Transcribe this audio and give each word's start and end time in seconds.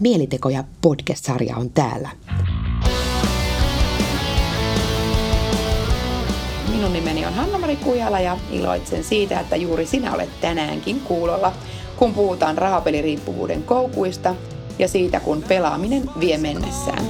Mielitekoja 0.00 0.64
podcast-sarja 0.82 1.56
on 1.56 1.70
täällä. 1.70 2.08
Minun 6.70 6.92
nimeni 6.92 7.26
on 7.26 7.34
Hanna-Mari 7.34 7.76
Kujala 7.76 8.20
ja 8.20 8.36
iloitsen 8.50 9.04
siitä, 9.04 9.40
että 9.40 9.56
juuri 9.56 9.86
sinä 9.86 10.14
olet 10.14 10.40
tänäänkin 10.40 11.00
kuulolla, 11.00 11.52
kun 11.96 12.14
puhutaan 12.14 12.58
rahapeliriippuvuuden 12.58 13.62
koukuista 13.62 14.34
ja 14.78 14.88
siitä, 14.88 15.20
kun 15.20 15.44
pelaaminen 15.48 16.10
vie 16.20 16.38
mennessään. 16.38 17.04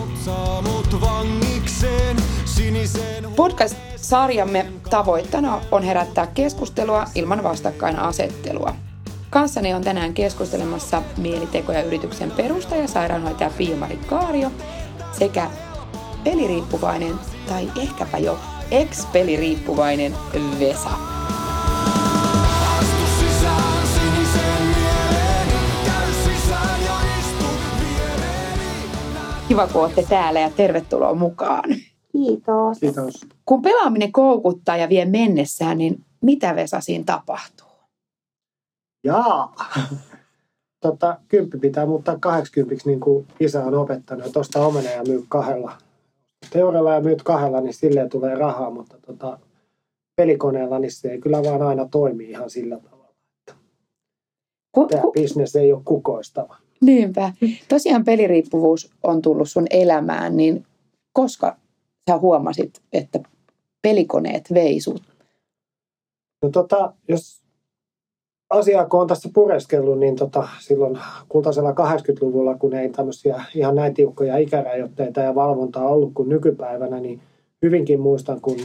Podcast-sarjamme 3.36 4.66
tavoittana 4.90 5.60
on 5.70 5.82
herättää 5.82 6.26
keskustelua 6.26 7.04
ilman 7.14 7.42
vastakkainasettelua. 7.42 8.74
Kanssani 9.30 9.74
on 9.74 9.82
tänään 9.84 10.14
keskustelemassa 10.14 11.02
Mielitekoja 11.16 11.82
yrityksen 11.82 12.30
perustaja 12.30 12.88
sairaanhoitaja 12.88 13.50
Pia-Mari 13.58 13.96
Kaario 14.06 14.52
sekä 15.18 15.50
peliriippuvainen 16.24 17.14
tai 17.48 17.70
ehkäpä 17.82 18.18
jo 18.18 18.38
ex-peliriippuvainen 18.70 20.14
Vesa. 20.60 20.90
Kiva, 29.48 29.66
kun 29.66 29.82
olette 29.82 30.02
täällä 30.08 30.40
ja 30.40 30.50
tervetuloa 30.50 31.14
mukaan. 31.14 31.64
Kiitos. 32.12 32.78
Kiitos. 32.80 33.26
Kun 33.44 33.62
pelaaminen 33.62 34.12
koukuttaa 34.12 34.76
ja 34.76 34.88
vie 34.88 35.04
mennessään, 35.04 35.78
niin 35.78 36.04
mitä 36.20 36.56
Vesa 36.56 36.80
siinä 36.80 37.04
tapahtuu? 37.04 37.69
Jaa. 39.04 39.54
Tota, 40.80 41.18
kymppi 41.28 41.58
pitää 41.58 41.86
muuttaa 41.86 42.18
80 42.18 42.82
niin 42.86 43.00
kuin 43.00 43.26
isä 43.40 43.64
on 43.64 43.74
opettanut, 43.74 44.26
että 44.26 44.40
ostaa 44.40 44.66
omena 44.66 44.90
ja 44.90 45.02
myy 45.08 45.24
kahdella. 45.28 45.72
Teorella 46.50 46.94
ja 46.94 47.00
myyt 47.00 47.22
kahdella, 47.22 47.60
niin 47.60 47.74
silleen 47.74 48.08
tulee 48.08 48.34
rahaa, 48.34 48.70
mutta 48.70 48.96
tota, 49.06 49.38
pelikoneella 50.16 50.78
niin 50.78 50.92
se 50.92 51.08
ei 51.08 51.20
kyllä 51.20 51.42
vaan 51.42 51.62
aina 51.62 51.88
toimi 51.90 52.24
ihan 52.24 52.50
sillä 52.50 52.78
tavalla. 52.78 53.14
Ku, 54.72 54.86
Tämä 54.86 55.02
ku, 55.02 55.12
bisnes 55.12 55.56
ei 55.56 55.72
ole 55.72 55.82
kukoistava. 55.84 56.56
niinpä. 56.80 57.32
Tosiaan 57.68 58.04
peliriippuvuus 58.04 58.92
on 59.02 59.22
tullut 59.22 59.50
sun 59.50 59.66
elämään, 59.70 60.36
niin 60.36 60.66
koska 61.12 61.56
sä 62.10 62.18
huomasit, 62.18 62.82
että 62.92 63.20
pelikoneet 63.82 64.54
vei 64.54 64.80
sut? 64.80 65.02
No 66.42 66.50
tota, 66.50 66.92
jos 67.08 67.39
asiaa 68.50 68.86
kun 68.86 69.00
on 69.00 69.06
tässä 69.06 69.28
pureskellut, 69.34 69.98
niin 69.98 70.16
tota, 70.16 70.48
silloin 70.60 70.98
kultaisella 71.28 71.70
80-luvulla, 71.70 72.54
kun 72.54 72.74
ei 72.74 72.88
tämmöisiä 72.88 73.44
ihan 73.54 73.74
näin 73.74 73.94
tiukkoja 73.94 74.38
ikärajoitteita 74.38 75.20
ja 75.20 75.34
valvontaa 75.34 75.88
ollut 75.88 76.10
kuin 76.14 76.28
nykypäivänä, 76.28 77.00
niin 77.00 77.20
hyvinkin 77.62 78.00
muistan, 78.00 78.40
kun 78.40 78.56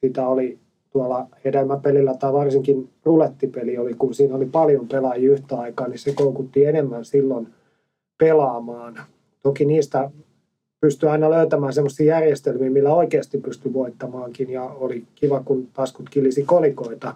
sitä 0.00 0.28
oli 0.28 0.58
tuolla 0.90 1.26
hedelmäpelillä 1.44 2.14
tai 2.14 2.32
varsinkin 2.32 2.88
rulettipeli 3.04 3.78
oli, 3.78 3.94
kun 3.94 4.14
siinä 4.14 4.34
oli 4.34 4.46
paljon 4.46 4.88
pelaajia 4.88 5.32
yhtä 5.32 5.56
aikaa, 5.56 5.88
niin 5.88 5.98
se 5.98 6.12
koukutti 6.12 6.64
enemmän 6.64 7.04
silloin 7.04 7.48
pelaamaan. 8.18 9.00
Toki 9.42 9.64
niistä 9.64 10.10
pystyi 10.80 11.08
aina 11.08 11.30
löytämään 11.30 11.72
sellaisia 11.72 12.06
järjestelmiä, 12.06 12.70
millä 12.70 12.94
oikeasti 12.94 13.38
pystyi 13.38 13.72
voittamaankin 13.72 14.50
ja 14.50 14.64
oli 14.64 15.04
kiva, 15.14 15.42
kun 15.44 15.68
taskut 15.72 16.10
kilisi 16.10 16.42
kolikoita. 16.42 17.14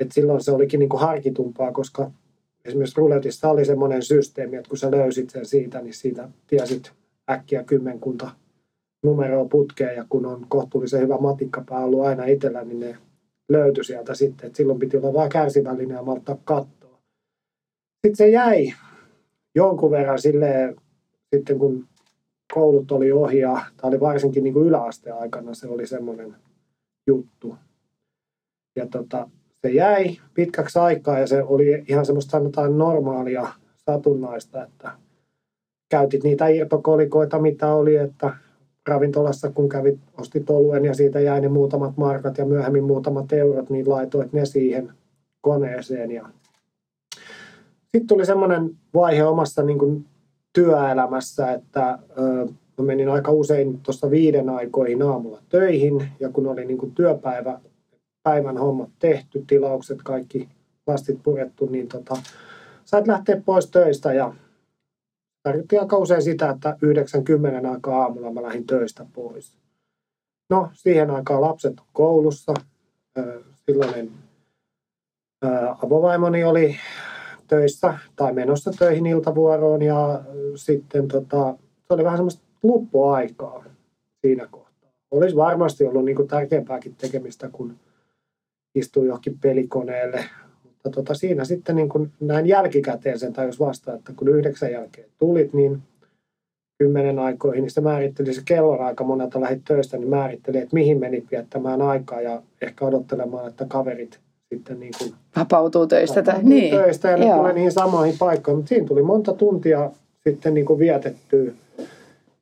Et 0.00 0.12
silloin 0.12 0.40
se 0.40 0.52
olikin 0.52 0.80
niinku 0.80 0.96
harkitumpaa, 0.96 1.72
koska 1.72 2.10
esimerkiksi 2.64 3.00
ruletissa 3.00 3.48
oli 3.48 3.64
semmoinen 3.64 4.02
systeemi, 4.02 4.56
että 4.56 4.68
kun 4.68 4.78
sä 4.78 4.90
löysit 4.90 5.30
sen 5.30 5.46
siitä, 5.46 5.80
niin 5.80 5.94
siitä 5.94 6.28
tiesit 6.46 6.92
äkkiä 7.30 7.64
kymmenkunta 7.64 8.30
numeroa 9.02 9.44
putkeen 9.44 9.96
ja 9.96 10.04
kun 10.08 10.26
on 10.26 10.46
kohtuullisen 10.48 11.00
hyvä 11.00 11.18
matikkapää 11.18 11.84
ollut 11.84 12.04
aina 12.04 12.24
itsellä, 12.24 12.64
niin 12.64 12.80
ne 12.80 12.96
löytyi 13.48 13.84
sieltä 13.84 14.14
sitten. 14.14 14.46
Et 14.46 14.54
silloin 14.54 14.78
piti 14.78 14.96
olla 14.96 15.12
vaan 15.12 15.28
kärsivällinen 15.28 15.94
ja 15.94 16.02
malttaa 16.02 16.38
kattoa. 16.44 16.98
Sitten 18.06 18.16
se 18.16 18.28
jäi 18.28 18.72
jonkun 19.54 19.90
verran 19.90 20.18
silleen, 20.18 20.76
sitten 21.34 21.58
kun 21.58 21.88
koulut 22.54 22.92
oli 22.92 23.12
ohi 23.12 23.38
ja 23.38 23.52
tämä 23.76 23.88
oli 23.88 24.00
varsinkin 24.00 24.44
niin 24.44 24.54
kuin 24.54 24.66
yläasteen 24.66 25.16
aikana 25.16 25.54
se 25.54 25.68
oli 25.68 25.86
semmoinen 25.86 26.36
juttu. 27.06 27.56
Ja 28.76 28.86
tota, 28.86 29.30
se 29.64 29.70
jäi 29.70 30.16
pitkäksi 30.34 30.78
aikaa 30.78 31.18
ja 31.18 31.26
se 31.26 31.42
oli 31.42 31.84
ihan 31.88 32.06
semmoista 32.06 32.30
sanotaan 32.30 32.78
normaalia 32.78 33.48
satunnaista, 33.76 34.64
että 34.64 34.90
käytit 35.90 36.24
niitä 36.24 36.48
irtokolikoita, 36.48 37.38
mitä 37.38 37.72
oli, 37.72 37.96
että 37.96 38.36
ravintolassa 38.88 39.50
kun 39.50 39.68
kävit, 39.68 39.98
ostit 40.18 40.50
oluen 40.50 40.84
ja 40.84 40.94
siitä 40.94 41.20
jäi 41.20 41.40
ne 41.40 41.48
muutamat 41.48 41.96
markat 41.96 42.38
ja 42.38 42.46
myöhemmin 42.46 42.84
muutamat 42.84 43.32
eurot, 43.32 43.70
niin 43.70 43.88
laitoit 43.88 44.32
ne 44.32 44.44
siihen 44.44 44.92
koneeseen. 45.40 46.10
Ja 46.10 46.28
sitten 47.82 48.06
tuli 48.06 48.26
semmoinen 48.26 48.70
vaihe 48.94 49.24
omassa 49.24 49.62
niin 49.62 49.78
kuin 49.78 50.04
työelämässä, 50.52 51.52
että 51.52 51.98
ö, 52.18 52.46
menin 52.82 53.08
aika 53.08 53.32
usein 53.32 53.80
tuossa 53.80 54.10
viiden 54.10 54.48
aikoihin 54.48 55.02
aamulla 55.02 55.42
töihin 55.48 56.08
ja 56.20 56.28
kun 56.28 56.46
oli 56.46 56.64
niin 56.64 56.78
kuin 56.78 56.92
työpäivä, 56.92 57.60
päivän 58.24 58.58
hommat 58.58 58.90
tehty, 58.98 59.44
tilaukset, 59.46 60.02
kaikki 60.02 60.48
lastit 60.86 61.22
purettu, 61.22 61.66
niin 61.66 61.88
tota, 61.88 62.16
sait 62.84 63.06
lähteä 63.06 63.42
pois 63.44 63.70
töistä 63.70 64.12
ja 64.12 64.34
tarvittiin 65.42 65.80
aika 65.80 65.96
usein 65.96 66.22
sitä, 66.22 66.50
että 66.50 66.76
90 66.82 67.70
aikaa 67.70 68.02
aamulla 68.02 68.32
mä 68.32 68.42
lähdin 68.42 68.66
töistä 68.66 69.06
pois. 69.12 69.58
No, 70.50 70.70
siihen 70.72 71.10
aikaan 71.10 71.40
lapset 71.40 71.80
on 71.80 71.86
koulussa. 71.92 72.54
Silloinen 73.66 74.10
avovaimoni 75.82 76.44
oli 76.44 76.76
töissä 77.46 77.98
tai 78.16 78.32
menossa 78.32 78.70
töihin 78.78 79.06
iltavuoroon 79.06 79.82
ja 79.82 80.20
sitten 80.54 81.08
tota, 81.08 81.54
se 81.86 81.94
oli 81.94 82.04
vähän 82.04 82.18
semmoista 82.18 82.42
luppuaikaa 82.62 83.64
siinä 84.20 84.48
kohtaa. 84.50 84.90
Olisi 85.10 85.36
varmasti 85.36 85.84
ollut 85.84 86.04
niin 86.04 86.16
kuin 86.16 86.28
tärkeämpääkin 86.28 86.94
tekemistä 86.96 87.48
kuin 87.52 87.80
istua 88.74 89.04
johonkin 89.04 89.38
pelikoneelle. 89.38 90.24
Mutta 90.64 90.90
tota, 90.90 91.14
siinä 91.14 91.44
sitten 91.44 91.76
niin 91.76 91.88
kuin 91.88 92.12
näin 92.20 92.46
jälkikäteen 92.46 93.18
sen 93.18 93.32
tajus 93.32 93.60
vasta, 93.60 93.94
että 93.94 94.12
kun 94.16 94.28
yhdeksän 94.28 94.72
jälkeen 94.72 95.08
tulit, 95.18 95.52
niin 95.52 95.82
kymmenen 96.78 97.18
aikoihin, 97.18 97.62
niin 97.62 97.70
se 97.70 97.80
määritteli 97.80 98.34
se 98.34 98.42
kellonaika 98.44 99.04
monelta 99.04 99.40
lähit 99.40 99.64
töistä, 99.64 99.96
niin 99.96 100.10
määritteli, 100.10 100.58
että 100.58 100.74
mihin 100.74 101.00
menit 101.00 101.30
viettämään 101.30 101.82
aikaa 101.82 102.20
ja 102.20 102.42
ehkä 102.62 102.84
odottelemaan, 102.84 103.48
että 103.48 103.64
kaverit 103.68 104.20
sitten 104.54 104.80
niin 104.80 104.92
kuin 104.98 105.14
Vapautuu 105.36 105.86
töistä. 105.86 106.22
Tai, 106.22 106.34
vapautuu 106.34 106.50
niin. 106.50 106.74
töistä 106.74 107.10
ja 107.10 107.16
ne 107.16 107.32
tulee 107.36 107.52
niihin 107.52 107.72
samoihin 107.72 108.18
paikkoihin. 108.18 108.58
Mutta 108.58 108.68
siinä 108.68 108.86
tuli 108.86 109.02
monta 109.02 109.32
tuntia 109.32 109.90
sitten 110.24 110.54
niin 110.54 110.66
kuin 110.66 110.78
vietettyä. 110.78 111.52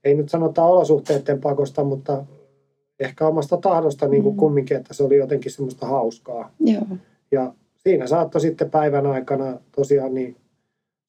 Ei 0.04 0.14
nyt 0.14 0.28
sanota 0.28 0.64
olosuhteiden 0.64 1.40
pakosta, 1.40 1.84
mutta 1.84 2.24
ehkä 3.04 3.26
omasta 3.26 3.56
tahdosta 3.56 4.08
niin 4.08 4.22
kuin 4.22 4.34
Mm. 4.34 4.38
kumminkin, 4.38 4.76
että 4.76 4.94
se 4.94 5.02
oli 5.02 5.16
jotenkin 5.16 5.52
semmoista 5.52 5.86
hauskaa. 5.86 6.50
Joo. 6.60 6.86
Ja 7.32 7.54
siinä 7.76 8.06
saattoi 8.06 8.40
sitten 8.40 8.70
päivän 8.70 9.06
aikana 9.06 9.58
tosiaan 9.76 10.14
niin 10.14 10.36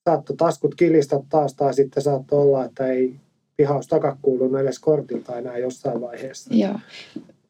saattoi 0.09 0.35
taskut 0.35 0.75
kilistä 0.75 1.19
taas 1.29 1.53
tai 1.53 1.73
sitten 1.73 2.03
saattoi 2.03 2.41
olla, 2.41 2.65
että 2.65 2.87
ei 2.87 3.15
pihaustakaan 3.57 4.17
kuulunut 4.21 4.61
edes 4.61 4.79
kortilta 4.79 5.37
enää 5.37 5.57
jossain 5.57 6.01
vaiheessa. 6.01 6.53
Joo. 6.53 6.75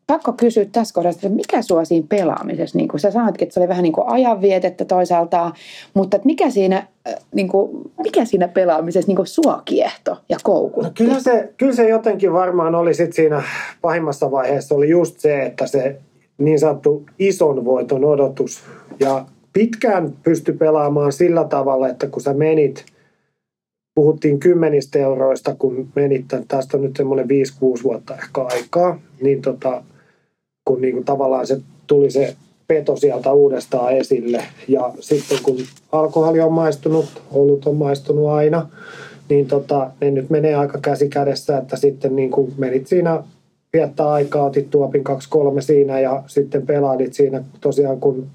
Pakko 0.07 0.33
kysyä 0.33 0.65
tässä 0.71 0.93
kohdassa, 0.93 1.19
että 1.27 1.35
mikä 1.35 1.61
sua 1.61 1.85
siinä 1.85 2.07
pelaamisessa, 2.09 2.77
niin 2.77 2.87
kuin 2.87 2.99
sä 2.99 3.11
sanoitkin, 3.11 3.45
että 3.45 3.53
se 3.53 3.59
oli 3.59 3.69
vähän 3.69 3.83
niin 3.83 3.93
kuin 3.93 4.07
ajanvietettä 4.07 4.85
toisaalta, 4.85 5.51
mutta 5.93 6.17
että 6.17 6.25
mikä 6.25 6.49
siinä, 6.49 6.87
äh, 7.07 7.15
niin 7.35 7.47
kuin, 7.47 7.91
mikä 8.03 8.25
siinä 8.25 8.47
pelaamisessa 8.47 9.07
niin 9.07 9.15
kuin 9.15 9.27
sua 9.27 9.61
kiehto 9.65 10.17
ja 10.29 10.37
koukutti? 10.43 10.83
No 10.83 10.91
kyllä 10.95 11.19
se, 11.19 11.53
kyllä 11.57 11.73
se 11.73 11.89
jotenkin 11.89 12.33
varmaan 12.33 12.75
oli 12.75 12.93
sit 12.93 13.13
siinä 13.13 13.43
pahimmassa 13.81 14.31
vaiheessa 14.31 14.75
oli 14.75 14.89
just 14.89 15.19
se, 15.19 15.45
että 15.45 15.67
se 15.67 15.99
niin 16.37 16.59
sanottu 16.59 17.05
ison 17.19 17.65
voiton 17.65 18.05
odotus. 18.05 18.63
Ja 18.99 19.25
pitkään 19.53 20.13
pysty 20.23 20.53
pelaamaan 20.53 21.11
sillä 21.11 21.43
tavalla, 21.43 21.89
että 21.89 22.07
kun 22.07 22.21
sä 22.21 22.33
menit, 22.33 22.85
puhuttiin 23.95 24.39
kymmenistä 24.39 24.99
euroista, 24.99 25.55
kun 25.55 25.87
menit, 25.95 26.25
tästä 26.47 26.77
on 26.77 26.83
nyt 26.83 26.95
semmoinen 26.95 27.25
5-6 27.25 27.83
vuotta 27.83 28.15
ehkä 28.15 28.41
aikaa, 28.41 28.99
niin 29.21 29.41
tota, 29.41 29.83
kun 30.65 30.81
niin 30.81 30.93
kuin 30.93 31.05
tavallaan 31.05 31.47
se 31.47 31.61
tuli 31.87 32.11
se 32.11 32.35
peto 32.67 32.95
sieltä 32.95 33.33
uudestaan 33.33 33.93
esille. 33.93 34.43
Ja 34.67 34.93
sitten 34.99 35.37
kun 35.43 35.57
alkoholi 35.91 36.41
on 36.41 36.53
maistunut, 36.53 37.05
olut 37.31 37.65
on 37.65 37.75
maistunut 37.75 38.27
aina, 38.27 38.69
niin 39.29 39.47
tota, 39.47 39.91
ne 40.01 40.11
nyt 40.11 40.29
menee 40.29 40.55
aika 40.55 40.79
käsi 40.81 41.09
kädessä, 41.09 41.57
että 41.57 41.75
sitten 41.77 42.15
niin 42.15 42.31
kuin 42.31 42.53
menit 42.57 42.87
siinä 42.87 43.23
viettää 43.73 44.11
aikaa, 44.11 44.45
otit 44.45 44.69
tuopin 44.69 45.03
2-3 45.57 45.61
siinä 45.61 45.99
ja 45.99 46.23
sitten 46.27 46.65
pelaalit 46.65 47.13
siinä 47.13 47.43
tosiaan, 47.61 47.99
kun 47.99 48.27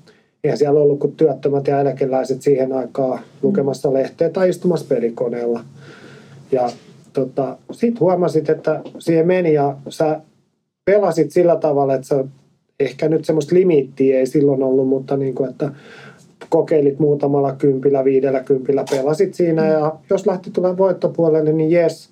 eihän 0.44 0.58
siellä 0.58 0.80
ollut 0.80 0.98
kuin 0.98 1.12
työttömät 1.16 1.66
ja 1.66 1.80
eläkeläiset 1.80 2.42
siihen 2.42 2.72
aikaan 2.72 3.20
lukemassa 3.42 3.92
lehteä 3.92 4.30
tai 4.30 4.48
istumassa 4.48 4.86
pelikoneella. 4.88 5.60
Ja 6.52 6.70
tota, 7.12 7.56
sitten 7.72 8.00
huomasit, 8.00 8.50
että 8.50 8.80
siihen 8.98 9.26
meni 9.26 9.52
ja 9.52 9.76
sä 9.88 10.20
pelasit 10.90 11.31
sillä 11.31 11.56
tavalla, 11.56 11.94
että 11.94 12.06
sä, 12.06 12.25
ehkä 12.81 13.08
nyt 13.08 13.25
semmoista 13.25 13.55
limittiä 13.55 14.19
ei 14.19 14.26
silloin 14.26 14.62
ollut, 14.62 14.88
mutta 14.88 15.17
niin 15.17 15.35
kuin, 15.35 15.50
että 15.50 15.73
kokeilit 16.49 16.99
muutamalla 16.99 17.52
kympillä, 17.52 18.05
viidellä 18.05 18.40
kympillä, 18.40 18.85
pelasit 18.90 19.35
siinä 19.35 19.67
ja 19.67 19.94
jos 20.11 20.26
lähti 20.26 20.50
tulemaan 20.50 20.79
voittopuolelle, 20.79 21.52
niin 21.52 21.70
jes. 21.70 22.11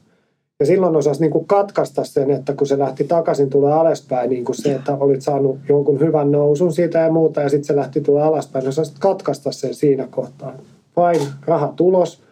Ja 0.60 0.66
silloin 0.66 0.96
osasi 0.96 1.20
niin 1.20 1.30
kuin 1.30 1.46
katkaista 1.46 2.04
sen, 2.04 2.30
että 2.30 2.52
kun 2.52 2.66
se 2.66 2.78
lähti 2.78 3.04
takaisin 3.04 3.50
tulee 3.50 3.72
alaspäin, 3.72 4.30
niin 4.30 4.44
kuin 4.44 4.56
se, 4.56 4.74
että 4.74 4.96
olit 5.00 5.22
saanut 5.22 5.58
jonkun 5.68 6.00
hyvän 6.00 6.32
nousun 6.32 6.72
siitä 6.72 6.98
ja 6.98 7.12
muuta, 7.12 7.40
ja 7.40 7.48
sitten 7.48 7.66
se 7.66 7.76
lähti 7.76 8.00
tulee 8.00 8.22
alaspäin, 8.22 8.62
niin 8.62 8.68
osasit 8.68 8.98
katkaista 8.98 9.52
sen 9.52 9.74
siinä 9.74 10.08
kohtaa. 10.10 10.52
Vain 10.96 11.20
raha 11.46 11.72
tulos, 11.76 12.22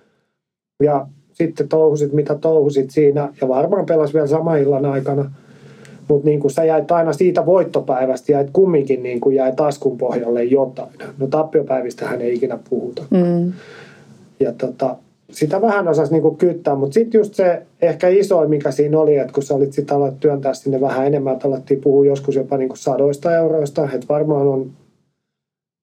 ja 0.82 1.06
sitten 1.32 1.68
touhusit 1.68 2.12
mitä 2.12 2.34
touhusit 2.34 2.90
siinä, 2.90 3.32
ja 3.40 3.48
varmaan 3.48 3.86
pelas 3.86 4.14
vielä 4.14 4.26
sama 4.26 4.56
illan 4.56 4.86
aikana. 4.86 5.30
Mutta 6.08 6.28
niin 6.28 6.50
sä 6.50 6.64
jäit 6.64 6.90
aina 6.90 7.12
siitä 7.12 7.46
voittopäivästä, 7.46 8.32
jäit 8.32 8.48
kumminkin 8.52 9.02
niin 9.02 9.20
kuin 9.20 9.36
jäi 9.36 9.52
taskun 9.52 9.98
pohjalle 9.98 10.44
jotain. 10.44 10.92
No 11.18 11.26
tappiopäivistähän 11.26 12.20
ei 12.20 12.34
ikinä 12.34 12.58
puhuta. 12.70 13.02
Mm. 13.10 13.52
Ja 14.40 14.52
tota, 14.52 14.96
sitä 15.30 15.60
vähän 15.60 15.88
osasi 15.88 16.12
niinku 16.12 16.30
kyttää, 16.30 16.74
mutta 16.74 16.94
sitten 16.94 17.18
just 17.18 17.34
se 17.34 17.62
ehkä 17.82 18.08
isoin, 18.08 18.50
mikä 18.50 18.70
siinä 18.70 18.98
oli, 18.98 19.16
että 19.16 19.32
kun 19.32 19.42
sä 19.42 19.54
olit 19.54 19.72
sitä 19.72 19.94
aloit 19.94 20.20
työntää 20.20 20.54
sinne 20.54 20.80
vähän 20.80 21.06
enemmän, 21.06 21.32
että 21.32 21.48
alettiin 21.48 21.80
puhua 21.80 22.06
joskus 22.06 22.34
jopa 22.34 22.56
niinku 22.56 22.76
sadoista 22.76 23.36
euroista, 23.36 23.84
että 23.84 24.06
varmaan 24.08 24.46
on 24.46 24.70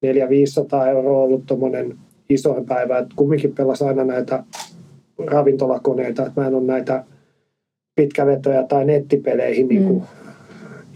400-500 0.06 0.88
euroa 0.88 1.24
ollut 1.24 1.46
tuommoinen 1.46 1.98
isoin 2.30 2.66
päivä, 2.66 2.98
että 2.98 3.14
kumminkin 3.16 3.56
pelasi 3.56 3.84
aina 3.84 4.04
näitä 4.04 4.44
ravintolakoneita, 5.28 6.26
että 6.26 6.42
mä 6.42 6.48
en 6.48 6.56
ole 6.56 6.64
näitä 6.64 7.04
pitkävetoja 8.02 8.64
tai 8.64 8.86
nettipeleihin 8.86 9.68
niin 9.68 9.84
kuin, 9.84 10.00
mm. 10.00 10.32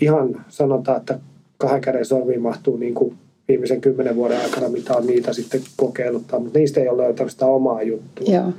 ihan 0.01 0.45
sanotaan, 0.49 0.97
että 0.97 1.19
kahden 1.57 1.81
käden 1.81 2.05
sormiin 2.05 2.41
mahtuu 2.41 2.77
niin 2.77 2.93
kuin 2.93 3.15
viimeisen 3.47 3.81
kymmenen 3.81 4.15
vuoden 4.15 4.41
aikana, 4.41 4.69
mitä 4.69 4.93
on 4.93 5.07
niitä 5.07 5.33
sitten 5.33 5.61
kokeiluttaa, 5.77 6.39
mutta 6.39 6.59
niistä 6.59 6.81
ei 6.81 6.89
ole 6.89 7.03
löytänyt 7.03 7.31
sitä 7.31 7.45
omaa 7.45 7.83
juttua. 7.83 8.35
Joo. 8.35 8.53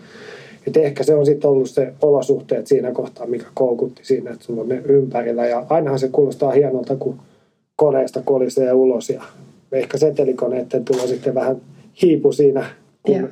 Et 0.67 0.77
ehkä 0.77 1.03
se 1.05 1.15
on 1.15 1.27
sitten 1.27 1.51
ollut 1.51 1.71
se 1.71 1.93
olosuhteet 2.03 2.67
siinä 2.67 2.93
kohtaa, 2.93 3.27
mikä 3.27 3.47
koukutti 3.55 4.05
siinä, 4.05 4.31
että 4.31 4.45
sulla 4.45 4.63
on 4.63 4.69
ne 4.69 4.83
ympärillä. 4.85 5.47
Ja 5.47 5.67
ainahan 5.69 5.99
se 5.99 6.09
kuulostaa 6.09 6.51
hienolta, 6.51 6.97
kun 6.97 7.19
koneesta 7.77 8.23
kolisee 8.25 8.73
ulos 8.73 9.11
ja 9.11 9.23
ehkä 9.73 9.99
setelikoneiden 9.99 10.85
tulo 10.85 11.07
sitten 11.07 11.35
vähän 11.35 11.57
hiipu 12.03 12.33
siinä, 12.33 12.67
kun 13.03 13.17
Joo. 13.17 13.29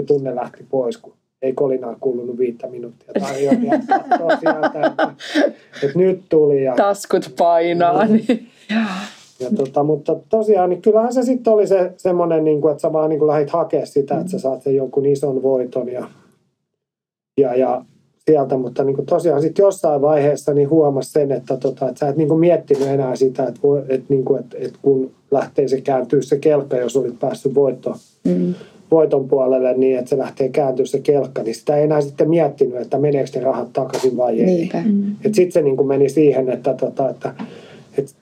se 0.00 0.06
tunne 0.06 0.34
lähti 0.34 0.64
pois, 0.70 0.96
kun 0.96 1.12
ei 1.42 1.52
kolinaa 1.52 1.96
kuulunut 2.00 2.38
viittä 2.38 2.66
minuuttia 2.66 3.12
tarjolla 3.20 4.36
sieltä, 4.40 4.86
että, 4.86 5.14
että 5.82 5.98
nyt 5.98 6.20
tuli. 6.28 6.64
Ja, 6.64 6.74
Taskut 6.74 7.34
painaa. 7.38 8.04
Niin. 8.06 8.48
Ja 9.40 9.50
tota, 9.56 9.82
mutta 9.82 10.16
tosiaan, 10.28 10.70
niin 10.70 10.82
kyllähän 10.82 11.12
se 11.12 11.22
sitten 11.22 11.52
oli 11.52 11.66
se 11.66 11.92
semmoinen, 11.96 12.44
niin 12.44 12.60
kuin, 12.60 12.72
että 12.72 12.82
sä 12.82 12.92
vaan 12.92 13.10
niin 13.10 13.18
kuin 13.18 13.26
lähdit 13.26 13.50
hakemaan 13.50 13.86
sitä, 13.86 14.18
että 14.18 14.30
sä 14.30 14.38
saat 14.38 14.62
sen 14.62 14.76
jonkun 14.76 15.06
ison 15.06 15.42
voiton 15.42 15.88
ja, 15.88 16.06
ja, 17.40 17.54
ja 17.54 17.84
sieltä, 18.30 18.56
mutta 18.56 18.84
niin 18.84 18.96
kuin 18.96 19.06
tosiaan 19.06 19.42
sitten 19.42 19.62
jossain 19.62 20.02
vaiheessa 20.02 20.54
niin 20.54 20.70
huomasi 20.70 21.10
sen, 21.10 21.32
että, 21.32 21.56
tota, 21.56 21.88
että 21.88 21.98
sä 21.98 22.08
et 22.08 22.16
niin 22.16 22.28
kuin 22.28 22.40
miettinyt 22.40 22.88
enää 22.88 23.16
sitä, 23.16 23.44
että, 23.44 23.60
voi, 23.62 23.82
että, 23.88 24.06
niin 24.08 24.24
kuin, 24.24 24.40
että, 24.40 24.56
että 24.60 24.78
kun 24.82 25.10
lähtee 25.30 25.68
se 25.68 25.80
kääntyä 25.80 26.22
se 26.22 26.38
kelkka, 26.38 26.76
jos 26.76 26.96
olit 26.96 27.18
päässyt 27.18 27.54
voitto, 27.54 27.94
mm. 28.24 28.54
Voiton 28.90 29.28
puolelle 29.28 29.74
niin, 29.74 29.98
että 29.98 30.08
se 30.08 30.18
lähtee 30.18 30.48
kääntyä 30.48 30.86
se 30.86 30.98
kelkka, 30.98 31.42
niin 31.42 31.54
sitä 31.54 31.76
ei 31.76 31.84
enää 31.84 32.00
sitten 32.00 32.28
miettinyt, 32.30 32.80
että 32.80 32.98
meneekö 32.98 33.30
ne 33.34 33.40
rahat 33.40 33.72
takaisin 33.72 34.16
vai 34.16 34.40
ei. 34.40 34.70
Mm. 34.84 35.16
Sitten 35.22 35.52
se 35.52 35.62
niin 35.62 35.76
kuin 35.76 35.88
meni 35.88 36.08
siihen, 36.08 36.50
että, 36.50 36.74
tota, 36.74 37.10
että, 37.10 37.34
että 37.98 38.12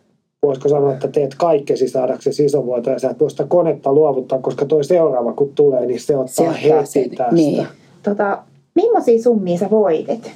voisiko 0.43 0.69
sanoa, 0.69 0.93
että 0.93 1.09
teet 1.09 1.35
kaikkesi 1.35 1.89
saadaksesi 1.89 2.45
isovuoto 2.45 2.91
ja 2.91 2.99
sä 2.99 3.11
et 3.11 3.21
voi 3.21 3.31
sitä 3.31 3.45
konetta 3.49 3.93
luovuttaa, 3.93 4.39
koska 4.39 4.65
toi 4.65 4.85
seuraava 4.85 5.33
kun 5.33 5.53
tulee, 5.55 5.87
niin 5.87 6.01
se 6.01 6.17
ottaa 6.17 6.53
se 6.53 6.63
heti 6.63 6.87
sen. 6.87 7.11
tästä. 7.11 7.35
Niin. 7.35 7.67
Tota, 8.03 8.39
millaisia 8.75 9.23
summia 9.23 9.59
sä 9.59 9.71
voitit? 9.71 10.33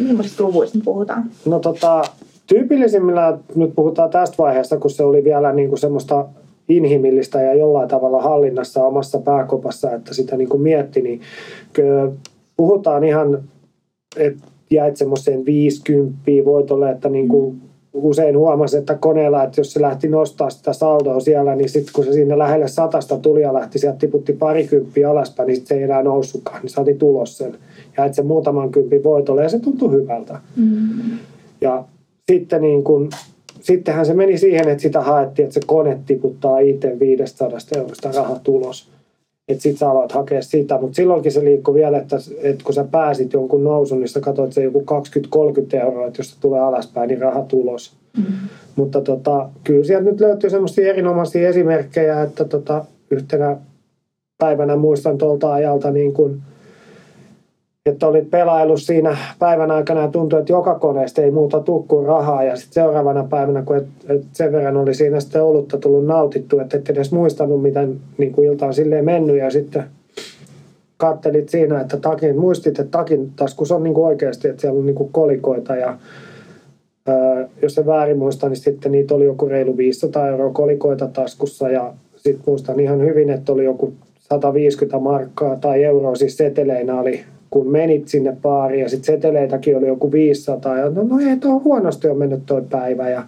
Millaisista 0.00 0.42
luvuista 0.42 0.78
puhutaan? 0.84 1.24
No 1.44 1.58
tota, 1.58 2.02
tyypillisimmillä 2.46 3.38
nyt 3.54 3.74
puhutaan 3.74 4.10
tästä 4.10 4.34
vaiheesta, 4.38 4.78
kun 4.78 4.90
se 4.90 5.04
oli 5.04 5.24
vielä 5.24 5.52
niin 5.52 5.68
kuin 5.68 5.78
semmoista 5.78 6.26
inhimillistä 6.68 7.42
ja 7.42 7.54
jollain 7.54 7.88
tavalla 7.88 8.22
hallinnassa 8.22 8.84
omassa 8.84 9.18
pääkopassa, 9.18 9.94
että 9.94 10.14
sitä 10.14 10.36
niin 10.36 10.48
kuin 10.48 10.62
mietti, 10.62 11.02
niin 11.02 11.20
puhutaan 12.56 13.04
ihan, 13.04 13.42
että 14.16 14.42
jäit 14.70 14.96
semmoiseen 14.96 15.44
50 15.44 16.18
voitolle, 16.44 16.90
että 16.90 17.08
niin 17.08 17.28
kuin 17.28 17.60
usein 17.92 18.38
huomasi, 18.38 18.76
että 18.76 18.94
koneella, 18.94 19.42
että 19.42 19.60
jos 19.60 19.72
se 19.72 19.80
lähti 19.80 20.08
nostaa 20.08 20.50
sitä 20.50 20.72
saldoa 20.72 21.20
siellä, 21.20 21.54
niin 21.54 21.68
sitten 21.68 21.92
kun 21.94 22.04
se 22.04 22.12
sinne 22.12 22.38
lähelle 22.38 22.68
satasta 22.68 23.18
tuli 23.18 23.42
ja 23.42 23.54
lähti, 23.54 23.78
sieltä 23.78 23.98
tiputti 23.98 24.32
parikymppiä 24.32 25.10
alaspäin, 25.10 25.46
niin 25.46 25.66
se 25.66 25.74
ei 25.74 25.82
enää 25.82 26.02
noussutkaan, 26.02 26.62
niin 26.62 26.70
saati 26.70 26.94
tulos 26.94 27.38
sen. 27.38 27.54
Ja 27.96 28.04
että 28.04 28.16
se 28.16 28.22
muutaman 28.22 28.70
kympin 28.70 29.04
voitolle 29.04 29.42
ja 29.42 29.48
se 29.48 29.58
tuntui 29.58 29.92
hyvältä. 29.92 30.40
Mm. 30.56 31.18
Ja 31.60 31.84
sitten 32.32 32.62
niin 32.62 32.84
kun, 32.84 33.10
sittenhän 33.60 34.06
se 34.06 34.14
meni 34.14 34.38
siihen, 34.38 34.68
että 34.68 34.82
sitä 34.82 35.00
haettiin, 35.00 35.44
että 35.44 35.54
se 35.54 35.60
kone 35.66 35.98
tiputtaa 36.06 36.58
itse 36.58 36.98
500 37.00 37.48
eurosta 37.76 38.12
rahatulos 38.12 38.90
että 39.48 39.62
sit 39.62 39.78
sä 39.78 39.90
aloit 39.90 40.12
hakea 40.12 40.42
sitä, 40.42 40.78
mutta 40.80 40.96
silloinkin 40.96 41.32
se 41.32 41.44
liikkui 41.44 41.74
vielä, 41.74 41.98
että, 41.98 42.16
että 42.42 42.64
kun 42.64 42.74
sä 42.74 42.84
pääsit 42.84 43.32
jonkun 43.32 43.64
nousun, 43.64 44.00
niin 44.00 44.08
sä 44.08 44.20
katsoit 44.20 44.52
se 44.52 44.62
joku 44.62 44.84
20-30 45.74 45.76
euroa, 45.76 46.06
että 46.06 46.20
jos 46.20 46.30
se 46.30 46.40
tulee 46.40 46.60
alaspäin, 46.60 47.08
niin 47.08 47.20
raha 47.20 47.42
tulos. 47.42 47.96
Mm-hmm. 48.16 48.48
Mutta 48.76 49.00
tota, 49.00 49.48
kyllä 49.64 49.84
sieltä 49.84 50.10
nyt 50.10 50.20
löytyy 50.20 50.50
semmoisia 50.50 50.88
erinomaisia 50.88 51.48
esimerkkejä, 51.48 52.22
että 52.22 52.44
tota, 52.44 52.84
yhtenä 53.10 53.56
päivänä 54.38 54.76
muistan 54.76 55.18
tuolta 55.18 55.52
ajalta 55.52 55.90
niin 55.90 56.12
kuin 56.12 56.42
että 57.88 58.06
olit 58.06 58.30
pelailu 58.30 58.76
siinä 58.76 59.16
päivän 59.38 59.70
aikana 59.70 60.00
ja 60.00 60.08
tuntui, 60.08 60.40
että 60.40 60.52
joka 60.52 60.78
koneesta 60.78 61.22
ei 61.22 61.30
muuta 61.30 61.60
tukkuun 61.60 62.06
rahaa. 62.06 62.44
Ja 62.44 62.56
sitten 62.56 62.74
seuraavana 62.74 63.24
päivänä, 63.24 63.62
kun 63.62 63.76
et, 63.76 63.86
et 64.08 64.22
sen 64.32 64.52
verran 64.52 64.76
oli 64.76 64.94
siinä 64.94 65.20
sitten 65.20 65.42
olutta 65.42 65.78
tullut 65.78 66.06
nautittu, 66.06 66.58
että 66.58 66.76
et 66.76 66.90
edes 66.90 67.12
muistanut, 67.12 67.62
miten 67.62 67.96
niin 68.18 68.32
kuin 68.32 68.48
ilta 68.48 68.66
on 68.66 68.74
silleen 68.74 69.04
mennyt. 69.04 69.36
Ja 69.36 69.50
sitten 69.50 69.84
kattelit 70.96 71.48
siinä, 71.48 71.80
että 71.80 71.96
takin, 71.96 72.38
muistit, 72.38 72.78
että 72.78 72.98
takin 72.98 73.32
taskus 73.36 73.72
on 73.72 73.82
niin 73.82 73.94
kuin 73.94 74.06
oikeasti, 74.06 74.48
että 74.48 74.60
siellä 74.60 74.78
on 74.78 74.86
niin 74.86 74.96
kuin 74.96 75.12
kolikoita 75.12 75.76
ja 75.76 75.98
ää, 77.06 77.48
jos 77.62 77.74
se 77.74 77.86
väärin 77.86 78.18
muista, 78.18 78.48
niin 78.48 78.56
sitten 78.56 78.92
niitä 78.92 79.14
oli 79.14 79.24
joku 79.24 79.48
reilu 79.48 79.76
500 79.76 80.28
euroa 80.28 80.52
kolikoita 80.52 81.06
taskussa 81.06 81.68
ja 81.68 81.92
sitten 82.16 82.44
muistan 82.46 82.80
ihan 82.80 83.00
hyvin, 83.00 83.30
että 83.30 83.52
oli 83.52 83.64
joku 83.64 83.92
150 84.18 84.98
markkaa 84.98 85.56
tai 85.56 85.84
euroa, 85.84 86.14
siis 86.14 86.36
seteleinä 86.36 87.00
oli 87.00 87.20
kun 87.50 87.70
menit 87.70 88.08
sinne 88.08 88.36
baariin 88.42 88.82
ja 88.82 88.88
sitten 88.88 89.14
seteleitäkin 89.14 89.76
oli 89.76 89.86
joku 89.86 90.12
500 90.12 90.78
ja 90.78 90.90
no, 90.90 91.02
no 91.02 91.18
ei 91.18 91.36
tuo 91.36 91.60
huonosti 91.64 92.08
on 92.08 92.18
mennyt 92.18 92.46
tuo 92.46 92.62
päivä 92.70 93.10
ja 93.10 93.22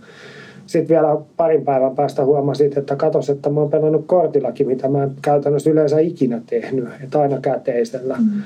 sitten 0.70 0.88
vielä 0.88 1.16
parin 1.36 1.64
päivän 1.64 1.94
päästä 1.94 2.24
huomasit, 2.24 2.76
että 2.76 2.96
katos, 2.96 3.30
että 3.30 3.50
mä 3.50 3.60
oon 3.60 3.70
pelannut 3.70 4.04
kortillakin, 4.06 4.66
mitä 4.66 4.88
mä 4.88 5.02
en 5.02 5.10
käytännössä 5.22 5.70
yleensä 5.70 5.98
ikinä 5.98 6.40
tehnyt, 6.46 6.88
että 7.04 7.20
aina 7.20 7.40
käteisellä. 7.40 8.16
Mm. 8.16 8.42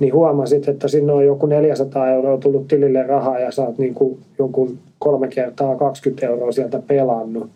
Niin 0.00 0.14
huomasit, 0.14 0.68
että 0.68 0.88
sinne 0.88 1.12
on 1.12 1.26
joku 1.26 1.46
400 1.46 2.10
euroa 2.10 2.38
tullut 2.38 2.68
tilille 2.68 3.02
rahaa 3.02 3.38
ja 3.38 3.50
sä 3.50 3.62
oot 3.62 3.78
niin 3.78 3.94
kuin 3.94 4.18
jonkun 4.38 4.78
kolme 4.98 5.28
kertaa 5.28 5.76
20 5.76 6.26
euroa 6.26 6.52
sieltä 6.52 6.82
pelannut. 6.86 7.50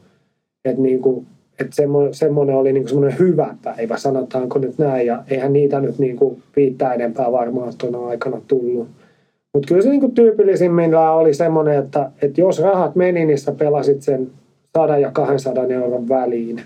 Että 0.65 0.83
niin 0.83 1.01
kuin 1.01 1.27
että 1.61 1.77
semmoinen, 1.77 2.15
semmoinen 2.15 2.57
oli 2.57 2.73
niin 2.73 2.89
semmoinen 2.89 3.19
hyvä 3.19 3.55
päivä, 3.65 3.97
sanotaanko 3.97 4.59
nyt 4.59 4.79
näin, 4.79 5.07
ja 5.07 5.23
eihän 5.31 5.53
niitä 5.53 5.81
nyt 5.81 5.99
niin 5.99 6.17
kuin 6.17 6.43
viittää 6.57 6.95
enempää 6.95 7.33
varmaan 7.33 7.73
tuona 7.79 8.07
aikana 8.07 8.41
tullut. 8.49 8.89
Mutta 9.55 9.69
kyllä 9.69 9.83
se 9.83 9.91
niin 9.91 10.13
tyypillisimmillä 10.13 11.13
oli 11.13 11.35
semmoinen, 11.35 11.79
että, 11.79 12.11
että 12.23 12.41
jos 12.41 12.63
rahat 12.63 12.97
meni, 12.97 13.25
niin 13.25 13.39
sä 13.39 13.53
pelasit 13.53 14.03
sen 14.03 14.31
100 14.79 14.99
ja 14.99 15.11
200 15.13 15.67
euron 15.67 16.09
väliin. 16.09 16.63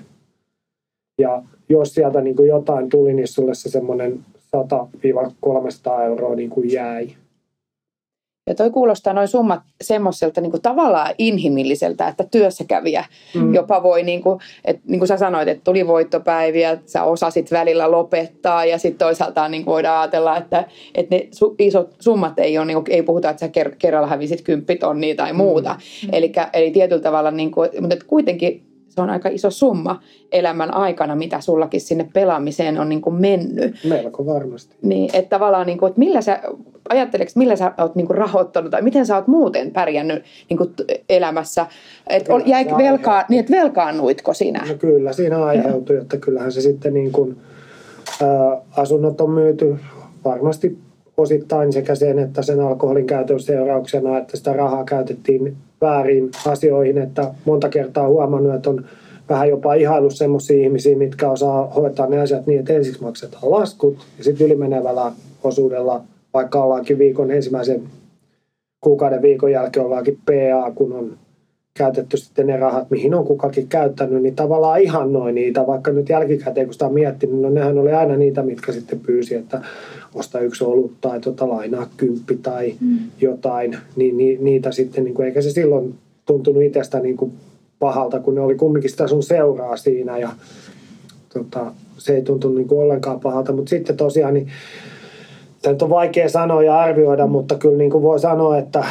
Ja 1.21 1.43
jos 1.69 1.95
sieltä 1.95 2.21
niin 2.21 2.37
kuin 2.37 2.49
jotain 2.49 2.89
tuli, 2.89 3.13
niin 3.13 3.29
sulle 3.29 3.55
se 3.55 3.71
semmoinen 3.71 4.21
100-300 4.57 6.03
euroa 6.05 6.35
niin 6.35 6.51
kuin 6.51 6.73
jäi. 6.73 7.09
Ja 8.47 8.55
toi 8.55 8.71
kuulostaa 8.71 9.13
noin 9.13 9.29
summat 9.29 9.61
semmoiselta 9.81 10.41
niin 10.41 10.51
kuin 10.51 10.63
tavallaan 10.63 11.15
inhimilliseltä, 11.19 12.09
että 12.09 12.25
työssäkävijä 12.31 13.05
mm. 13.35 13.55
jopa 13.55 13.83
voi, 13.83 14.03
niin 14.03 14.23
kuin, 14.23 14.41
että, 14.65 14.83
niin 14.89 15.01
kuin 15.01 15.09
sä 15.09 15.17
sanoit, 15.17 15.49
että 15.49 15.65
tuli 15.65 15.87
voittopäiviä, 15.87 16.79
sä 16.87 17.05
osasit 17.05 17.53
välillä 17.53 17.91
lopettaa 17.91 18.65
ja 18.65 18.79
sitten 18.79 18.99
toisaalta 18.99 19.49
niin 19.49 19.65
kuin 19.65 19.73
voidaan 19.73 20.01
ajatella, 20.01 20.37
että, 20.37 20.65
että 20.95 21.17
ne 21.17 21.29
su, 21.33 21.55
isot 21.59 21.97
summat 22.01 22.39
ei 22.39 22.59
ole, 22.59 22.67
niin 22.67 22.75
kuin, 22.75 22.91
ei 22.91 23.03
puhuta, 23.03 23.31
että 23.31 23.41
sä 23.41 23.49
ker, 23.49 23.75
kerralla 23.79 24.07
hävisit 24.07 24.43
kymppitonnia 24.43 25.15
tai 25.15 25.33
muuta. 25.33 25.77
Mm. 26.03 26.09
Elikkä, 26.13 26.51
eli 26.53 26.71
tietyllä 26.71 27.03
tavalla, 27.03 27.31
niin 27.31 27.51
kuin, 27.51 27.71
mutta 27.81 27.97
kuitenkin 28.07 28.72
se 28.95 29.01
on 29.01 29.11
aika 29.11 29.29
iso 29.29 29.51
summa 29.51 30.01
elämän 30.33 30.75
aikana, 30.75 31.17
mitä 31.17 31.41
sullakin 31.41 31.81
sinne 31.81 32.09
pelaamiseen 32.13 32.81
on 32.81 32.89
niin 32.89 33.03
kuin 33.03 33.15
mennyt. 33.15 33.75
Melko 33.89 34.27
varmasti. 34.27 34.77
Niin, 34.83 35.11
että 35.13 35.29
tavallaan, 35.29 35.67
niin 35.67 35.79
kuin, 35.79 35.89
että 35.89 35.99
millä 35.99 36.21
sä, 36.21 36.41
ajatteleeko, 36.89 37.33
millä 37.37 37.57
sä 37.57 37.73
oot 37.79 37.95
niin 37.95 38.07
kuin 38.07 38.17
rahoittanut 38.19 38.71
tai 38.71 38.83
miten 38.83 39.07
sä 39.07 39.17
oot 39.17 39.27
muuten 39.27 39.71
pärjännyt 39.71 40.25
niin 40.51 40.59
kuin 40.59 40.71
elämässä? 41.09 41.67
Että 42.07 42.33
Kyllä, 42.33 42.47
jäi 42.47 42.65
se 42.65 42.77
velkaa, 42.79 43.25
niin 43.29 43.41
että 43.41 43.53
velkaannuitko 43.53 44.35
sinä? 44.35 44.65
No 44.69 44.75
kyllä, 44.75 45.13
siinä 45.13 45.45
aiheutui, 45.45 45.97
että 45.97 46.17
kyllähän 46.17 46.53
se 46.53 46.61
sitten 46.61 46.95
niin 46.95 47.13
kuin, 47.13 47.37
ää, 48.23 48.61
asunnot 48.77 49.21
on 49.21 49.31
myyty 49.31 49.77
varmasti 50.25 50.79
osittain 51.17 51.73
sekä 51.73 51.95
sen, 51.95 52.19
että 52.19 52.43
sen 52.43 52.61
alkoholin 52.61 53.07
käytön 53.07 53.41
seurauksena, 53.41 54.19
että 54.19 54.37
sitä 54.37 54.53
rahaa 54.53 54.85
käytettiin 54.85 55.57
väärin 55.83 56.31
asioihin, 56.47 56.99
että 56.99 57.35
monta 57.45 57.69
kertaa 57.69 58.09
huomannut, 58.09 58.55
että 58.55 58.71
on 58.71 58.85
vähän 59.29 59.49
jopa 59.49 59.75
ihaillut 59.75 60.15
semmoisia 60.15 60.63
ihmisiä, 60.63 60.97
mitkä 60.97 61.31
osaa 61.31 61.67
hoitaa 61.67 62.07
ne 62.07 62.21
asiat 62.21 62.47
niin, 62.47 62.61
että 62.61 62.73
ensiksi 62.73 63.03
maksetaan 63.03 63.51
laskut 63.51 63.97
ja 64.19 64.25
sitten 64.25 64.47
ylimenevällä 64.47 65.13
osuudella, 65.45 66.03
vaikka 66.35 66.65
ollaankin 66.65 66.99
viikon 66.99 67.31
ensimmäisen 67.31 67.83
kuukauden 68.81 69.23
viikon 69.23 69.53
jälkeen 69.53 69.87
ollaankin 69.87 70.19
PA, 70.27 70.71
kun 70.75 70.93
on 70.93 71.19
käytetty 71.75 72.17
sitten 72.17 72.47
ne 72.47 72.57
rahat, 72.57 72.91
mihin 72.91 73.15
on 73.15 73.25
kukakin 73.25 73.69
käyttänyt, 73.69 74.23
niin 74.23 74.37
tavallaan 74.37 74.81
ihannoi 74.81 75.33
niitä, 75.33 75.67
vaikka 75.67 75.91
nyt 75.91 76.09
jälkikäteen 76.09 76.67
kun 76.67 76.73
sitä 76.73 76.87
on 76.87 76.95
miettinyt, 76.95 77.41
no 77.41 77.51
nehän 77.51 77.79
oli 77.79 77.93
aina 77.93 78.17
niitä, 78.17 78.43
mitkä 78.43 78.73
sitten 78.73 79.01
pyysi, 79.01 79.35
että 79.35 79.63
osta 80.15 80.41
yksi 80.41 80.65
olut 80.65 80.93
tai 81.01 81.21
tota, 81.21 81.49
lainaa 81.49 81.87
kymppi 81.97 82.37
tai 82.43 82.75
mm. 82.81 82.99
jotain, 83.21 83.79
niin, 83.97 84.17
niin 84.17 84.45
niitä 84.45 84.73
sitten, 84.73 85.05
niin 85.05 85.15
kuin, 85.15 85.27
eikä 85.27 85.43
se 85.43 85.51
silloin 85.51 85.95
tuntunut 86.27 86.63
itsestä 86.63 87.01
niin 87.01 87.17
kuin 87.17 87.33
pahalta, 87.79 88.21
kun 88.21 88.35
ne 88.35 88.41
oli 88.41 88.55
kumminkin 88.55 88.91
sitä 88.91 89.09
sun 89.09 89.23
seuraa 89.23 89.77
siinä 89.77 90.19
ja 90.19 90.31
tota, 91.35 91.73
se 91.99 92.15
ei 92.15 92.23
tuntunut 92.23 92.57
niin 92.57 92.69
kuin 92.69 92.81
ollenkaan 92.81 93.21
pahalta, 93.21 93.53
mutta 93.53 93.71
sitten 93.71 93.97
tosiaan 93.97 94.35
niin 94.35 94.49
Tämä 95.63 95.73
nyt 95.73 95.83
on 95.83 95.91
vaikea 95.91 96.29
sanoa 96.29 96.63
ja 96.63 96.79
arvioida, 96.79 97.27
mutta 97.27 97.55
kyllä 97.55 97.77
niin 97.77 97.91
kuin 97.91 98.03
voi 98.03 98.21
sanoa, 98.21 98.59
että 98.59 98.85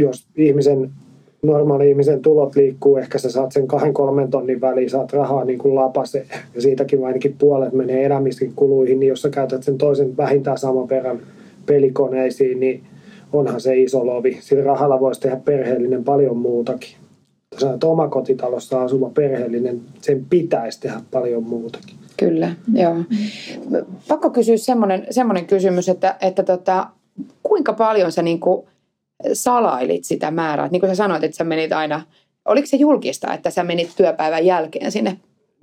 jos 0.00 0.26
ihmisen, 0.36 0.90
normaali 1.42 1.90
ihmisen 1.90 2.22
tulot 2.22 2.56
liikkuu, 2.56 2.96
ehkä 2.96 3.18
sä 3.18 3.30
saat 3.30 3.52
sen 3.52 3.68
kahden 3.68 3.94
kolmen 3.94 4.30
tonnin 4.30 4.60
väliin, 4.60 4.90
saat 4.90 5.12
rahaa 5.12 5.44
niin 5.44 5.58
kuin 5.58 5.74
lapase, 5.74 6.26
ja 6.54 6.62
siitäkin 6.62 7.06
ainakin 7.06 7.36
puolet 7.38 7.72
menee 7.72 8.04
elämisen 8.04 8.52
kuluihin, 8.56 9.00
niin 9.00 9.08
jos 9.08 9.22
sä 9.22 9.30
käytät 9.30 9.62
sen 9.62 9.78
toisen 9.78 10.16
vähintään 10.16 10.58
saman 10.58 10.88
verran 10.88 11.20
pelikoneisiin, 11.66 12.60
niin 12.60 12.82
onhan 13.32 13.60
se 13.60 13.76
iso 13.76 14.06
lovi. 14.06 14.38
Sillä 14.40 14.64
rahalla 14.64 15.00
voisi 15.00 15.20
tehdä 15.20 15.36
perheellinen 15.36 16.04
paljon 16.04 16.36
muutakin. 16.36 16.90
Jos 17.52 17.64
oot 17.64 17.84
omakotitalossa 17.84 18.82
asuva 18.82 19.10
perheellinen, 19.10 19.80
sen 20.00 20.26
pitäisi 20.30 20.80
tehdä 20.80 21.00
paljon 21.10 21.42
muutakin. 21.42 21.96
Kyllä, 22.16 22.52
joo. 22.74 22.96
Pakko 24.08 24.30
kysyä 24.30 24.56
semmoinen, 24.56 25.06
semmoinen 25.10 25.46
kysymys, 25.46 25.88
että, 25.88 26.16
että 26.22 26.42
tota, 26.42 26.86
kuinka 27.42 27.72
paljon 27.72 28.12
sä 28.12 28.22
niin 28.22 28.40
kuin 28.40 28.66
salailit 29.32 30.04
sitä 30.04 30.30
määrää? 30.30 30.68
Niin 30.68 30.80
kuin 30.80 30.90
sä 30.90 30.94
sanoit, 30.94 31.24
että 31.24 31.36
sä 31.36 31.44
menit 31.44 31.72
aina, 31.72 32.02
oliko 32.44 32.66
se 32.66 32.76
julkista, 32.76 33.34
että 33.34 33.50
sä 33.50 33.64
menit 33.64 33.90
työpäivän 33.96 34.46
jälkeen 34.46 34.92
sinne 34.92 35.16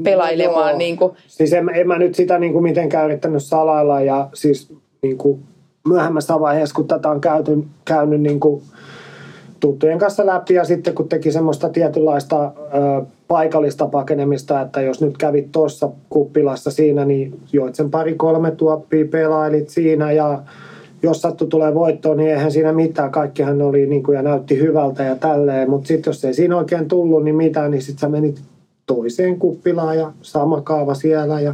pelailemaan? 0.04 0.70
Joo. 0.70 0.78
niin 0.78 0.98
kuin, 0.98 1.12
Siis 1.28 1.54
en, 1.54 1.70
en 1.70 1.88
mä 1.88 1.98
nyt 1.98 2.16
sitä 2.16 2.40
niin 2.40 2.54
kuin 2.54 2.64
mitenkään 2.64 3.06
yrittänyt 3.06 3.44
salailla 3.44 4.02
ja 4.02 4.30
siis 4.34 4.74
niin 5.02 5.18
kuin 5.18 5.44
myöhemmässä 5.88 6.40
vaiheessa, 6.40 6.76
kun 6.76 6.88
tätä 6.88 7.10
on 7.10 7.22
käyty, 7.22 7.64
käynyt 7.86 8.22
niin 8.22 8.40
kuin 8.40 8.64
tuttujen 9.60 10.00
kanssa 10.00 10.26
läpi 10.26 10.54
ja 10.54 10.64
sitten 10.64 10.96
kun 10.96 11.10
teki 11.10 11.32
semmoista 11.32 11.70
tietynlaista 11.70 12.46
ö, 12.46 13.06
paikallista 13.28 13.88
pakenemista, 13.88 14.62
että 14.62 14.82
jos 14.82 15.02
nyt 15.02 15.18
kävit 15.18 15.52
tuossa 15.52 15.90
kuppilassa 16.10 16.72
siinä, 16.72 17.06
niin 17.06 17.40
joit 17.54 17.76
sen 17.76 17.92
pari-kolme 17.92 18.52
tuoppia, 18.52 19.06
pelailit 19.06 19.70
siinä 19.70 20.12
ja 20.12 20.44
jos 21.06 21.22
sattu 21.22 21.48
tulee 21.48 21.74
voittoon, 21.74 22.18
niin 22.18 22.30
eihän 22.30 22.52
siinä 22.52 22.74
mitään. 22.74 23.12
Kaikkihan 23.12 23.62
oli 23.62 23.86
niin 23.86 24.04
kuin, 24.04 24.16
ja 24.16 24.22
näytti 24.22 24.60
hyvältä 24.60 25.04
ja 25.04 25.16
tälleen, 25.16 25.70
mutta 25.70 25.88
sitten 25.88 26.12
jos 26.12 26.26
ei 26.26 26.34
siinä 26.34 26.58
oikein 26.58 26.88
tullut, 26.88 27.24
niin 27.24 27.36
mitään, 27.36 27.72
niin 27.72 27.82
sitten 27.82 28.00
sä 28.00 28.10
menit 28.10 28.42
toiseen 28.86 29.40
kuppilaan 29.40 29.98
ja 29.98 30.12
sama 30.22 30.62
kaava 30.62 30.94
siellä 30.94 31.42
ja 31.42 31.54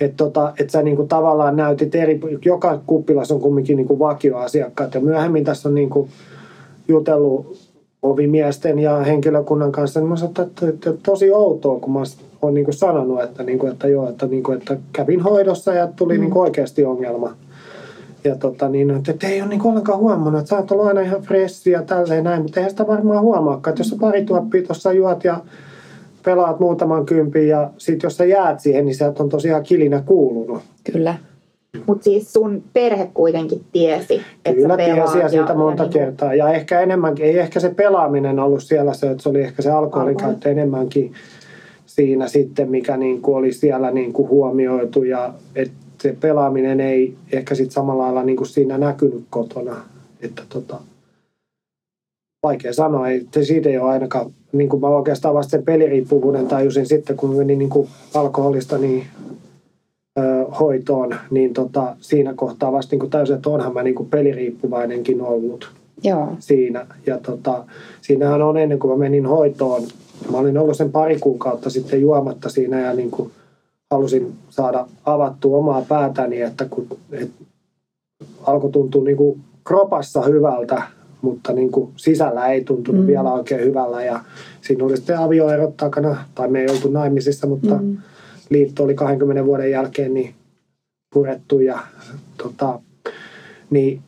että 0.00 0.16
tota, 0.16 0.52
et 0.60 0.70
sä 0.70 0.82
niinku 0.82 1.04
tavallaan 1.04 1.56
näytit 1.56 1.94
eri, 1.94 2.20
joka 2.44 2.80
kuppilas 2.86 3.30
on 3.30 3.40
kumminkin 3.40 3.76
niinku 3.76 3.98
vakioasiakkaat 3.98 4.94
ja 4.94 5.00
myöhemmin 5.00 5.44
tässä 5.44 5.68
on 5.68 5.74
niinku 5.74 6.08
jutellut 6.88 7.58
ovimiesten 8.02 8.78
ja 8.78 8.96
henkilökunnan 8.96 9.72
kanssa, 9.72 10.00
niin 10.00 10.08
mä 10.08 10.16
sanoin, 10.16 10.30
että, 10.30 10.42
että, 10.42 10.90
että 10.90 10.92
tosi 11.02 11.32
outoa, 11.32 11.80
kun 11.80 11.92
mä 11.92 12.02
oon 12.42 12.54
niinku 12.54 12.72
sanonut, 12.72 13.22
että, 13.22 13.42
niinku, 13.42 13.66
että 13.66 13.88
joo, 13.88 14.08
että, 14.08 14.26
niinku, 14.26 14.52
että 14.52 14.76
kävin 14.92 15.20
hoidossa 15.20 15.74
ja 15.74 15.86
tuli 15.86 16.14
mm. 16.14 16.20
niinku 16.20 16.40
oikeasti 16.40 16.84
ongelma. 16.84 17.36
Ja 18.28 18.36
tota, 18.36 18.68
niin, 18.68 18.90
että, 18.90 19.10
että 19.12 19.26
ei 19.26 19.40
ole 19.40 19.48
niinku 19.48 19.68
ollenkaan 19.68 19.98
huomannut, 19.98 20.38
että 20.38 20.48
sä 20.48 20.56
oot 20.56 20.70
ollut 20.70 20.86
aina 20.86 21.00
ihan 21.00 21.22
fressi 21.22 21.70
ja 21.70 21.82
tälleen 21.82 22.24
näin, 22.24 22.42
mutta 22.42 22.60
eihän 22.60 22.70
sitä 22.70 22.86
varmaan 22.86 23.22
huomaakaan, 23.22 23.72
että 23.72 23.80
jos 23.80 23.88
sä 23.88 23.96
pari 24.00 24.24
tuoppia 24.24 24.62
tuossa 24.62 24.92
juot 24.92 25.24
ja 25.24 25.40
pelaat 26.24 26.60
muutaman 26.60 27.06
kympin 27.06 27.48
ja 27.48 27.70
sitten 27.78 28.06
jos 28.06 28.16
sä 28.16 28.24
jäät 28.24 28.60
siihen, 28.60 28.86
niin 28.86 28.94
sieltä 28.94 29.22
on 29.22 29.28
tosiaan 29.28 29.62
kilinä 29.62 30.02
kuulunut. 30.06 30.62
kyllä. 30.92 31.14
Mutta 31.86 32.04
siis 32.04 32.32
sun 32.32 32.62
perhe 32.72 33.10
kuitenkin 33.14 33.64
tiesi, 33.72 34.14
että 34.44 34.52
Kyllä 34.62 34.68
sä 34.68 34.76
tiesi 34.76 35.18
ja 35.18 35.28
siitä 35.28 35.54
monta 35.54 35.82
niinku- 35.82 35.98
kertaa. 35.98 36.34
Ja 36.34 36.52
ehkä 36.52 36.80
enemmänkin, 36.80 37.26
ei 37.26 37.38
ehkä 37.38 37.60
se 37.60 37.68
pelaaminen 37.70 38.38
ollut 38.38 38.62
siellä 38.62 38.94
se, 38.94 39.10
että 39.10 39.22
se 39.22 39.28
oli 39.28 39.40
ehkä 39.40 39.62
se 39.62 39.70
alkoholin 39.70 40.08
Alkoholi. 40.08 40.32
käyttö 40.32 40.50
enemmänkin 40.50 41.12
siinä 41.86 42.28
sitten, 42.28 42.70
mikä 42.70 42.96
niin 42.96 43.22
kuin 43.22 43.36
oli 43.36 43.52
siellä 43.52 43.90
niin 43.90 44.12
kuin 44.12 44.28
huomioitu 44.28 45.02
ja 45.02 45.34
että 45.54 45.74
se 46.02 46.16
pelaaminen 46.20 46.80
ei 46.80 47.14
ehkä 47.32 47.54
sitten 47.54 47.74
samalla 47.74 48.02
lailla 48.02 48.22
niin 48.22 48.36
kuin 48.36 48.48
siinä 48.48 48.78
näkynyt 48.78 49.24
kotona. 49.30 49.76
Että 50.20 50.42
tota, 50.48 50.80
vaikea 52.42 52.72
sanoa, 52.72 53.08
ei, 53.08 53.26
se 53.34 53.44
siitä 53.44 53.68
ei 53.68 53.78
ole 53.78 53.90
ainakaan, 53.90 54.30
niin 54.52 54.68
kuin 54.68 54.80
mä 54.80 54.88
oikeastaan 54.88 55.34
vasta 55.34 55.50
sen 55.50 55.64
peliriippuvuuden 55.64 56.46
tajusin 56.46 56.86
sitten, 56.86 57.16
kun 57.16 57.36
menin 57.36 57.58
niin 57.58 57.70
kuin 57.70 57.88
alkoholista 58.14 58.78
niin 58.78 59.06
ö, 60.18 60.44
hoitoon, 60.60 61.14
niin 61.30 61.54
tota, 61.54 61.96
siinä 62.00 62.34
kohtaa 62.34 62.72
vasta 62.72 62.92
niin 62.92 63.00
kuin 63.00 63.10
täysin, 63.10 63.36
että 63.36 63.50
onhan 63.50 63.74
mä 63.74 63.82
niin 63.82 63.94
kuin 63.94 64.08
peliriippuvainenkin 64.08 65.22
ollut 65.22 65.70
Joo, 66.02 66.28
siinä. 66.38 66.86
Ja 67.06 67.18
tota, 67.18 67.64
siinähän 68.00 68.42
on 68.42 68.56
ennen 68.56 68.78
kuin 68.78 68.90
mä 68.90 68.96
menin 68.96 69.26
hoitoon, 69.26 69.82
mä 70.30 70.38
olin 70.38 70.58
ollut 70.58 70.76
sen 70.76 70.92
pari 70.92 71.18
kuukautta 71.18 71.70
sitten 71.70 72.00
juomatta 72.00 72.48
siinä 72.48 72.80
ja 72.80 72.94
niin 72.94 73.10
kuin 73.10 73.30
halusin 73.90 74.32
saada 74.50 74.86
avattua 75.04 75.58
omaa 75.58 75.82
päätäni, 75.88 76.40
että 76.40 76.64
kun 76.64 76.86
et, 77.12 77.30
alkoi 78.42 78.70
tuntua 78.72 79.04
niin 79.04 79.16
kuin 79.16 79.40
kropassa 79.64 80.22
hyvältä, 80.22 80.82
mutta 81.22 81.52
niin 81.52 81.72
kuin 81.72 81.92
sisällä 81.96 82.46
ei 82.46 82.64
tuntunut 82.64 83.00
Mm. 83.00 83.04
mm. 83.04 83.06
vielä 83.06 83.32
oikein 83.32 83.64
hyvällä. 83.64 84.04
Ja 84.04 84.20
siinä 84.60 84.84
oli 84.84 84.96
sitten 84.96 85.18
avioerot 85.18 85.76
takana, 85.76 86.24
tai 86.34 86.48
me 86.48 86.60
ei 86.60 86.68
oltu 86.70 86.90
naimisissa, 86.90 87.46
mutta 87.46 87.74
Mm. 87.74 87.84
mm. 87.84 87.96
liitto 88.50 88.84
oli 88.84 88.94
20 88.94 89.44
vuoden 89.44 89.70
jälkeen 89.70 90.14
niin 90.14 90.34
purettu. 91.14 91.60
Ja, 91.60 91.78
tota, 92.42 92.80
niin 93.70 94.00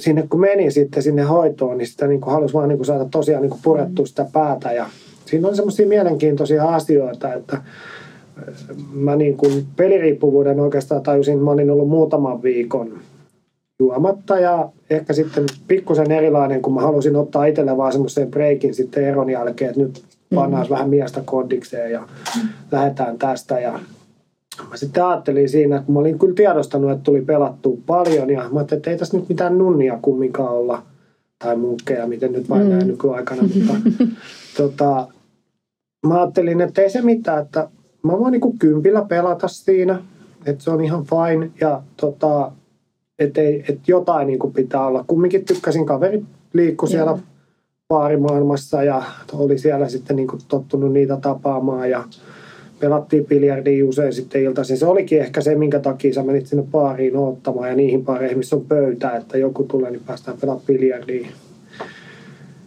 sinne 0.00 0.26
kun 0.30 0.40
menin 0.40 0.72
sitten 0.72 1.02
sinne 1.02 1.22
hoitoon, 1.22 1.78
niin 1.78 1.88
sitä 1.88 2.06
niin 2.06 2.20
kuin 2.20 2.32
halusi 2.34 2.54
vaan 2.54 2.68
niin 2.68 2.78
kuin 2.78 2.86
saada 2.86 3.04
tosiaan 3.04 3.42
niin 3.42 3.50
kuin 3.50 3.60
purettua 3.64 4.06
sitä 4.06 4.26
päätä. 4.32 4.72
Ja 4.72 4.86
siinä 5.26 5.48
on 5.48 5.56
semmoisia 5.56 5.88
mielenkiintoisia 5.88 6.64
asioita, 6.74 7.34
että 7.34 7.62
mä 8.92 9.16
niin 9.16 9.36
kuin 9.36 9.66
peliriippuvuuden 9.76 10.60
oikeastaan 10.60 11.02
tajusin, 11.02 11.38
mä 11.38 11.50
olin 11.50 11.70
ollut 11.70 11.88
muutaman 11.88 12.42
viikon 12.42 12.98
juomatta 13.78 14.38
ja 14.38 14.68
ehkä 14.90 15.12
sitten 15.12 15.44
pikkusen 15.68 16.10
erilainen, 16.10 16.62
kun 16.62 16.74
mä 16.74 16.80
halusin 16.80 17.16
ottaa 17.16 17.44
itselle 17.44 17.76
vaan 17.76 17.92
semmoisen 17.92 18.30
breikin 18.30 18.74
sitten 18.74 19.04
eron 19.04 19.30
jälkeen, 19.30 19.70
että 19.70 19.82
nyt 19.82 20.02
pannaan 20.34 20.66
vähän 20.70 20.90
miestä 20.90 21.22
kondikseen 21.24 21.92
ja 21.92 22.08
lähdetään 22.72 23.18
tästä 23.18 23.60
ja 23.60 23.78
mä 24.70 24.76
sitten 24.76 25.04
ajattelin 25.04 25.48
siinä, 25.48 25.82
kun 25.86 25.94
mä 25.94 26.00
olin 26.00 26.18
kyllä 26.18 26.34
tiedostanut, 26.34 26.90
että 26.90 27.02
tuli 27.02 27.20
pelattua 27.20 27.76
paljon 27.86 28.30
ja 28.30 28.40
mä 28.52 28.58
ajattelin, 28.58 28.78
että 28.78 28.90
ei 28.90 28.98
tässä 28.98 29.16
nyt 29.16 29.28
mitään 29.28 29.58
nunnia 29.58 29.98
kumminkaan 30.02 30.52
olla 30.52 30.82
tai 31.38 31.56
munkkeja, 31.56 32.06
miten 32.06 32.32
nyt 32.32 32.48
vain 32.48 32.62
Mm. 32.62 32.68
mm. 32.68 32.72
näin 32.72 32.86
nykyaikana, 32.86 33.42
mutta 33.42 33.74
tota, 34.56 35.08
mä 36.06 36.22
ajattelin, 36.22 36.60
että 36.60 36.82
ei 36.82 36.90
se 36.90 37.02
mitään, 37.02 37.42
että 37.42 37.68
mä 38.02 38.18
voin 38.18 38.32
niinku 38.32 38.54
kympillä 38.58 39.04
pelata 39.08 39.48
siinä, 39.48 40.02
että 40.46 40.64
se 40.64 40.70
on 40.70 40.84
ihan 40.84 41.04
fine 41.04 41.50
ja 41.60 41.82
tota, 41.96 42.52
että 43.18 43.40
et 43.40 43.88
jotain 43.88 44.26
niinku 44.26 44.50
pitää 44.50 44.86
olla. 44.86 45.04
Kumminkin 45.06 45.44
tykkäsin, 45.44 45.86
kaverit 45.86 46.24
liikku 46.52 46.86
siellä 46.86 47.10
Joo. 47.10 47.20
baarimaailmassa 47.88 48.82
ja 48.82 49.02
oli 49.32 49.58
siellä 49.58 49.88
sitten 49.88 50.16
niinku 50.16 50.38
tottunut 50.48 50.92
niitä 50.92 51.16
tapaamaan 51.16 51.90
ja 51.90 52.04
pelattiin 52.80 53.26
biljardia 53.26 53.86
usein 53.86 54.12
sitten 54.12 54.42
iltaisin. 54.42 54.76
Se 54.76 54.86
olikin 54.86 55.20
ehkä 55.20 55.40
se, 55.40 55.54
minkä 55.54 55.80
takia 55.80 56.14
sä 56.14 56.22
menit 56.22 56.46
sinne 56.46 56.64
baariin 56.70 57.16
ottamaan 57.16 57.68
ja 57.68 57.76
niihin 57.76 58.04
baareihin, 58.04 58.38
missä 58.38 58.56
on 58.56 58.64
pöytä, 58.64 59.10
että 59.10 59.38
joku 59.38 59.64
tulee, 59.64 59.90
niin 59.90 60.02
päästään 60.06 60.36
pelaamaan 60.40 60.66
biljardia. 60.66 61.28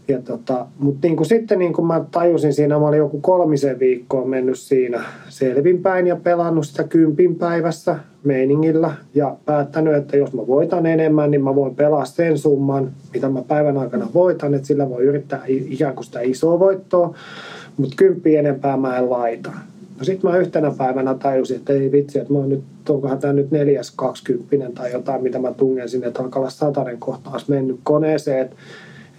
Ja 0.07 0.21
tota, 0.21 0.67
mutta 0.79 1.07
niin 1.07 1.17
kuin 1.17 1.27
sitten 1.27 1.59
niin 1.59 1.74
kuin 1.74 1.85
mä 1.85 2.05
tajusin 2.12 2.53
siinä, 2.53 2.79
mä 2.79 2.88
olin 2.88 2.97
joku 2.97 3.19
kolmisen 3.21 3.79
viikkoa 3.79 4.25
mennyt 4.25 4.59
siinä 4.59 5.03
selvinpäin 5.29 6.07
ja 6.07 6.15
pelannut 6.15 6.67
sitä 6.67 6.83
kympin 6.83 7.35
päivässä 7.35 8.00
meiningillä 8.24 8.93
ja 9.13 9.35
päättänyt, 9.45 9.95
että 9.95 10.17
jos 10.17 10.33
mä 10.33 10.47
voitan 10.47 10.85
enemmän, 10.85 11.31
niin 11.31 11.43
mä 11.43 11.55
voin 11.55 11.75
pelaa 11.75 12.05
sen 12.05 12.38
summan, 12.38 12.91
mitä 13.13 13.29
mä 13.29 13.41
päivän 13.41 13.77
aikana 13.77 14.07
voitan, 14.13 14.53
että 14.53 14.67
sillä 14.67 14.89
voi 14.89 15.03
yrittää 15.03 15.41
ikään 15.47 15.95
kuin 15.95 16.05
sitä 16.05 16.19
isoa 16.21 16.59
voittoa, 16.59 17.15
mutta 17.77 17.95
kymppi 17.97 18.35
enempää 18.35 18.77
mä 18.77 18.97
en 18.97 19.09
laita. 19.09 19.51
No 19.97 20.03
sitten 20.03 20.31
mä 20.31 20.38
yhtenä 20.38 20.71
päivänä 20.77 21.13
tajusin, 21.13 21.57
että 21.57 21.74
ei 21.74 21.91
vitsi, 21.91 22.19
että 22.19 22.33
mä 22.33 22.39
oon 22.39 22.50
nyt, 22.50 22.63
onkohan 22.89 23.19
tämä 23.19 23.33
nyt 23.33 23.51
neljäs 23.51 23.91
kaksikymppinen 23.95 24.71
tai 24.71 24.91
jotain, 24.91 25.24
mitä 25.24 25.39
mä 25.39 25.51
tungen 25.51 25.89
sinne, 25.89 26.07
että 26.07 26.24
alkaa 26.24 26.39
olla 26.39 26.50
satanen 26.50 26.97
kohtaus 26.97 27.47
mennyt 27.47 27.79
koneeseen, 27.83 28.41
että 28.41 28.55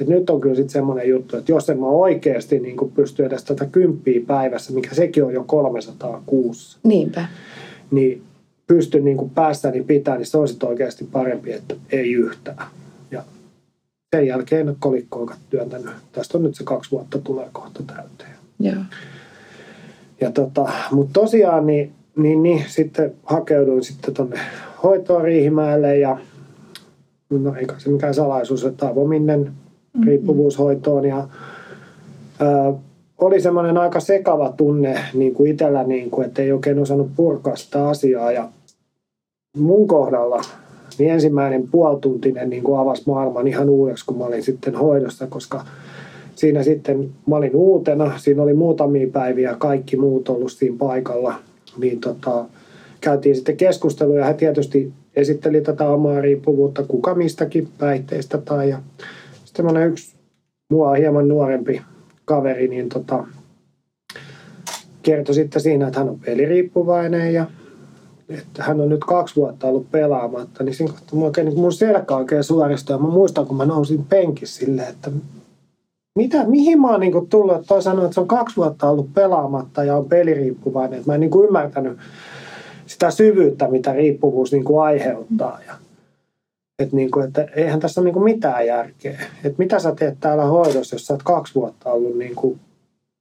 et 0.01 0.09
nyt 0.09 0.31
on 0.31 0.41
kyllä 0.41 0.55
sitten 0.55 0.73
semmoinen 0.73 1.09
juttu, 1.09 1.37
että 1.37 1.53
jos 1.53 1.71
en 1.71 1.81
mä 1.81 1.87
oikeasti 1.87 2.61
niin 2.61 2.77
pysty 2.95 3.25
edes 3.25 3.45
tätä 3.45 3.67
kymppiä 3.67 4.21
päivässä, 4.27 4.73
mikä 4.73 4.95
sekin 4.95 5.25
on 5.25 5.33
jo 5.33 5.45
306, 5.45 6.79
Niinpä. 6.83 7.29
niin 7.91 8.23
pystyn 8.67 9.05
niin 9.05 9.31
päässäni 9.31 9.83
pitämään, 9.83 10.19
niin 10.19 10.27
se 10.27 10.39
olisi 10.39 10.57
oikeasti 10.65 11.05
parempi, 11.13 11.53
että 11.53 11.75
ei 11.91 12.13
yhtään. 12.13 12.67
Ja 13.11 13.23
sen 14.17 14.27
jälkeen 14.27 14.77
kolikkoon 14.79 15.35
työntänyt. 15.51 15.91
Tästä 16.13 16.39
on 16.39 16.45
nyt 16.45 16.55
se 16.55 16.65
kaksi 16.65 16.91
vuotta 16.91 17.19
tulee 17.19 17.49
kohta 17.53 17.83
täyteen. 17.87 18.37
Joo. 18.61 18.83
Ja 20.21 20.31
tota, 20.31 20.69
mutta 20.91 21.21
tosiaan 21.21 21.67
niin, 21.67 21.93
niin, 22.17 22.43
niin, 22.43 22.65
sitten 22.69 23.15
hakeuduin 23.25 23.85
sitten 23.85 24.15
tuonne 24.15 24.41
hoitoon 24.83 25.23
Riihimäelle 25.23 25.99
ja 25.99 26.19
no 27.31 27.55
eikä 27.55 27.75
se 27.79 27.91
mikään 27.91 28.15
salaisuus, 28.15 28.65
että 28.65 28.89
avominnen 28.89 29.53
riippuvuushoitoon 30.05 31.05
ja 31.05 31.29
ö, 32.41 32.73
oli 33.19 33.41
semmoinen 33.41 33.79
aika 33.79 34.01
sekava 34.01 34.53
tunne 34.57 34.99
niin 35.15 35.35
kuin 35.35 35.51
itsellä, 35.51 35.85
niin 35.85 36.11
kuin, 36.11 36.27
että 36.27 36.43
ei 36.43 36.53
oikein 36.53 36.79
osannut 36.79 37.11
purkaa 37.17 37.57
sitä 37.57 37.89
asiaa. 37.89 38.33
Ja 38.33 38.49
mun 39.57 39.89
kohdalla 39.89 40.41
niin 40.99 41.13
ensimmäinen 41.13 41.69
puoltuntinen 41.71 42.51
niin 42.51 42.63
kuin 42.63 42.79
avasi 42.79 43.03
maailman 43.07 43.49
ihan 43.49 43.69
uudeksi, 43.69 44.07
kun 44.07 44.19
mä 44.19 44.25
olin 44.25 44.43
sitten 44.43 44.75
hoidossa, 44.75 45.27
koska 45.27 45.65
siinä 46.35 46.63
sitten 46.63 47.11
mä 47.27 47.37
olin 47.37 47.57
uutena, 47.57 48.19
siinä 48.19 48.43
oli 48.43 48.55
muutamia 48.55 49.09
päiviä 49.13 49.57
kaikki 49.59 49.97
muut 49.97 50.29
ollut 50.29 50.53
siinä 50.53 50.77
paikalla, 50.79 51.35
niin 51.79 52.01
tota, 52.01 52.45
käytiin 53.01 53.37
sitten 53.37 53.57
keskustelua 53.57 54.19
ja 54.19 54.25
he 54.25 54.35
tietysti 54.35 54.93
esitteli 55.17 55.61
tätä 55.61 55.89
omaa 55.89 56.21
riippuvuutta 56.21 56.83
kuka 56.89 57.15
mistäkin 57.15 57.69
päihteistä 57.79 58.39
tai 58.39 58.69
ja 58.71 58.79
semmoinen 59.57 59.89
yksi 59.89 60.17
mua 60.71 60.95
hieman 60.95 61.29
nuorempi 61.29 61.83
kaveri, 62.25 62.69
niin 62.69 62.89
tota, 62.89 63.25
kertoi 65.03 65.35
sitten 65.35 65.63
siinä, 65.63 65.87
että 65.87 66.01
hän 66.01 66.09
on 66.09 66.21
peliriippuvainen 66.21 67.35
ja 67.35 67.47
että 68.29 68.63
hän 68.63 68.81
on 68.81 68.89
nyt 68.89 69.05
kaksi 69.05 69.37
vuotta 69.37 69.67
ollut 69.67 69.91
pelaamatta, 69.91 70.65
niin 70.65 70.75
siinä 70.75 70.93
kohtaa 70.93 71.21
oikein, 71.21 71.45
niin 71.45 71.61
mun 71.61 71.73
selkä 71.73 72.17
oikein 72.17 72.45
suoristui 72.45 72.95
ja 72.95 72.99
mä 72.99 73.09
muistan, 73.09 73.47
kun 73.47 73.57
mä 73.57 73.65
nousin 73.65 74.05
penkissä 74.05 74.59
silleen, 74.59 74.89
että 74.89 75.11
mitä, 76.17 76.45
mihin 76.47 76.81
mä 76.81 76.91
oon 76.91 77.01
niin 77.01 77.29
tullut, 77.29 77.57
että 77.57 77.67
toi 77.67 77.83
sanoi, 77.83 78.05
että 78.05 78.15
se 78.15 78.21
on 78.21 78.29
kaksi 78.29 78.57
vuotta 78.57 78.91
ollut 78.91 79.15
pelaamatta 79.15 79.85
ja 79.85 79.97
on 79.97 80.09
peliriippuvainen, 80.09 80.99
että 80.99 81.11
mä 81.11 81.15
en 81.15 81.21
niin 81.21 81.45
ymmärtänyt 81.49 81.99
sitä 82.87 83.11
syvyyttä, 83.11 83.69
mitä 83.69 83.93
riippuvuus 83.93 84.53
niin 84.53 84.65
aiheuttaa. 84.83 85.59
Ja 85.67 85.75
että, 86.79 86.97
niin 86.97 87.11
kuin, 87.11 87.27
että 87.27 87.49
eihän 87.57 87.81
tässä 87.81 88.01
ole 88.01 88.13
niin 88.13 88.25
mitään 88.25 88.67
järkeä. 88.67 89.21
Että 89.45 89.59
mitä 89.59 89.79
sä 89.79 89.95
teet 89.95 90.17
täällä 90.21 90.45
hoidossa, 90.45 90.95
jos 90.95 91.07
sä 91.07 91.15
oot 91.15 91.23
kaksi 91.23 91.55
vuotta 91.55 91.91
ollut 91.91 92.19
niin 92.19 92.35
kuin 92.35 92.61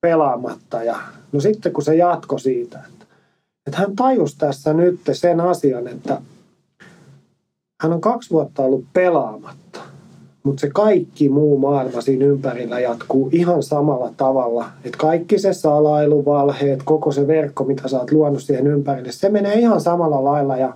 pelaamatta. 0.02 0.84
Ja, 0.84 0.96
no 1.32 1.40
sitten 1.40 1.74
kun 1.74 1.84
se 1.84 1.96
jatko 1.96 2.38
siitä, 2.38 2.80
että, 2.80 3.06
että 3.68 3.78
hän 3.78 3.96
tajusi 3.96 4.38
tässä 4.38 4.74
nyt 4.74 5.00
sen 5.12 5.42
asian, 5.42 5.88
että 5.88 6.22
hän 7.82 7.94
on 7.94 8.02
kaksi 8.02 8.30
vuotta 8.30 8.62
ollut 8.64 8.86
pelaamatta. 8.94 9.80
Mutta 10.44 10.62
se 10.62 10.70
kaikki 10.70 11.30
muu 11.30 11.58
maailma 11.58 12.02
siinä 12.02 12.26
ympärillä 12.26 12.80
jatkuu 12.80 13.30
ihan 13.32 13.64
samalla 13.64 14.14
tavalla. 14.18 14.66
Että 14.84 14.98
kaikki 14.98 15.40
se 15.40 15.54
salailu, 15.54 16.26
valheet, 16.26 16.84
koko 16.84 17.12
se 17.12 17.28
verkko, 17.28 17.64
mitä 17.64 17.88
sä 17.88 18.00
oot 18.00 18.12
luonut 18.12 18.44
siihen 18.44 18.68
ympärille, 18.68 19.12
se 19.12 19.30
menee 19.30 19.54
ihan 19.54 19.82
samalla 19.82 20.24
lailla 20.24 20.58
ja 20.58 20.74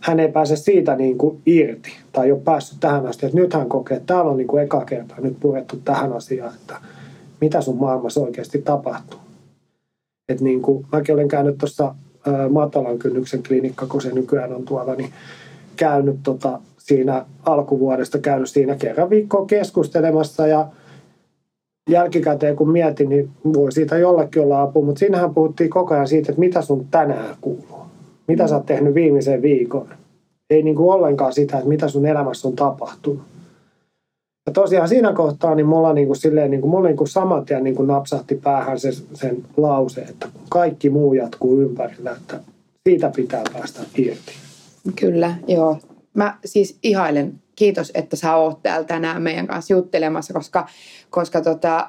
hän 0.00 0.20
ei 0.20 0.32
pääse 0.32 0.56
siitä 0.56 0.96
niin 0.96 1.18
kuin 1.18 1.40
irti 1.46 1.90
tai 2.12 2.26
ei 2.26 2.32
ole 2.32 2.40
päässyt 2.40 2.80
tähän 2.80 3.06
asti. 3.06 3.26
Että 3.26 3.38
nyt 3.38 3.54
hän 3.54 3.68
kokee, 3.68 3.96
että 3.96 4.14
täällä 4.14 4.30
on 4.30 4.36
niin 4.36 4.46
kuin 4.46 4.62
eka 4.62 4.84
kertaa 4.84 5.20
nyt 5.20 5.36
purettu 5.40 5.76
tähän 5.76 6.12
asiaan, 6.12 6.54
että 6.54 6.76
mitä 7.40 7.60
sun 7.60 7.76
maailmassa 7.76 8.20
oikeasti 8.20 8.62
tapahtuu. 8.62 9.20
Että 10.28 10.44
niin 10.44 10.62
kuin, 10.62 10.86
mäkin 10.92 11.14
olen 11.14 11.28
käynyt 11.28 11.58
tuossa 11.58 11.94
matalan 12.50 12.98
kynnyksen 12.98 13.42
klinikka, 13.42 13.86
kun 13.86 14.02
se 14.02 14.12
nykyään 14.12 14.52
on 14.52 14.64
tuolla, 14.64 14.94
niin 14.94 15.12
käynyt 15.76 16.16
tota, 16.22 16.60
siinä 16.78 17.24
alkuvuodesta 17.46 18.18
käynyt 18.18 18.50
siinä 18.50 18.74
kerran 18.74 19.10
viikkoa 19.10 19.46
keskustelemassa 19.46 20.46
ja 20.46 20.68
jälkikäteen 21.90 22.56
kun 22.56 22.70
mietin, 22.70 23.08
niin 23.08 23.30
voi 23.54 23.72
siitä 23.72 23.98
jollekin 23.98 24.42
olla 24.42 24.62
apu, 24.62 24.82
mutta 24.82 24.98
siinähän 24.98 25.34
puhuttiin 25.34 25.70
koko 25.70 25.94
ajan 25.94 26.08
siitä, 26.08 26.32
että 26.32 26.40
mitä 26.40 26.62
sun 26.62 26.86
tänään 26.90 27.36
kuuluu 27.40 27.89
mitä 28.30 28.46
sä 28.46 28.56
oot 28.56 28.66
tehnyt 28.66 28.94
viimeisen 28.94 29.42
viikon. 29.42 29.88
Ei 30.50 30.62
niin 30.62 30.76
kuin 30.76 30.94
ollenkaan 30.94 31.32
sitä, 31.32 31.56
että 31.56 31.68
mitä 31.68 31.88
sun 31.88 32.06
elämässä 32.06 32.48
on 32.48 32.56
tapahtunut. 32.56 33.22
Ja 34.46 34.52
tosiaan 34.52 34.88
siinä 34.88 35.12
kohtaa 35.12 35.54
niin 35.54 35.66
mulla, 35.66 35.92
niin 35.92 36.06
kuin 36.06 36.16
silleen, 36.16 36.50
niin 36.50 36.60
kuin, 36.60 36.70
mulla 36.70 36.88
niin 36.88 36.96
kuin 36.96 37.08
saman 37.08 37.44
tien 37.44 37.64
niin 37.64 37.74
kuin 37.74 37.86
napsahti 37.86 38.34
päähän 38.34 38.80
se, 38.80 38.92
sen 39.14 39.44
lause, 39.56 40.00
että 40.00 40.28
kaikki 40.48 40.90
muu 40.90 41.14
jatkuu 41.14 41.60
ympärillä, 41.60 42.10
että 42.10 42.40
siitä 42.88 43.10
pitää 43.16 43.42
päästä 43.52 43.80
irti. 43.98 44.32
Kyllä, 45.00 45.34
joo. 45.48 45.78
Mä 46.14 46.38
siis 46.44 46.78
ihailen, 46.82 47.34
kiitos, 47.56 47.90
että 47.94 48.16
sä 48.16 48.36
oot 48.36 48.62
täällä 48.62 48.86
tänään 48.86 49.22
meidän 49.22 49.46
kanssa 49.46 49.74
juttelemassa, 49.74 50.34
koska, 50.34 50.66
koska 51.10 51.40
tota, 51.40 51.88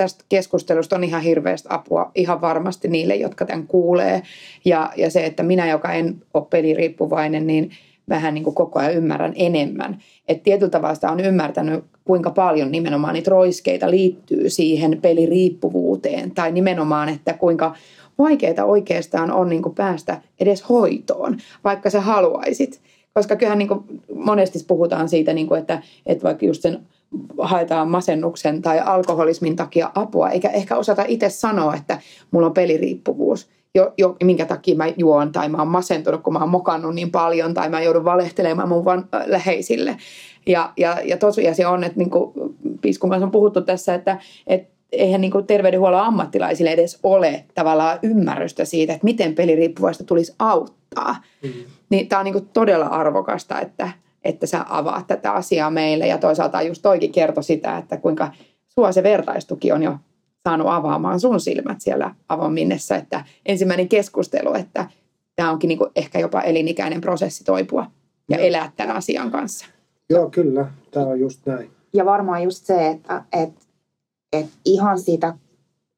tästä 0.00 0.24
keskustelusta 0.28 0.96
on 0.96 1.04
ihan 1.04 1.22
hirveästi 1.22 1.68
apua 1.70 2.10
ihan 2.14 2.40
varmasti 2.40 2.88
niille, 2.88 3.16
jotka 3.16 3.44
tämän 3.44 3.66
kuulee. 3.66 4.22
Ja, 4.64 4.92
ja 4.96 5.10
se, 5.10 5.26
että 5.26 5.42
minä, 5.42 5.68
joka 5.68 5.92
en 5.92 6.22
ole 6.34 6.46
peliriippuvainen, 6.50 7.46
niin 7.46 7.70
vähän 8.08 8.34
niin 8.34 8.44
kuin 8.44 8.54
koko 8.54 8.78
ajan 8.78 8.94
ymmärrän 8.94 9.32
enemmän. 9.36 9.98
Että 10.28 10.44
tietyllä 10.44 10.70
tavalla 10.70 10.94
sitä 10.94 11.10
on 11.10 11.20
ymmärtänyt, 11.20 11.84
kuinka 12.04 12.30
paljon 12.30 12.70
nimenomaan 12.72 13.14
niitä 13.14 13.30
roiskeita 13.30 13.90
liittyy 13.90 14.50
siihen 14.50 14.98
peliriippuvuuteen. 15.02 16.30
Tai 16.30 16.52
nimenomaan, 16.52 17.08
että 17.08 17.32
kuinka 17.32 17.74
vaikeaa 18.18 18.64
oikeastaan 18.64 19.30
on 19.32 19.48
niin 19.48 19.62
kuin 19.62 19.74
päästä 19.74 20.20
edes 20.40 20.68
hoitoon, 20.68 21.38
vaikka 21.64 21.90
sä 21.90 22.00
haluaisit. 22.00 22.80
Koska 23.14 23.36
kyllähän 23.36 23.58
niin 23.58 23.68
kuin 23.68 23.84
monesti 24.14 24.58
puhutaan 24.68 25.08
siitä, 25.08 25.32
niin 25.32 25.46
kuin, 25.46 25.60
että, 25.60 25.82
että 26.06 26.24
vaikka 26.24 26.46
just 26.46 26.62
sen 26.62 26.80
haetaan 27.38 27.90
masennuksen 27.90 28.62
tai 28.62 28.80
alkoholismin 28.80 29.56
takia 29.56 29.90
apua, 29.94 30.30
eikä 30.30 30.48
ehkä 30.48 30.76
osata 30.76 31.04
itse 31.08 31.28
sanoa, 31.28 31.74
että 31.74 31.98
mulla 32.30 32.46
on 32.46 32.54
peliriippuvuus, 32.54 33.48
jo, 33.74 33.92
jo, 33.98 34.16
minkä 34.24 34.46
takia 34.46 34.76
mä 34.76 34.84
juon 34.96 35.32
tai 35.32 35.48
mä 35.48 35.58
oon 35.58 35.68
masentunut, 35.68 36.22
kun 36.22 36.32
mä 36.32 36.38
oon 36.38 36.48
mokannut 36.48 36.94
niin 36.94 37.10
paljon 37.10 37.54
tai 37.54 37.68
mä 37.68 37.82
joudun 37.82 38.04
valehtelemaan 38.04 38.68
mun 38.68 38.84
van, 38.84 39.08
äh, 39.14 39.22
läheisille. 39.26 39.96
Ja, 40.46 40.72
ja, 40.76 40.96
ja 41.04 41.16
tosiasia 41.16 41.70
on, 41.70 41.84
että 41.84 41.98
niin 41.98 42.10
kuin 42.10 42.32
Piiskun 42.80 43.10
kanssa 43.10 43.26
on 43.26 43.32
puhuttu 43.32 43.60
tässä, 43.60 43.94
että, 43.94 44.18
että 44.46 44.70
eihän 44.92 45.20
niin 45.20 45.46
terveydenhuollon 45.46 46.00
ammattilaisille 46.00 46.70
edes 46.70 46.98
ole 47.02 47.44
tavallaan 47.54 47.98
ymmärrystä 48.02 48.64
siitä, 48.64 48.92
että 48.92 49.04
miten 49.04 49.34
peliriippuvaista 49.34 50.04
tulisi 50.04 50.34
auttaa. 50.38 51.16
Mm. 51.42 51.50
Niin 51.90 52.08
tämä 52.08 52.20
on 52.20 52.24
niin 52.24 52.48
todella 52.52 52.86
arvokasta, 52.86 53.60
että, 53.60 53.90
että 54.24 54.46
sä 54.46 54.64
avaat 54.68 55.06
tätä 55.06 55.32
asiaa 55.32 55.70
meille. 55.70 56.06
Ja 56.06 56.18
toisaalta 56.18 56.62
just 56.62 56.82
toikin 56.82 57.12
kertoi 57.12 57.44
sitä, 57.44 57.78
että 57.78 57.96
kuinka 57.96 58.32
sua 58.68 58.92
se 58.92 59.02
vertaistuki 59.02 59.72
on 59.72 59.82
jo 59.82 59.96
saanut 60.48 60.66
avaamaan 60.70 61.20
sun 61.20 61.40
silmät 61.40 61.80
siellä 61.80 62.14
avominnessä. 62.28 62.96
Että 62.96 63.24
ensimmäinen 63.46 63.88
keskustelu, 63.88 64.54
että 64.54 64.86
tämä 65.36 65.50
onkin 65.50 65.68
niin 65.68 65.78
kuin 65.78 65.90
ehkä 65.96 66.18
jopa 66.18 66.40
elinikäinen 66.40 67.00
prosessi 67.00 67.44
toipua 67.44 67.86
ja 68.28 68.36
Joo. 68.36 68.46
elää 68.46 68.72
tämän 68.76 68.96
asian 68.96 69.30
kanssa. 69.30 69.66
Joo, 70.10 70.30
kyllä. 70.30 70.66
Tämä 70.90 71.06
on 71.06 71.20
just 71.20 71.46
näin. 71.46 71.70
Ja 71.92 72.04
varmaan 72.04 72.42
just 72.42 72.64
se, 72.64 72.88
että, 72.88 73.24
että, 73.32 73.60
että 74.32 74.52
ihan 74.64 74.98
siitä 74.98 75.34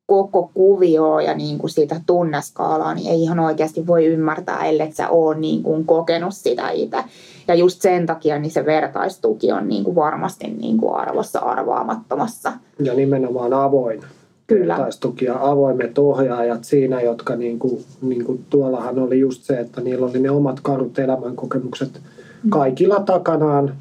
koko 0.07 0.51
kuvioa 0.55 1.23
ja 1.23 1.35
niin 1.35 1.59
kuin 1.59 1.71
siitä 1.71 2.01
tunneskaalaa, 2.07 2.95
niin 2.95 3.11
ei 3.11 3.23
ihan 3.23 3.39
oikeasti 3.39 3.87
voi 3.87 4.07
ymmärtää, 4.07 4.65
ellei 4.65 4.93
sä 4.93 5.09
ole 5.09 5.39
niin 5.39 5.63
kuin 5.63 5.87
kokenut 5.87 6.35
sitä 6.35 6.71
itse. 6.71 7.05
Ja 7.48 7.55
just 7.55 7.83
sen 7.83 8.07
takia 8.07 8.38
niin 8.38 8.50
se 8.50 8.66
vertaistuki 8.66 9.52
on 9.52 9.68
niin 9.68 9.85
kuin 9.85 9.96
varmasti 9.96 10.46
niin 10.46 10.78
kuin 10.78 10.94
arvossa 10.94 11.38
arvaamattomassa. 11.38 12.52
Ja 12.78 12.94
nimenomaan 12.94 13.52
avoin. 13.52 14.00
Kyllä. 14.46 14.74
Vertaistuki 14.74 15.24
ja 15.24 15.38
avoimet 15.40 15.98
ohjaajat 15.98 16.64
siinä, 16.64 17.00
jotka 17.00 17.37
niin 17.37 17.59
kuin, 17.59 17.85
niin 18.02 18.24
kuin 18.24 18.44
tuollahan 18.50 18.98
oli 18.98 19.20
just 19.20 19.42
se, 19.42 19.61
että 19.61 19.81
niillä 19.81 20.07
oli 20.07 20.20
ne 20.20 20.31
omat 20.31 20.61
karut 20.61 20.98
elämänkokemukset 20.98 22.00
mm. 22.42 22.50
kaikilla 22.50 23.00
takanaan 23.00 23.74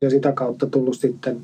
ja 0.00 0.10
sitä 0.10 0.32
kautta 0.32 0.66
tullut 0.66 0.96
sitten 0.96 1.40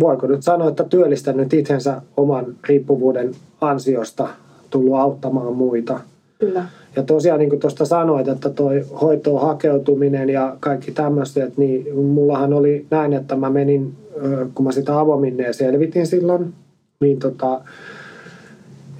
voiko 0.00 0.26
nyt 0.26 0.42
sanoa, 0.42 0.68
että 0.68 0.84
työllistänyt 0.84 1.54
itsensä 1.54 2.02
oman 2.16 2.46
riippuvuuden 2.68 3.32
ansiosta, 3.60 4.28
tullut 4.70 4.94
auttamaan 4.94 5.56
muita. 5.56 6.00
Kyllä. 6.38 6.64
Ja 6.96 7.02
tosiaan 7.02 7.38
niin 7.38 7.50
kuin 7.50 7.60
tuosta 7.60 7.84
sanoit, 7.84 8.28
että 8.28 8.50
toi 8.50 8.84
hoitoon 9.00 9.40
hakeutuminen 9.40 10.30
ja 10.30 10.56
kaikki 10.60 10.92
tämmöiset, 10.92 11.56
niin 11.56 11.96
mullahan 11.96 12.52
oli 12.52 12.86
näin, 12.90 13.12
että 13.12 13.36
mä 13.36 13.50
menin, 13.50 13.96
kun 14.54 14.64
mä 14.64 14.72
sitä 14.72 15.00
avominneen 15.00 15.54
selvitin 15.54 16.06
silloin, 16.06 16.54
niin 17.00 17.18
tota, 17.18 17.60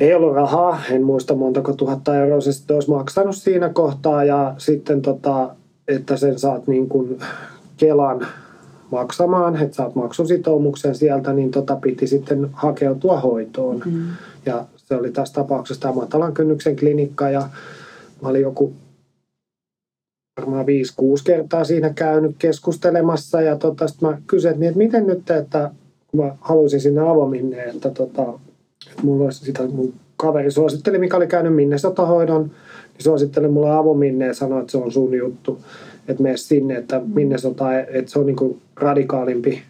ei 0.00 0.14
ollut 0.14 0.34
rahaa, 0.34 0.80
en 0.90 1.02
muista 1.02 1.34
montako 1.34 1.72
tuhatta 1.72 2.16
euroa 2.16 2.40
se 2.40 2.52
sitten 2.52 2.74
olisi 2.74 2.90
maksanut 2.90 3.36
siinä 3.36 3.68
kohtaa 3.68 4.24
ja 4.24 4.54
sitten 4.58 5.02
tota, 5.02 5.50
että 5.88 6.16
sen 6.16 6.38
saat 6.38 6.66
niin 6.66 6.88
kuin 6.88 7.18
Kelan 7.76 8.26
maksamaan, 8.90 9.56
että 9.56 9.76
saat 9.76 9.94
maksusitoumuksen 9.94 10.94
sieltä, 10.94 11.32
niin 11.32 11.50
tota 11.50 11.76
piti 11.76 12.06
sitten 12.06 12.50
hakeutua 12.52 13.20
hoitoon. 13.20 13.82
Mm. 13.84 14.02
Ja 14.46 14.64
se 14.76 14.94
oli 14.94 15.10
tässä 15.10 15.34
tapauksessa 15.34 15.80
tämä 15.80 15.94
matalan 15.94 16.34
kynnyksen 16.34 16.76
klinikka 16.76 17.30
ja 17.30 17.48
mä 18.22 18.28
olin 18.28 18.42
joku 18.42 18.72
varmaan 20.40 20.66
5-6 20.66 20.68
kertaa 21.24 21.64
siinä 21.64 21.90
käynyt 21.90 22.36
keskustelemassa 22.38 23.40
ja 23.40 23.56
tota, 23.56 23.86
mä 24.00 24.18
kysyin, 24.26 24.62
että 24.62 24.78
miten 24.78 25.06
nyt, 25.06 25.30
että 25.30 25.70
kun 26.06 26.24
mä 26.24 26.36
haluaisin 26.40 26.80
sinne 26.80 27.00
avominen, 27.00 27.68
että, 27.68 27.90
tota, 27.90 28.22
että 28.90 29.02
mulla 29.02 29.24
olisi 29.24 29.44
sitä, 29.44 29.66
mun 29.66 29.94
kaveri 30.16 30.50
suositteli, 30.50 30.98
mikä 30.98 31.16
oli 31.16 31.26
käynyt 31.26 31.54
Minnesota-hoidon, 31.54 32.42
niin 32.42 33.04
suositteli 33.04 33.48
mulle 33.48 33.70
avominne 33.70 34.26
ja 34.26 34.34
sanoi, 34.34 34.60
että 34.60 34.72
se 34.72 34.78
on 34.78 34.92
sun 34.92 35.14
juttu, 35.14 35.58
että 36.08 36.22
mene 36.22 36.36
sinne, 36.36 36.76
että 36.76 36.98
mm. 36.98 37.10
Minnesota, 37.14 37.80
että 37.80 38.10
se 38.10 38.18
on 38.18 38.26
niin 38.26 38.60
radikaalimpi 38.76 39.62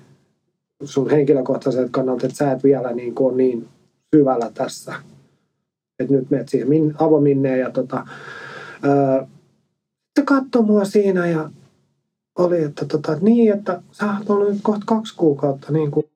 sun 0.85 1.11
henkilökohtaiselta 1.11 1.89
kannalta, 1.91 2.27
että 2.27 2.39
sä 2.39 2.53
et 2.53 2.65
vielä 2.65 2.93
niin 2.93 3.15
kuin 3.15 3.29
ole 3.29 3.37
niin 3.37 3.69
syvällä 4.17 4.51
tässä. 4.55 4.95
Että 5.99 6.15
nyt 6.15 6.31
menet 6.31 6.49
siihen 6.49 6.95
avominneen 6.99 7.61
ja 7.61 7.71
tota, 7.71 8.07
öö, 8.85 9.27
katsoi 10.25 10.63
mua 10.63 10.85
siinä 10.85 11.27
ja 11.27 11.51
oli, 12.39 12.63
että 12.63 12.85
tota, 12.85 13.17
niin, 13.21 13.53
että 13.53 13.83
sä 13.93 14.05
oot 14.19 14.31
ollut 14.31 14.49
nyt 14.49 14.61
kohta 14.63 14.83
kaksi 14.87 15.17
kuukautta 15.17 15.73
niin 15.73 15.91
kuin 15.91 16.07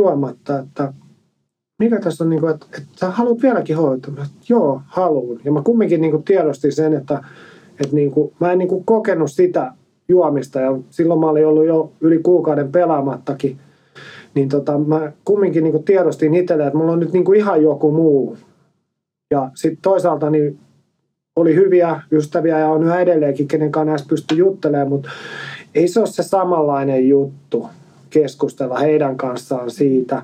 juomatta, 0.00 0.58
että 0.58 0.92
mikä 1.78 2.00
tässä 2.00 2.24
on, 2.24 2.30
niin 2.30 2.40
kuin, 2.40 2.54
että, 2.54 2.66
että 2.78 2.88
sä 2.96 3.10
haluat 3.10 3.42
vieläkin 3.42 3.76
hoitaa. 3.76 4.26
Joo, 4.48 4.82
haluun. 4.86 5.40
Ja 5.44 5.52
mä 5.52 5.62
kumminkin 5.62 6.00
niin 6.00 6.10
kuin 6.10 6.22
tiedostin 6.22 6.72
sen, 6.72 6.92
että, 6.92 7.24
että 7.80 7.94
niin 7.94 8.10
kuin, 8.10 8.32
mä 8.40 8.52
en 8.52 8.58
niin 8.58 8.68
kuin 8.68 8.84
kokenut 8.84 9.32
sitä 9.32 9.72
juomista 10.08 10.60
ja 10.60 10.78
silloin 10.90 11.20
mä 11.20 11.30
olin 11.30 11.46
ollut 11.46 11.66
jo 11.66 11.92
yli 12.00 12.18
kuukauden 12.18 12.72
pelaamattakin 12.72 13.58
niin 14.34 14.48
tota, 14.48 14.78
mä 14.78 15.12
kumminkin 15.24 15.64
niin 15.64 15.84
tiedostin 15.84 16.34
itselle, 16.34 16.66
että 16.66 16.78
mulla 16.78 16.92
on 16.92 17.00
nyt 17.00 17.12
niin 17.12 17.24
kuin 17.24 17.38
ihan 17.38 17.62
joku 17.62 17.92
muu. 17.92 18.36
Ja 19.30 19.50
sitten 19.54 19.82
toisaalta 19.82 20.30
niin 20.30 20.58
oli 21.36 21.54
hyviä 21.54 22.00
ystäviä 22.12 22.58
ja 22.58 22.68
on 22.68 22.82
yhä 22.82 23.00
edelleenkin, 23.00 23.48
kenen 23.48 23.72
kanssa 23.72 24.06
pystyy 24.08 24.38
juttelemaan, 24.38 24.88
mutta 24.88 25.08
ei 25.74 25.88
se 25.88 26.00
ole 26.00 26.06
se 26.06 26.22
samanlainen 26.22 27.08
juttu 27.08 27.66
keskustella 28.10 28.78
heidän 28.78 29.16
kanssaan 29.16 29.70
siitä. 29.70 30.22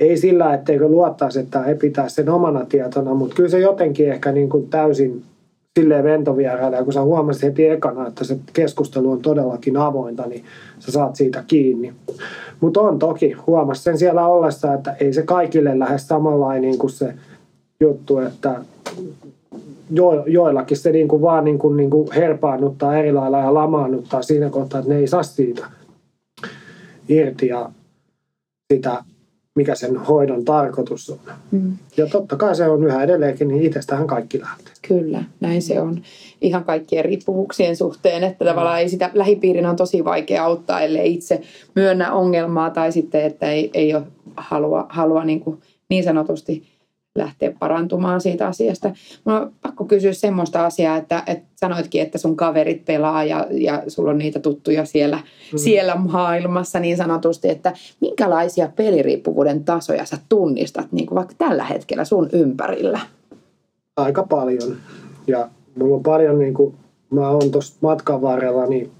Ei 0.00 0.16
sillä, 0.16 0.54
etteikö 0.54 0.88
luottaisi, 0.88 1.40
että 1.40 1.62
he 1.62 1.74
pitää 1.74 2.08
sen 2.08 2.28
omana 2.28 2.64
tietona, 2.64 3.14
mutta 3.14 3.34
kyllä 3.34 3.48
se 3.48 3.58
jotenkin 3.58 4.12
ehkä 4.12 4.32
niin 4.32 4.48
kuin 4.48 4.68
täysin 4.68 5.22
silleen 5.80 6.04
ventovieraille, 6.04 6.76
ja 6.76 6.84
kun 6.84 6.92
sä 6.92 7.02
huomasit 7.02 7.42
heti 7.42 7.66
ekana, 7.66 8.06
että 8.06 8.24
se 8.24 8.38
keskustelu 8.52 9.12
on 9.12 9.22
todellakin 9.22 9.76
avointa, 9.76 10.26
niin 10.26 10.44
sä 10.78 10.92
saat 10.92 11.16
siitä 11.16 11.44
kiinni. 11.46 11.92
Mutta 12.60 12.80
on 12.80 12.98
toki, 12.98 13.32
huomasi 13.32 13.82
sen 13.82 13.98
siellä 13.98 14.26
ollessa, 14.26 14.74
että 14.74 14.96
ei 15.00 15.12
se 15.12 15.22
kaikille 15.22 15.78
lähde 15.78 15.98
samanlainen 15.98 16.78
kuin 16.78 16.90
se 16.90 17.14
juttu, 17.80 18.18
että 18.18 18.64
jo, 19.90 20.24
joillakin 20.26 20.76
se 20.76 20.92
niin 20.92 21.08
kuin 21.08 21.22
vaan 21.22 21.44
niin 21.44 21.58
kuin, 21.58 21.76
niin 21.76 21.90
kuin 21.90 22.12
herpaannuttaa 22.12 22.96
eri 22.96 23.12
lailla 23.12 23.38
ja 23.38 23.54
lamaannuttaa 23.54 24.22
siinä 24.22 24.50
kohtaa, 24.50 24.80
että 24.80 24.92
ne 24.92 24.98
ei 24.98 25.06
saa 25.06 25.22
siitä 25.22 25.66
irti 27.08 27.46
ja 27.46 27.70
sitä 28.72 29.04
mikä 29.56 29.74
sen 29.74 29.96
hoidon 29.96 30.44
tarkoitus 30.44 31.10
on. 31.10 31.18
Mm. 31.50 31.76
Ja 31.96 32.06
totta 32.06 32.36
kai 32.36 32.56
se 32.56 32.68
on 32.68 32.84
yhä 32.84 33.02
edelleenkin, 33.02 33.48
niin 33.48 33.62
itsestähän 33.62 34.06
kaikki 34.06 34.40
lähtee. 34.40 34.72
Kyllä, 34.88 35.24
näin 35.40 35.62
se 35.62 35.80
on. 35.80 36.02
Ihan 36.40 36.64
kaikkien 36.64 37.04
riippuvuuksien 37.04 37.76
suhteen, 37.76 38.24
että 38.24 38.44
tavallaan 38.44 38.80
ei 38.80 38.88
sitä 38.88 39.10
lähipiirin 39.14 39.66
on 39.66 39.76
tosi 39.76 40.04
vaikea 40.04 40.44
auttaa, 40.44 40.80
ellei 40.80 41.14
itse 41.14 41.40
myönnä 41.74 42.12
ongelmaa 42.12 42.70
tai 42.70 42.92
sitten, 42.92 43.24
että 43.24 43.50
ei, 43.50 43.70
ei 43.74 43.94
ole 43.94 44.02
halua, 44.36 44.86
halua 44.88 45.24
niin, 45.24 45.40
kuin 45.40 45.58
niin 45.88 46.04
sanotusti 46.04 46.62
lähteä 47.16 47.52
parantumaan 47.58 48.20
siitä 48.20 48.46
asiasta. 48.46 48.90
Mulla 49.24 49.40
on 49.40 49.52
pakko 49.62 49.84
kysyä 49.84 50.12
semmoista 50.12 50.66
asiaa, 50.66 50.96
että, 50.96 51.22
että 51.26 51.46
sanoitkin, 51.56 52.02
että 52.02 52.18
sun 52.18 52.36
kaverit 52.36 52.84
pelaa 52.84 53.24
ja, 53.24 53.46
ja 53.50 53.82
sulla 53.88 54.10
on 54.10 54.18
niitä 54.18 54.40
tuttuja 54.40 54.84
siellä, 54.84 55.16
mm. 55.16 55.58
siellä 55.58 55.94
maailmassa 55.94 56.80
niin 56.80 56.96
sanotusti, 56.96 57.48
että 57.48 57.72
minkälaisia 58.00 58.68
peliriippuvuuden 58.76 59.64
tasoja 59.64 60.04
sä 60.04 60.18
tunnistat 60.28 60.92
niin 60.92 61.06
kuin 61.06 61.16
vaikka 61.16 61.34
tällä 61.38 61.64
hetkellä 61.64 62.04
sun 62.04 62.28
ympärillä? 62.32 63.00
Aika 63.96 64.22
paljon. 64.22 64.76
Ja 65.26 65.48
mulla 65.78 65.96
on 65.96 66.02
paljon, 66.02 66.38
niin 66.38 66.54
kuin, 66.54 66.74
mä 67.10 67.30
oon 67.30 67.50
tuossa 67.50 67.76
matkan 67.80 68.22
varrella, 68.22 68.66
niin 68.66 68.90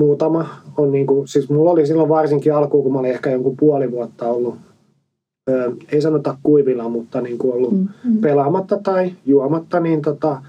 muutama 0.00 0.48
on 0.76 0.92
niin 0.92 1.06
kuin, 1.06 1.28
siis 1.28 1.50
mulla 1.50 1.70
oli 1.70 1.86
silloin 1.86 2.08
varsinkin 2.08 2.54
alkuun, 2.54 2.82
kun 2.82 2.92
mä 2.92 2.98
olin 2.98 3.10
ehkä 3.10 3.30
jonkun 3.30 3.56
puoli 3.56 3.90
vuotta 3.90 4.30
ollut 4.30 4.56
ei 5.92 6.00
sanota 6.00 6.36
kuivilla, 6.42 6.88
mutta 6.88 7.20
niin 7.20 7.38
kuin 7.38 7.54
ollut 7.54 7.72
mm-hmm. 7.72 8.18
pelaamatta 8.20 8.78
tai 8.82 9.12
juomatta, 9.26 9.80
niin 9.80 10.02
tota, 10.02 10.42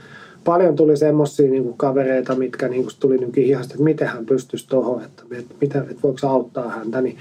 paljon 0.44 0.76
tuli 0.76 0.98
semmoisia 0.98 1.52
niin 1.52 1.74
kavereita, 1.78 2.36
mitkä 2.36 2.68
niin 2.68 2.84
kuin 2.84 2.94
tuli 3.00 3.18
niin 3.18 3.32
hihasta, 3.38 3.74
että 3.74 3.84
miten 3.84 4.08
hän 4.08 4.26
pystyisi 4.26 4.68
tuohon, 4.68 5.04
että, 5.04 5.24
että, 5.32 5.56
että, 5.62 5.80
että 5.80 6.02
voiko 6.04 6.28
auttaa 6.28 6.70
häntä. 6.70 7.02
Niin 7.02 7.18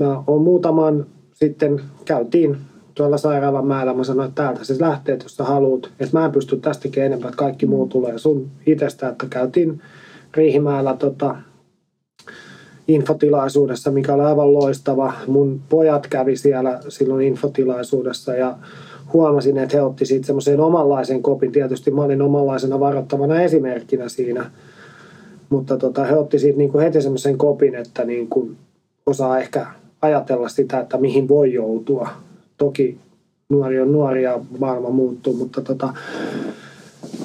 mä 0.00 0.22
oon 0.26 0.42
muutaman 0.42 1.06
sitten 1.34 1.80
käytiin 2.04 2.56
tuolla 2.94 3.18
sairaalan 3.18 3.66
mäellä, 3.66 3.94
mä 3.94 4.04
sanoin, 4.04 4.28
että 4.28 4.42
täältä 4.42 4.64
se 4.64 4.76
lähtee, 4.80 5.18
jos 5.22 5.36
sä 5.36 5.44
haluat. 5.44 5.90
Että 6.00 6.18
mä 6.18 6.24
en 6.24 6.32
pysty 6.32 6.56
tästäkin 6.56 7.02
enempää, 7.02 7.28
että 7.28 7.38
kaikki 7.38 7.66
muu 7.66 7.86
tulee 7.86 8.18
sun 8.18 8.50
itsestä, 8.66 9.08
että 9.08 9.26
käytiin 9.30 9.80
Riihimäellä 10.34 10.96
tota, 10.98 11.36
infotilaisuudessa, 12.88 13.90
mikä 13.90 14.14
oli 14.14 14.22
aivan 14.22 14.52
loistava. 14.52 15.12
Mun 15.26 15.60
pojat 15.68 16.06
kävi 16.06 16.36
siellä 16.36 16.80
silloin 16.88 17.26
infotilaisuudessa 17.26 18.34
ja 18.34 18.56
huomasin, 19.12 19.58
että 19.58 19.76
he 19.76 19.82
otti 19.82 20.06
siitä 20.06 20.26
semmoisen 20.26 20.60
omanlaisen 20.60 21.22
kopin. 21.22 21.52
Tietysti 21.52 21.90
mä 21.90 22.02
olin 22.02 22.22
omanlaisena 22.22 22.80
varoittavana 22.80 23.40
esimerkkinä 23.40 24.08
siinä, 24.08 24.50
mutta 25.50 25.76
tota, 25.76 26.04
he 26.04 26.16
otti 26.16 26.38
siitä 26.38 26.58
niin 26.58 26.70
kuin 26.70 26.84
heti 26.84 27.02
semmoisen 27.02 27.38
kopin, 27.38 27.74
että 27.74 28.04
niin 28.04 28.28
osaa 29.06 29.38
ehkä 29.38 29.66
ajatella 30.02 30.48
sitä, 30.48 30.80
että 30.80 30.98
mihin 30.98 31.28
voi 31.28 31.52
joutua. 31.52 32.08
Toki 32.56 32.98
nuori 33.48 33.80
on 33.80 33.92
nuori 33.92 34.22
ja 34.22 34.40
maailma 34.58 34.90
muuttuu, 34.90 35.34
mutta 35.34 35.60
tota, 35.60 35.94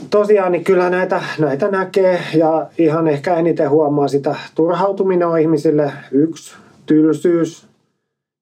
tosiaan 0.10 0.52
niin 0.52 0.64
kyllä 0.64 0.90
näitä, 0.90 1.22
näitä 1.40 1.68
näkee 1.68 2.20
ja 2.36 2.68
ihan 2.78 3.08
ehkä 3.08 3.36
eniten 3.36 3.70
huomaa 3.70 4.08
sitä 4.08 4.36
turhautuminen 4.56 5.28
on 5.28 5.40
ihmisille 5.40 5.92
yksi, 6.12 6.56
tylsyys, 6.86 7.68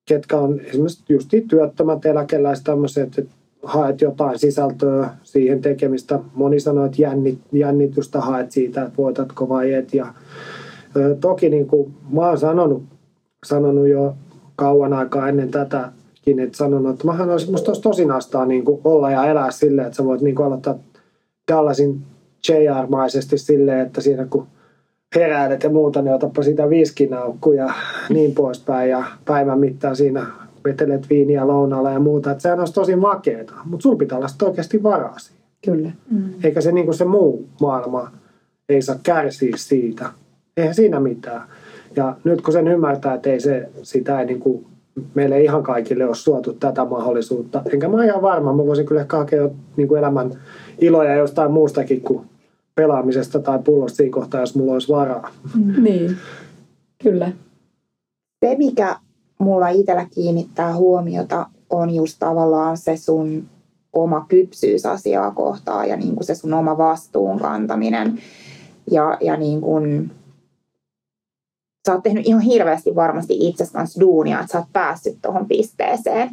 ketkä 0.10 0.38
on 0.38 0.60
esimerkiksi 0.60 1.03
just 1.10 1.29
työttömät 1.47 2.05
eläkeläiset 2.05 2.63
tämmöiset, 2.63 3.17
että 3.17 3.36
haet 3.63 4.01
jotain 4.01 4.39
sisältöä 4.39 5.10
siihen 5.23 5.62
tekemistä. 5.62 6.19
Moni 6.34 6.60
sanoo, 6.60 6.86
että 6.86 7.01
jännit, 7.01 7.39
jännitystä 7.51 8.21
haet 8.21 8.51
siitä, 8.51 8.81
että 8.81 8.97
voitatko 8.97 9.49
vai 9.49 9.73
et. 9.73 9.93
Ja, 9.93 10.08
toki 11.19 11.49
niin 11.49 11.67
kuin 11.67 11.93
mä 12.12 12.27
oon 12.27 12.38
sanonut, 12.38 12.84
sanonut 13.45 13.88
jo 13.88 14.15
kauan 14.55 14.93
aikaa 14.93 15.29
ennen 15.29 15.51
tätäkin, 15.51 16.39
että 16.39 16.58
sanonut, 16.58 16.93
että 16.93 17.08
mähän 17.08 17.29
olisi 17.29 17.51
musta 17.51 17.71
nastaa 18.08 18.45
niin 18.45 18.65
kuin 18.65 18.81
olla 18.84 19.12
ja 19.12 19.25
elää 19.25 19.51
silleen, 19.51 19.88
että 19.88 19.97
sä 19.97 20.05
voit 20.05 20.21
niin 20.21 20.41
aloittaa 20.41 20.79
Dallasin 21.51 22.01
JR-maisesti 22.49 23.38
silleen, 23.38 23.79
että 23.79 24.01
siinä 24.01 24.25
kun 24.25 24.47
heräilet 25.15 25.63
ja 25.63 25.69
muuta, 25.69 26.01
niin 26.01 26.13
otapa 26.13 26.43
sitä 26.43 26.69
viskinaukku 26.69 27.51
ja 27.51 27.73
niin 28.10 28.36
poispäin. 28.36 28.89
Ja 28.89 29.03
päivän 29.25 29.60
mittaan 29.60 29.95
siinä 29.95 30.25
vetelet 30.65 31.10
viiniä 31.10 31.47
lounalla 31.47 31.91
ja 31.91 31.99
muuta. 31.99 32.31
Että 32.31 32.41
sehän 32.41 32.60
olisi 32.60 32.73
tosi 32.73 32.95
makeeta, 32.95 33.53
mutta 33.65 33.84
sulla 33.84 33.97
pitää 33.97 34.17
olla 34.17 34.27
oikeasti 34.43 34.84
varaa 34.84 35.19
siihen. 35.19 35.43
Kyllä. 35.65 35.91
Mm. 36.12 36.29
Eikä 36.43 36.62
se, 36.62 36.71
niin 36.71 36.86
kuin 36.86 36.95
se 36.95 37.05
muu 37.05 37.49
maailma 37.62 38.12
ei 38.69 38.81
saa 38.81 38.95
kärsiä 39.03 39.53
siitä. 39.55 40.10
Eihän 40.58 40.75
siinä 40.75 40.99
mitään. 40.99 41.41
Ja 41.95 42.15
nyt 42.23 42.41
kun 42.41 42.53
sen 42.53 42.67
ymmärtää, 42.67 43.13
että 43.13 43.29
ei 43.29 43.39
se, 43.39 43.69
sitä 43.84 44.19
ei 44.19 44.25
niin 44.25 44.39
kuin 44.39 44.65
meille 45.13 45.41
ihan 45.41 45.63
kaikille 45.63 46.05
ole 46.05 46.15
suotu 46.15 46.53
tätä 46.53 46.86
mahdollisuutta. 46.86 47.62
Enkä 47.73 47.88
mä 47.88 48.05
ihan 48.05 48.21
varma, 48.21 48.53
mä 48.53 48.65
voisin 48.65 48.86
kyllä 48.86 49.01
ehkä 49.01 49.17
hakea 49.17 49.49
niin 49.77 49.88
kuin 49.88 49.99
elämän 49.99 50.39
iloja 50.81 51.15
jostain 51.15 51.51
muustakin 51.51 52.01
kuin 52.01 52.21
pelaamisesta 52.75 53.39
tai 53.39 53.60
pullosta 53.63 53.95
siinä 53.95 54.13
kohtaa, 54.13 54.39
jos 54.39 54.55
mulla 54.55 54.73
olisi 54.73 54.89
varaa. 54.89 55.29
Mm. 55.55 55.84
Niin, 55.84 56.17
kyllä. 57.03 57.31
Se, 58.45 58.55
mikä 58.58 58.95
mulla 59.39 59.69
itsellä 59.69 60.08
kiinnittää 60.15 60.75
huomiota, 60.75 61.45
on 61.69 61.95
just 61.95 62.15
tavallaan 62.19 62.77
se 62.77 62.97
sun 62.97 63.43
oma 63.93 64.25
kypsyys 64.27 64.86
asiaa 64.86 65.31
kohtaan 65.31 65.89
ja 65.89 65.97
niin 65.97 66.15
kuin 66.15 66.25
se 66.25 66.36
sun 66.36 66.53
oma 66.53 66.77
vastuun 66.77 67.39
kantaminen. 67.39 68.19
Ja, 68.91 69.17
ja 69.21 69.38
niin 69.38 69.62
kuin, 69.62 70.12
sä 71.86 71.93
oot 71.93 72.04
tehnyt 72.04 72.28
ihan 72.28 72.41
hirveästi 72.41 72.95
varmasti 72.95 73.38
itse 73.39 73.65
kanssa 73.74 74.00
duunia, 74.00 74.39
että 74.39 74.52
sä 74.52 74.58
oot 74.58 74.67
päässyt 74.74 75.17
tuohon 75.21 75.48
pisteeseen. 75.48 76.30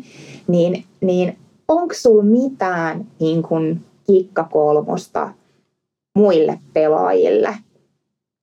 Niin, 0.49 0.85
niin 1.01 1.39
onko 1.69 1.95
sulla 1.95 2.23
mitään 2.23 3.07
niin 3.21 3.43
kuin 3.43 3.85
kikkakolmosta 4.07 5.29
muille 6.19 6.59
pelaajille 6.73 7.57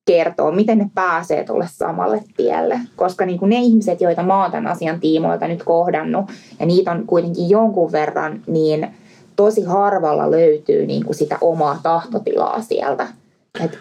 kertoa, 0.08 0.52
miten 0.52 0.78
ne 0.78 0.89
pääsee 0.95 1.43
tuolle 1.43 1.67
samalle 1.72 2.24
tielle. 2.38 2.80
Koska 2.95 3.26
niin 3.26 3.39
kuin 3.39 3.50
ne 3.50 3.56
ihmiset, 3.56 4.02
joita 4.02 4.24
mä 4.24 4.41
oon 4.41 4.52
tämän 4.52 4.72
asian 4.72 5.00
tiimoilta 5.00 5.48
nyt 5.48 5.63
kohdannut, 5.63 6.26
ja 6.60 6.65
niitä 6.65 6.91
on 6.91 7.08
kuitenkin 7.08 7.50
jonkun 7.50 7.91
verran, 7.91 8.41
niin 8.48 8.88
tosi 9.36 9.63
harvalla 9.63 10.32
löytyy 10.32 10.86
niin 10.86 11.06
kuin 11.06 11.15
sitä 11.15 11.38
omaa 11.41 11.80
tahtotilaa 11.84 12.62
sieltä. 12.62 13.08
Et 13.63 13.78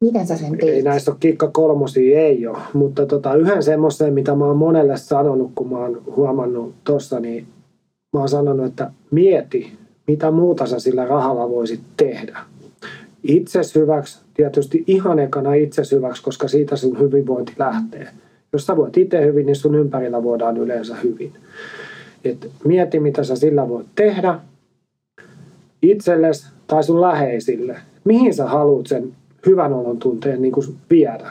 miten 0.00 0.26
sä 0.26 0.36
sen 0.36 0.58
teet? 0.58 0.74
Ei 0.74 0.82
näissä 0.82 1.10
ole 1.10 1.16
kikka 1.20 1.50
kolmosia, 1.50 2.20
ei 2.20 2.46
ole. 2.46 2.58
Mutta 2.72 3.06
tota, 3.06 3.34
yhden 3.34 3.62
semmoisen, 3.62 4.14
mitä 4.14 4.34
mä 4.34 4.44
oon 4.44 4.56
monelle 4.56 4.96
sanonut, 4.96 5.52
kun 5.54 5.70
mä 5.70 5.78
oon 5.78 6.02
huomannut 6.16 6.74
tuossa, 6.84 7.20
niin 7.20 7.46
mä 8.12 8.20
oon 8.20 8.28
sanonut, 8.28 8.66
että 8.66 8.90
mieti, 9.10 9.72
mitä 10.06 10.30
muuta 10.30 10.66
sä 10.66 10.78
sillä 10.78 11.06
rahalla 11.06 11.50
voisit 11.50 11.80
tehdä. 11.96 12.38
Itses 13.22 13.74
hyväksi, 13.74 14.20
tietysti 14.34 14.84
ihan 14.86 15.18
ekana 15.18 15.54
itses 15.54 15.92
hyväksi, 15.92 16.22
koska 16.22 16.48
siitä 16.48 16.76
sun 16.76 16.98
hyvinvointi 16.98 17.52
lähtee. 17.58 18.08
Jos 18.52 18.66
sä 18.66 18.76
voit 18.76 18.96
itse 18.96 19.26
hyvin, 19.26 19.46
niin 19.46 19.56
sun 19.56 19.74
ympärillä 19.74 20.22
voidaan 20.22 20.56
yleensä 20.56 20.96
hyvin. 20.96 21.32
Et 22.24 22.50
mieti, 22.64 23.00
mitä 23.00 23.24
sä 23.24 23.36
sillä 23.36 23.68
voit 23.68 23.86
tehdä 23.94 24.40
itsellesi 25.82 26.46
tai 26.66 26.84
sun 26.84 27.00
läheisille. 27.00 27.76
Mihin 28.04 28.34
sä 28.34 28.46
haluat 28.46 28.86
sen 28.86 29.12
hyvän 29.46 29.72
olon 29.72 29.98
tunteen 29.98 30.42
niin 30.42 30.52
kuin 30.52 30.66
viedä. 30.90 31.30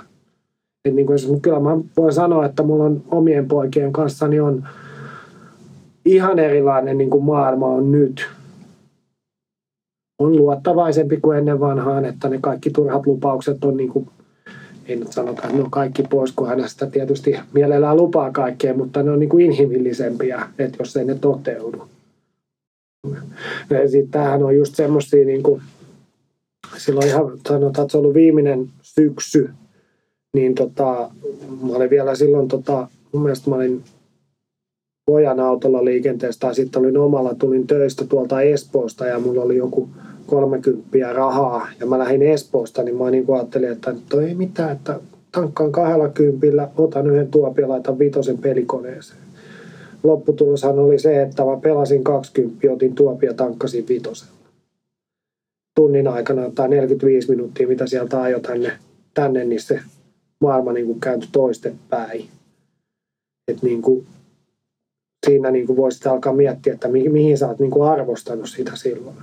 Et 0.86 0.94
niin 0.96 1.08
kuin, 1.08 1.42
kyllä 1.42 1.60
mä 1.60 1.78
voin 1.98 2.14
sanoa, 2.14 2.46
että 2.46 2.64
mulla 2.64 2.84
on 2.84 3.04
omien 3.12 3.48
poikien 3.48 3.94
kanssa 3.94 4.28
niin 4.28 4.42
on 4.42 4.68
ihan 6.06 6.40
erilainen 6.40 6.98
niin 6.98 7.10
kuin 7.10 7.24
maailma 7.24 7.68
on 7.68 7.92
nyt. 7.92 8.28
On 10.20 10.38
luottavaisempi 10.38 11.18
kuin 11.18 11.38
ennen 11.38 11.60
vanhaan, 11.60 12.06
että 12.06 12.30
ne 12.30 12.38
kaikki 12.42 12.70
turhat 12.70 13.08
lupaukset 13.08 13.64
on 13.64 13.78
niin 13.78 13.90
kuin, 13.90 14.10
ei 14.88 14.96
nyt 14.96 15.12
sanota, 15.12 15.42
että 15.42 15.58
ne 15.58 15.64
on 15.64 15.72
kaikki 15.72 16.04
pois, 16.04 16.32
kun 16.32 16.48
hänestä 16.48 16.86
tietysti 16.86 17.36
mielellään 17.54 17.98
lupaa 17.98 18.32
kaikkea, 18.32 18.74
mutta 18.74 19.04
ne 19.04 19.12
on 19.12 19.20
niin 19.20 19.30
kuin 19.30 19.46
inhimillisempiä, 19.46 20.42
että 20.60 20.78
jos 20.80 20.98
ei 20.98 21.06
ne 21.06 21.16
toteudu. 21.16 21.88
Sitten 23.88 24.12
tämähän 24.12 24.44
on 24.44 24.56
just 24.58 24.76
semmoisia 24.76 25.26
niin 25.26 25.44
kuin, 25.44 25.62
silloin 26.78 27.08
ihan 27.08 27.32
sanotaan, 27.48 27.86
että 27.86 27.92
se 27.92 27.98
on 27.98 28.04
ollut 28.04 28.16
viimeinen 28.16 28.68
syksy, 28.82 29.50
niin 30.34 30.56
tota, 30.56 31.12
mä 31.62 31.76
olin 31.76 31.90
vielä 31.90 32.16
silloin, 32.16 32.48
tota, 32.48 32.88
mun 33.12 33.24
mielestä 33.24 33.50
mä 33.50 33.56
olin 33.56 33.84
pojan 35.06 35.40
autolla 35.40 35.86
liikenteessä 35.86 36.40
tai 36.40 36.56
sitten 36.56 36.82
olin 36.82 36.98
omalla, 36.98 37.36
tulin 37.36 37.68
töistä 37.68 38.06
tuolta 38.06 38.42
Espoosta 38.42 39.06
ja 39.06 39.20
mulla 39.20 39.42
oli 39.42 39.58
joku 39.58 39.90
30 40.26 41.14
rahaa 41.14 41.68
ja 41.80 41.86
mä 41.86 42.00
lähdin 42.00 42.22
Espoosta, 42.22 42.84
niin 42.84 42.98
mä 42.98 43.12
niin 43.12 43.26
ajattelin, 43.36 43.72
että 43.72 43.92
nyt 43.92 44.14
ei 44.28 44.36
mitään, 44.36 44.72
että 44.72 45.00
tankkaan 45.32 45.72
kahdella 45.72 46.10
kympillä, 46.10 46.70
otan 46.78 47.10
yhden 47.10 47.28
tuopion 47.28 47.70
ja 47.70 47.74
laitan 47.74 48.00
vitosen 48.00 48.38
pelikoneeseen. 48.38 49.20
Lopputuloshan 50.04 50.80
oli 50.80 51.00
se, 51.00 51.22
että 51.22 51.46
mä 51.46 51.58
pelasin 51.62 52.04
20, 52.04 52.72
otin 52.72 52.96
tuopia 52.96 53.30
ja 53.30 53.34
tankkasin 53.34 53.86
vitosen 53.90 54.35
tunnin 55.76 56.08
aikana 56.08 56.52
tai 56.56 56.70
45 56.70 57.30
minuuttia, 57.30 57.68
mitä 57.68 57.88
sieltä 57.88 58.22
ajoi 58.22 58.42
tänne, 58.42 58.72
tänne 59.14 59.44
niin 59.44 59.62
se 59.62 59.80
maailma 60.40 60.74
niin 60.74 60.86
kuin 60.86 61.00
kääntyi 61.00 61.30
toistepäin. 61.32 62.26
Et 63.48 63.62
niin 63.62 63.82
kuin, 63.82 64.06
siinä 65.26 65.52
niin 65.52 65.68
kuin 65.68 65.78
voisit 65.78 66.08
alkaa 66.08 66.34
miettiä, 66.34 66.74
että 66.74 66.88
mi- 66.88 67.10
mihin 67.10 67.38
sä 67.38 67.48
oot 67.48 67.60
niin 67.60 67.72
kuin 67.72 67.90
arvostanut 67.90 68.50
sitä 68.50 68.72
silloin. 68.76 69.16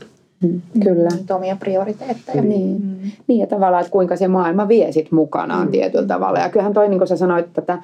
Mm, 0.42 0.60
kyllä. 0.84 1.08
Niitä 1.16 1.36
omia 1.36 1.56
prioriteetteja. 1.56 2.42
Niin. 2.42 2.82
Mm. 2.82 3.10
niin, 3.26 3.40
ja 3.40 3.46
tavallaan, 3.46 3.80
että 3.80 3.92
kuinka 3.92 4.16
se 4.16 4.28
maailma 4.28 4.68
vie 4.68 4.92
sit 4.92 5.12
mukanaan 5.12 5.66
mm. 5.66 5.70
tietyllä 5.70 6.06
tavalla. 6.06 6.38
Ja 6.38 6.48
kyllähän 6.48 6.72
toi, 6.72 6.88
niin 6.88 6.98
kuin 6.98 7.08
sä 7.08 7.16
sanoit, 7.16 7.52
tätä 7.52 7.78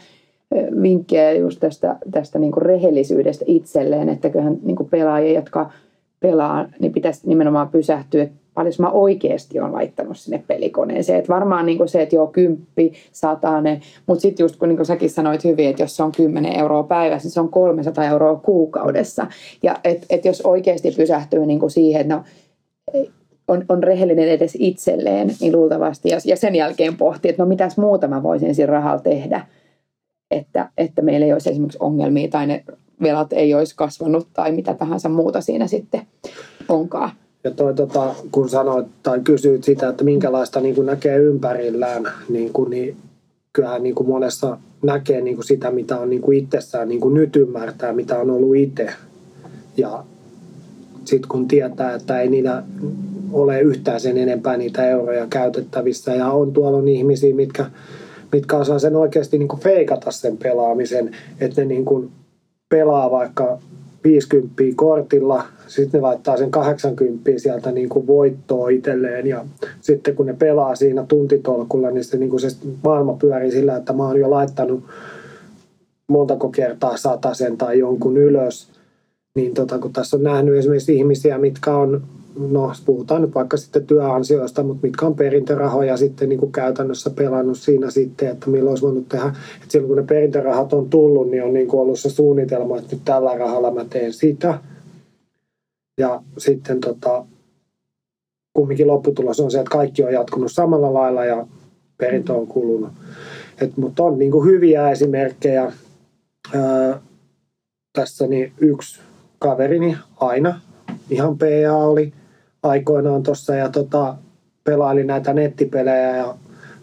vinkkiä 0.83 1.33
just 1.33 1.61
tästä, 1.61 1.97
tästä 2.11 2.39
niin 2.39 2.53
kuin 2.53 2.63
rehellisyydestä 2.63 3.45
itselleen, 3.49 4.09
että 4.09 4.31
kyllähän 4.31 4.59
niin 4.63 4.77
kuin 4.77 4.89
pelaajia, 4.89 5.35
jotka 5.35 5.71
pelaa, 6.21 6.69
niin 6.79 6.93
pitäisi 6.93 7.29
nimenomaan 7.29 7.69
pysähtyä, 7.69 8.23
että 8.23 8.38
paljon 8.59 8.75
mä 8.79 8.90
oikeasti 8.90 9.61
on 9.61 9.73
laittanut 9.73 10.16
sinne 10.16 10.44
pelikoneeseen. 10.47 11.18
Että 11.18 11.35
varmaan 11.35 11.66
niin 11.66 11.79
kuin 11.79 11.88
se, 11.88 12.03
että 12.03 12.14
joo, 12.14 12.27
kymppi, 12.27 12.92
satane, 13.12 13.81
mutta 14.07 14.23
sitten 14.23 14.44
just 14.44 14.57
kun 14.57 14.68
niin 14.68 14.77
kuin 14.77 14.87
säkin 14.87 15.11
sanoit 15.11 15.44
hyvin, 15.44 15.68
että 15.68 15.83
jos 15.83 15.97
se 15.97 16.03
on 16.03 16.12
10 16.12 16.59
euroa 16.59 16.83
päivässä, 16.83 17.27
niin 17.27 17.33
se 17.33 17.40
on 17.40 17.49
300 17.49 18.05
euroa 18.05 18.37
kuukaudessa. 18.37 19.27
Ja 19.62 19.77
että 19.85 20.07
et 20.11 20.25
jos 20.25 20.40
oikeasti 20.40 20.90
pysähtyy 20.90 21.47
niin 21.47 21.61
kuin 21.61 21.71
siihen, 21.71 22.01
että 22.01 22.14
no, 22.14 22.23
on, 23.49 23.64
on 23.68 23.83
rehellinen 23.83 24.29
edes 24.29 24.57
itselleen, 24.61 25.31
niin 25.40 25.53
luultavasti, 25.53 26.09
ja, 26.09 26.18
ja 26.25 26.37
sen 26.37 26.55
jälkeen 26.55 26.97
pohtii, 26.97 27.29
että 27.29 27.42
no 27.42 27.49
mitäs 27.49 27.77
muuta 27.77 28.09
mä 28.09 28.23
voisin 28.23 28.55
siinä 28.55 28.73
rahalla 28.73 29.03
tehdä, 29.03 29.47
että, 30.31 30.68
että 30.79 31.03
meillä 31.03 31.27
ei 31.27 31.33
olisi 31.33 31.51
esimerkiksi 31.51 31.79
ongelmia 31.81 32.29
tai 32.29 32.47
ne 32.47 32.64
velat 33.03 33.33
ei 33.33 33.55
olisi 33.55 33.77
kasvanut 33.77 34.29
tai 34.33 34.53
mitä 34.53 34.75
tahansa 34.75 35.09
muuta 35.09 35.40
siinä 35.40 35.66
sitten 35.66 36.03
onkaan. 36.68 37.11
Ja 37.44 37.51
toi, 37.51 37.74
tota, 37.74 38.14
kun 38.33 38.48
sanoit 38.48 38.87
tai 39.03 39.20
kysyit 39.20 39.64
sitä, 39.64 39.88
että 39.88 40.05
minkälaista 40.05 40.61
niin 40.61 40.74
kuin 40.74 40.87
näkee 40.87 41.16
ympärillään, 41.16 42.12
niin, 42.29 42.53
kuin, 42.53 42.70
niin 42.70 42.96
kyllähän 43.53 43.83
niin 43.83 43.94
kuin 43.94 44.09
monessa 44.09 44.59
näkee 44.83 45.20
niin 45.20 45.37
kuin 45.37 45.46
sitä, 45.46 45.70
mitä 45.70 45.98
on 45.98 46.11
niin 46.11 46.22
kuin 46.22 46.38
itsessään 46.38 46.88
niin 46.88 47.01
kuin 47.01 47.14
nyt 47.14 47.37
ymmärtää, 47.37 47.92
mitä 47.92 48.18
on 48.18 48.31
ollut 48.31 48.57
itse. 48.57 48.90
Ja 49.77 50.05
sitten 51.05 51.29
kun 51.29 51.48
tietää, 51.48 51.94
että 51.94 52.20
ei 52.20 52.29
niillä 52.29 52.62
ole 53.33 53.61
yhtään 53.61 54.01
sen 54.01 54.18
enempää 54.18 54.57
niitä 54.57 54.88
euroja 54.88 55.27
käytettävissä 55.31 56.14
ja 56.14 56.31
on 56.31 56.53
tuolla 56.53 56.79
on 56.79 56.88
ihmisiä, 56.88 57.35
mitkä, 57.35 57.66
mitkä 58.33 58.57
osaa 58.57 58.79
sen 58.79 58.96
oikeasti 58.96 59.38
niin 59.38 59.48
kuin 59.48 59.61
feikata 59.61 60.11
sen 60.11 60.37
pelaamisen, 60.37 61.11
että 61.40 61.61
ne 61.61 61.66
niin 61.66 61.85
kuin 61.85 62.11
pelaa 62.68 63.11
vaikka 63.11 63.59
50 64.05 64.55
kortilla, 64.77 65.45
sitten 65.67 65.99
ne 65.99 66.03
laittaa 66.03 66.37
sen 66.37 66.51
80 66.51 67.31
sieltä 67.37 67.73
niin 67.73 67.89
kuin 67.89 68.07
voittoa 68.07 68.69
itselleen 68.69 69.27
ja 69.27 69.45
sitten 69.81 70.17
kun 70.17 70.27
ne 70.27 70.35
pelaa 70.35 70.75
siinä 70.75 71.05
tuntitolkulla, 71.09 71.91
niin 71.91 72.05
se, 72.05 72.17
niin 72.17 72.31
kuin 72.31 72.41
se 72.41 72.49
maailma 72.85 73.15
pyörii 73.15 73.51
sillä, 73.51 73.77
että 73.77 73.93
mä 73.93 74.07
oon 74.07 74.21
jo 74.21 74.31
laittanut 74.31 74.85
montako 76.09 76.49
kertaa 76.49 76.97
sen 77.33 77.57
tai 77.57 77.79
jonkun 77.79 78.17
ylös, 78.17 78.69
niin 79.35 79.55
tota, 79.55 79.79
kun 79.79 79.93
tässä 79.93 80.17
on 80.17 80.23
nähnyt 80.23 80.55
esimerkiksi 80.55 80.97
ihmisiä, 80.97 81.39
mitkä 81.39 81.77
on 81.77 82.03
no 82.38 82.72
puhutaan 82.85 83.22
nyt 83.22 83.35
vaikka 83.35 83.57
sitten 83.57 83.87
työansioista, 83.87 84.62
mutta 84.62 84.87
mitkä 84.87 85.07
on 85.07 85.14
perintörahoja 85.14 85.96
sitten 85.96 86.29
niin 86.29 86.38
kuin 86.38 86.53
käytännössä 86.53 87.11
pelannut 87.11 87.59
siinä 87.59 87.90
sitten, 87.90 88.29
että 88.29 88.51
milloin 88.51 88.68
olisi 88.68 88.85
voinut 88.85 89.09
tehdä, 89.09 89.27
että 89.27 89.68
silloin 89.68 89.88
kun 89.88 89.96
ne 89.96 90.03
perintörahat 90.03 90.72
on 90.72 90.90
tullut, 90.90 91.31
niin 91.31 91.44
on 91.44 91.53
niin 91.53 91.68
kuin 91.68 91.81
ollut 91.81 91.98
se 91.98 92.11
suunnitelma, 92.11 92.79
että 92.79 92.96
nyt 92.96 93.05
tällä 93.05 93.38
rahalla 93.38 93.70
mä 93.70 93.85
teen 93.85 94.12
sitä. 94.12 94.59
Ja 96.01 96.22
sitten 96.38 96.81
tota, 96.81 97.24
kumminkin 98.53 98.87
lopputulos 98.87 99.40
on 99.40 99.51
se, 99.51 99.59
että 99.59 99.70
kaikki 99.70 100.05
on 100.05 100.12
jatkunut 100.12 100.53
samalla 100.53 100.94
lailla 100.94 101.24
ja 101.24 101.46
perintö 101.98 102.33
on 102.33 102.46
kulunut. 102.46 102.92
Et, 103.61 103.77
mutta 103.77 104.03
on 104.03 104.18
niin 104.18 104.31
kuin 104.31 104.46
hyviä 104.51 104.90
esimerkkejä. 104.90 105.72
Öö, 106.55 106.94
tässä 107.92 108.27
niin 108.27 108.53
yksi 108.59 109.01
kaverini 109.38 109.96
aina, 110.16 110.61
ihan 111.11 111.38
PA 111.38 111.77
oli, 111.77 112.12
aikoinaan 112.62 113.23
tuossa 113.23 113.55
ja 113.55 113.68
tota, 113.68 114.16
pelaili 114.64 115.05
näitä 115.05 115.33
nettipelejä 115.33 116.16
ja 116.16 116.35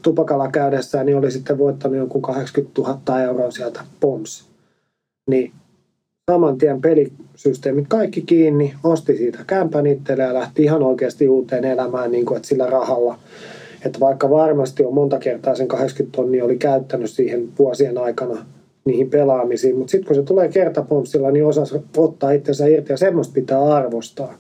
tupakalla 0.02 0.48
käydessään 0.48 1.06
niin 1.06 1.18
oli 1.18 1.32
sitten 1.32 1.58
voittanut 1.58 1.98
jonkun 1.98 2.22
80 2.22 2.82
000 2.82 3.22
euroa 3.22 3.52
sieltä 3.52 3.82
POMS. 4.00 4.46
Niin 5.30 5.52
saman 6.32 6.58
tien 6.58 6.82
pelisysteemit 6.82 7.86
kaikki 7.88 8.22
kiinni, 8.22 8.74
osti 8.84 9.18
siitä 9.18 9.40
kämpän 9.48 9.86
ja 10.18 10.34
lähti 10.34 10.64
ihan 10.64 10.84
oikeasti 10.84 11.30
uuteen 11.30 11.66
elämään 11.66 12.12
niin 12.12 12.26
kuin, 12.26 12.36
että 12.36 12.48
sillä 12.48 12.66
rahalla. 12.66 13.20
Että 13.86 14.00
vaikka 14.00 14.30
varmasti 14.30 14.86
on 14.86 14.94
monta 14.94 15.20
kertaa 15.20 15.56
sen 15.56 15.68
80 15.68 16.16
tonnia 16.16 16.46
oli 16.46 16.58
käyttänyt 16.58 17.12
siihen 17.12 17.50
vuosien 17.60 17.98
aikana 17.98 18.46
niihin 18.86 19.10
pelaamisiin, 19.10 19.78
mutta 19.78 19.92
sitten 19.92 20.08
kun 20.08 20.16
se 20.16 20.24
tulee 20.24 20.50
kertapomsilla, 20.50 21.32
niin 21.32 21.46
osasi 21.46 21.76
ottaa 21.98 22.32
itsensä 22.32 22.68
irti 22.68 22.94
ja 22.94 22.98
semmoista 22.98 23.34
pitää 23.34 23.74
arvostaa. 23.74 24.34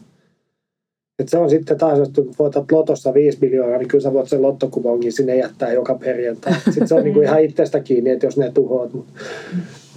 Et 1.19 1.29
se 1.29 1.37
on 1.37 1.49
sitten 1.49 1.77
taas, 1.77 1.99
jos 1.99 2.11
voitat 2.39 2.71
lotossa 2.71 3.13
5 3.13 3.37
miljoonaa, 3.41 3.77
niin 3.77 3.87
kyllä 3.87 4.01
sä 4.01 4.13
voit 4.13 4.29
sen 4.29 4.41
lottokupongin 4.41 5.13
sinne 5.13 5.35
jättää 5.35 5.73
joka 5.73 5.95
perjantai. 5.95 6.53
Sitten 6.65 6.87
se 6.87 6.95
on 6.95 7.03
niinku 7.03 7.21
ihan 7.21 7.43
itsestä 7.43 7.79
kiinni, 7.79 8.09
että 8.09 8.27
jos 8.27 8.37
ne 8.37 8.51
tuhoat. 8.51 8.93
Mut, 8.93 9.05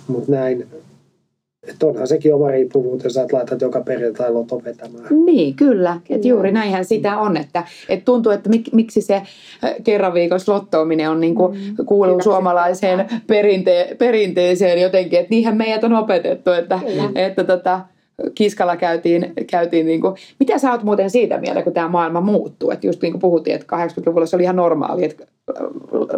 Mutta 0.08 0.32
näin, 0.32 0.66
että 1.68 1.86
onhan 1.86 2.06
sekin 2.06 2.34
oma 2.34 2.50
riippuvuutensa, 2.50 3.22
että 3.22 3.36
laitat 3.36 3.60
joka 3.60 3.80
perjantai 3.80 4.32
loto 4.32 4.62
vetämään. 4.64 5.06
Niin, 5.24 5.54
kyllä. 5.54 6.00
Et 6.10 6.24
juuri 6.24 6.52
näinhän 6.52 6.84
sitä 6.84 7.18
on, 7.18 7.36
että 7.36 7.64
et 7.88 8.04
tuntuu, 8.04 8.32
että 8.32 8.50
mik, 8.50 8.72
miksi 8.72 9.00
se 9.00 9.14
äh, 9.14 9.26
kerran 9.84 10.14
viikossa 10.14 10.52
lottoaminen 10.52 11.10
on 11.10 11.20
niinku, 11.20 11.48
mm, 11.48 11.86
kuuluu 11.86 12.22
suomalaiseen 12.22 12.98
perinte- 13.26 13.96
perinteeseen 13.98 14.82
jotenkin, 14.82 15.18
että 15.18 15.30
niinhän 15.30 15.56
meidät 15.56 15.84
on 15.84 15.92
opetettu, 15.92 16.50
että, 16.50 16.80
että 17.14 17.44
tota, 17.44 17.80
kiskalla 18.34 18.76
käytiin, 18.76 19.32
käytiin 19.50 19.86
niin 19.86 20.00
kuin, 20.00 20.14
mitä 20.38 20.58
sä 20.58 20.72
oot 20.72 20.82
muuten 20.82 21.10
siitä 21.10 21.38
mieltä, 21.38 21.62
kun 21.62 21.72
tämä 21.72 21.88
maailma 21.88 22.20
muuttuu? 22.20 22.70
Että 22.70 22.86
just 22.86 23.02
niin 23.02 23.12
kuin 23.12 23.20
puhuttiin, 23.20 23.56
että 23.56 23.76
80-luvulla 23.76 24.26
se 24.26 24.36
oli 24.36 24.42
ihan 24.42 24.56
normaali, 24.56 25.04
että 25.04 25.26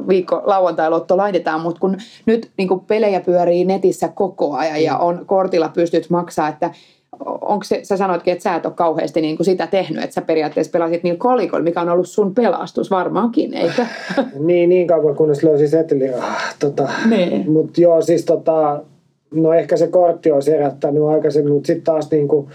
viikko 0.08 0.42
lauantai-lotto 0.44 1.16
laitetaan, 1.16 1.60
mutta 1.60 1.80
kun 1.80 1.96
nyt 2.26 2.50
niin 2.56 2.68
kuin 2.68 2.80
pelejä 2.80 3.20
pyörii 3.20 3.64
netissä 3.64 4.08
koko 4.08 4.54
ajan 4.54 4.82
ja 4.82 4.96
on 4.96 5.22
kortilla 5.26 5.68
pystyt 5.74 6.10
maksaa, 6.10 6.48
että 6.48 6.70
onko 7.26 7.64
se, 7.64 7.80
sä 7.82 7.96
sanoitkin, 7.96 8.32
että 8.32 8.42
sä 8.42 8.54
et 8.54 8.66
ole 8.66 8.74
kauheasti 8.74 9.20
niin 9.20 9.36
kuin 9.36 9.44
sitä 9.44 9.66
tehnyt, 9.66 10.04
että 10.04 10.14
sä 10.14 10.22
periaatteessa 10.22 10.72
pelasit 10.72 11.02
niillä 11.02 11.18
kolikoilla, 11.18 11.64
mikä 11.64 11.80
on 11.80 11.88
ollut 11.88 12.08
sun 12.08 12.34
pelastus 12.34 12.90
varmaankin, 12.90 13.54
eikö? 13.54 13.86
niin, 14.38 14.68
niin 14.68 14.86
kauan 14.86 15.16
kunnes 15.16 15.42
löysi 15.42 15.68
setelirahaa. 15.68 16.30
Ah, 16.30 16.54
tota, 16.58 16.88
niin. 17.10 17.50
Mutta 17.50 17.80
joo, 17.80 18.02
siis 18.02 18.24
tota, 18.24 18.80
no 19.34 19.52
ehkä 19.52 19.76
se 19.76 19.86
kortti 19.86 20.30
olisi 20.30 20.50
herättänyt 20.50 21.02
aikaisemmin, 21.02 21.52
mutta 21.52 21.66
sitten 21.66 21.84
taas 21.84 22.10
niin 22.10 22.28
kuin, 22.28 22.48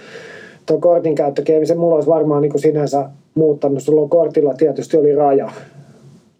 tuo 0.65 0.79
kortin 0.79 1.15
käyttökeimi, 1.15 1.65
se 1.65 1.75
mulla 1.75 1.95
olisi 1.95 2.09
varmaan 2.09 2.41
niin 2.41 2.51
kuin 2.51 2.61
sinänsä 2.61 3.09
muuttanut. 3.35 3.83
Sulla 3.83 4.07
kortilla 4.07 4.53
tietysti 4.53 4.97
oli 4.97 5.15
raja, 5.15 5.51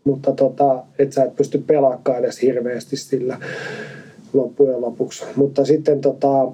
mutta 0.04 0.32
tota, 0.32 0.84
et 1.00 1.13
sä 1.13 1.24
et 1.24 1.36
pysty 1.36 1.63
pelaamaan 1.67 2.19
edes 2.19 2.41
hirveästi 2.41 2.98
sillä 2.98 3.38
loppujen 4.34 4.82
lopuksi. 4.82 5.26
Mutta 5.36 5.65
sitten 5.65 6.02
tota, 6.02 6.52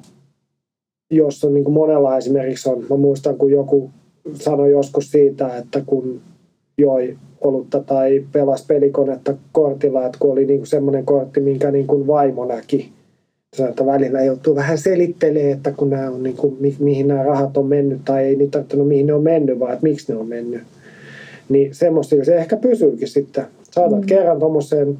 jos 1.12 1.44
on 1.44 1.54
niin 1.54 1.64
kuin 1.64 1.74
monella 1.74 2.18
esimerkiksi 2.18 2.70
on, 2.70 2.86
mä 2.90 2.98
muistan 2.98 3.38
kun 3.38 3.52
joku 3.52 3.90
sanoi 4.34 4.72
joskus 4.72 5.12
siitä, 5.12 5.58
että 5.58 5.82
kun 5.86 6.22
joi 6.78 7.18
olutta 7.42 7.80
tai 7.80 8.26
pelasi 8.32 8.66
pelikonetta 8.68 9.34
kortilla, 9.52 10.06
että 10.06 10.18
kun 10.20 10.32
oli 10.32 10.46
niin 10.46 10.60
kuin 10.60 10.68
semmoinen 10.68 11.06
kortti, 11.06 11.40
minkä 11.40 11.72
niin 11.72 11.88
kuin 11.88 12.08
vaimo 12.08 12.46
näki, 12.46 12.92
että 13.60 13.86
välillä 13.86 14.22
joutuu 14.22 14.56
vähän 14.56 14.78
selittelemään, 14.78 15.52
että 15.52 15.72
kun 15.72 15.90
nämä 15.90 16.10
on, 16.10 16.24
niin 16.24 16.38
kuin, 16.38 16.58
mi- 16.60 16.76
mihin 16.80 17.08
nämä 17.08 17.24
rahat 17.24 17.58
on 17.58 17.66
mennyt, 17.66 18.02
tai 18.06 18.24
ei 18.24 18.36
niitä 18.36 18.52
tarvitse 18.52 18.84
mihin 18.84 19.08
ne 19.08 19.14
on 19.14 19.24
mennyt, 19.24 19.60
vaan 19.60 19.74
että 19.74 19.84
miksi 19.84 20.14
ne 20.14 20.20
on 20.20 20.28
mennyt. 20.28 20.62
Niin 21.50 21.76
semmoista 21.76 22.16
se 22.24 22.36
ehkä 22.36 22.58
pysyykin 22.58 23.08
sitten. 23.08 23.46
Saatat 23.72 24.00
mm. 24.00 24.06
kerran 24.06 24.40
tuommoiseen 24.40 24.98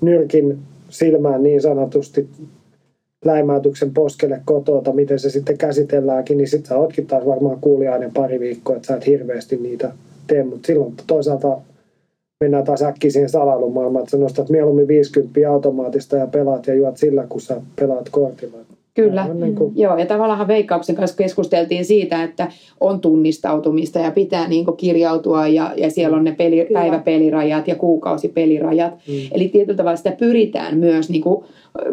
nyrkin 0.00 0.58
silmään 0.88 1.42
niin 1.42 1.62
sanotusti 1.62 2.28
läimäytyksen 3.24 3.94
poskelle 3.94 4.40
kotota, 4.44 4.92
miten 4.92 5.18
se 5.18 5.30
sitten 5.30 5.58
käsitelläänkin, 5.58 6.38
niin 6.38 6.48
sitten 6.48 6.68
sä 6.68 6.76
ootkin 6.76 7.06
taas 7.06 7.26
varmaan 7.26 7.58
kuulijainen 7.60 8.10
pari 8.14 8.40
viikkoa, 8.40 8.76
että 8.76 8.86
sä 8.86 8.96
et 8.96 9.06
hirveästi 9.06 9.56
niitä 9.56 9.92
tee, 10.26 10.44
mutta 10.44 10.66
silloin 10.66 10.94
toisaalta 11.06 11.58
mennään 12.40 12.64
taas 12.64 12.82
äkkiä 12.82 13.10
siihen 13.10 13.28
salailumaailmaan, 13.28 14.02
että 14.02 14.10
sä 14.10 14.16
nostat 14.16 14.48
mieluummin 14.48 14.88
50 14.88 15.50
automaattista 15.50 16.16
ja 16.16 16.26
pelaat 16.26 16.66
ja 16.66 16.74
juot 16.74 16.96
sillä, 16.96 17.26
kun 17.28 17.40
sä 17.40 17.60
pelaat 17.76 18.08
kortilla. 18.08 18.56
Kyllä, 18.94 19.28
niin 19.34 19.54
kuin... 19.54 19.72
joo. 19.76 19.98
Ja 19.98 20.06
tavallaan 20.06 20.48
veikkauksen 20.48 20.96
kanssa 20.96 21.16
keskusteltiin 21.16 21.84
siitä, 21.84 22.22
että 22.22 22.48
on 22.80 23.00
tunnistautumista 23.00 23.98
ja 23.98 24.10
pitää 24.10 24.48
niin 24.48 24.66
kirjautua 24.76 25.48
ja, 25.48 25.72
ja 25.76 25.90
siellä 25.90 26.16
on 26.16 26.24
ne 26.24 26.32
peli, 26.32 26.68
päiväpelirajat 26.72 27.68
ja 27.68 27.74
kuukausipelirajat. 27.74 28.92
Mm. 28.92 29.14
Eli 29.32 29.48
tietyllä 29.48 29.76
tavalla 29.76 29.96
sitä 29.96 30.12
pyritään 30.12 30.78
myös 30.78 31.10
niin 31.10 31.22
kuin 31.22 31.44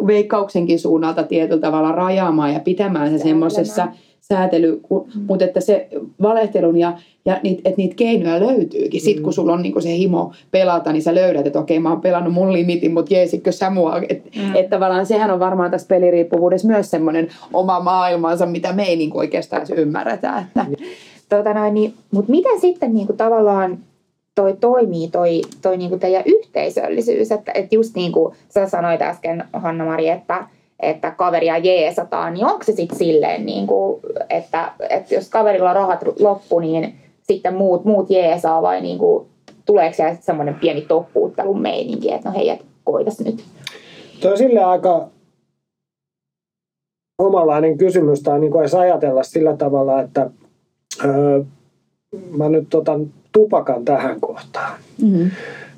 veikkauksenkin 0.07 0.79
suunnalta 0.79 1.23
tietyllä 1.23 1.61
tavalla 1.61 1.91
rajaamaan 1.91 2.53
ja 2.53 2.59
pitämään 2.59 3.11
se 3.11 3.17
semmoisessa 3.17 3.87
säätely, 4.27 4.79
kun, 4.81 5.07
mm. 5.15 5.21
mutta 5.27 5.45
että 5.45 5.61
se 5.61 5.87
valehtelun 6.21 6.77
ja, 6.77 6.97
ja 7.25 7.39
niit, 7.43 7.57
että 7.57 7.77
niitä 7.77 7.95
keinoja 7.95 8.39
löytyykin. 8.39 9.01
Sitten 9.01 9.23
kun 9.23 9.31
mm. 9.31 9.35
sulla 9.35 9.53
on 9.53 9.61
niin 9.61 9.81
se 9.81 9.97
himo 9.97 10.31
pelata, 10.51 10.93
niin 10.93 11.01
sä 11.01 11.15
löydät, 11.15 11.47
että 11.47 11.59
okei 11.59 11.79
mä 11.79 11.89
oon 11.89 12.01
pelannut 12.01 12.33
mun 12.33 12.53
limitin, 12.53 12.93
mutta 12.93 13.13
jeesikkö 13.13 13.51
sä 13.51 13.69
mua. 13.69 14.01
Että 14.09 14.39
mm. 14.39 14.55
et 14.55 14.69
tavallaan 14.69 15.05
sehän 15.05 15.31
on 15.31 15.39
varmaan 15.39 15.71
tässä 15.71 15.87
peliriippuvuudessa 15.87 16.67
myös 16.67 16.91
semmoinen 16.91 17.27
oma 17.53 17.79
maailmansa, 17.79 18.45
mitä 18.45 18.73
me 18.73 18.83
ei 18.83 18.95
niin 18.95 19.17
oikeastaan 19.17 19.65
ymmärretä. 19.75 20.37
Että. 20.47 20.63
Mm. 20.63 20.75
Tota 21.29 21.53
noin, 21.53 21.73
niin, 21.73 21.93
mutta 22.11 22.31
miten 22.31 22.61
sitten 22.61 22.93
niin 22.93 23.07
kuin 23.07 23.17
tavallaan 23.17 23.77
toi 24.35 24.57
toimii, 24.59 25.07
toi, 25.07 25.41
toi 25.61 25.77
niin 25.77 25.89
kuin 25.89 25.99
teidän 25.99 26.23
yhteisöllisyys? 26.25 27.31
Että, 27.31 27.51
että 27.51 27.75
just 27.75 27.95
niin 27.95 28.11
kuin 28.11 28.35
sä 28.49 28.69
sanoit 28.69 29.01
äsken, 29.01 29.43
Hanna-Mari, 29.53 30.09
että 30.09 30.47
että 30.79 31.11
kaveria 31.11 31.57
jeesataan, 31.57 32.33
niin 32.33 32.45
onko 32.45 32.63
se 32.63 32.71
sitten 32.71 32.97
silleen, 32.97 33.45
niin 33.45 33.67
kuin, 33.67 34.01
että, 34.29 34.71
että 34.89 35.15
jos 35.15 35.29
kaverilla 35.29 35.73
rahat 35.73 35.99
loppu, 36.19 36.59
niin 36.59 36.95
sitten 37.21 37.55
muut, 37.55 37.85
muut 37.85 38.09
jeesaa 38.09 38.61
vai 38.61 38.81
niin 38.81 38.97
kuin, 38.97 39.27
tuleeko 39.65 39.95
siellä 39.95 40.15
semmoinen 40.15 40.55
pieni 40.55 40.81
toppuuttelun 40.81 41.61
meininki, 41.61 42.11
että 42.11 42.29
no 42.29 42.35
hei, 42.35 42.49
et 42.49 42.65
koitas 42.83 43.19
nyt? 43.19 43.43
Tuo 44.21 44.31
on 44.31 44.37
sille 44.37 44.63
aika 44.63 45.07
omanlainen 47.19 47.77
kysymys 47.77 48.21
tai 48.23 48.39
niin 48.39 48.51
kuin 48.51 48.61
edes 48.61 48.75
ajatella 48.75 49.23
sillä 49.23 49.57
tavalla, 49.57 50.01
että 50.01 50.29
öö, 51.05 51.43
mä 52.37 52.49
nyt 52.49 52.73
otan 52.73 53.07
tupakan 53.31 53.85
tähän 53.85 54.21
kohtaan. 54.21 54.79
Mm-hmm. 55.01 55.31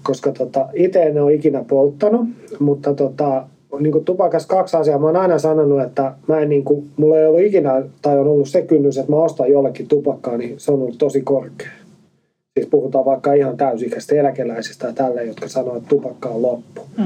Koska 0.04 0.32
tota, 0.32 0.70
itse 0.74 1.04
en 1.04 1.24
ole 1.24 1.34
ikinä 1.34 1.64
polttanut, 1.64 2.28
mutta 2.60 2.94
tota, 2.94 3.48
niin 3.80 3.92
kuin 3.92 4.06
tupakas 4.06 4.46
kaksi 4.46 4.78
asiaa. 4.78 5.00
Mä 5.00 5.06
oon 5.06 5.16
aina 5.16 5.40
sanonut, 5.40 5.82
että 5.82 6.14
mä 6.28 6.40
en, 6.40 6.50
niin 6.50 6.64
kuin, 6.64 6.88
mulla 6.98 7.20
ei 7.20 7.26
ollut 7.26 7.42
ikinä, 7.42 7.84
tai 8.02 8.20
on 8.20 8.28
ollut 8.28 8.50
se 8.50 8.62
kynnys, 8.62 8.98
että 8.98 9.12
mä 9.12 9.18
ostan 9.18 9.52
jollekin 9.52 9.88
tupakkaa, 9.88 10.38
niin 10.38 10.56
se 10.58 10.72
on 10.72 10.82
ollut 10.82 10.98
tosi 10.98 11.22
korkea. 11.22 11.70
Siis 12.54 12.70
puhutaan 12.72 13.06
vaikka 13.06 13.34
ihan 13.34 13.58
täysikäistä 13.58 14.16
eläkeläisistä 14.16 14.88
ja 14.88 14.94
tälle, 14.94 15.24
jotka 15.24 15.48
sanoo, 15.48 15.78
että 15.78 15.90
tupakka 15.90 16.30
on 16.30 16.42
loppu. 16.42 16.82
Mm. 16.98 17.06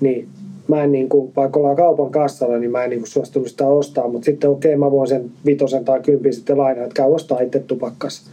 Niin 0.00 0.28
mä 0.68 0.84
en 0.84 0.92
niin 0.92 1.08
kuin, 1.08 1.32
vaikka 1.36 1.60
ollaan 1.60 1.76
kaupan 1.76 2.10
kassalla, 2.10 2.58
niin 2.58 2.70
mä 2.70 2.84
en 2.84 2.90
niin 2.90 3.00
kuin 3.00 3.10
suostunut 3.10 3.48
sitä 3.48 3.66
ostaa, 3.66 4.08
mutta 4.08 4.24
sitten 4.24 4.50
okei, 4.50 4.70
okay, 4.70 4.78
mä 4.78 4.90
voin 4.90 5.08
sen 5.08 5.30
vitosen 5.46 5.84
tai 5.84 6.00
kympin 6.00 6.34
sitten 6.34 6.58
lainaa, 6.58 6.84
että 6.84 7.02
käy 7.02 7.12
ostaa 7.12 7.40
itse 7.40 7.58
tupakkas. 7.58 8.30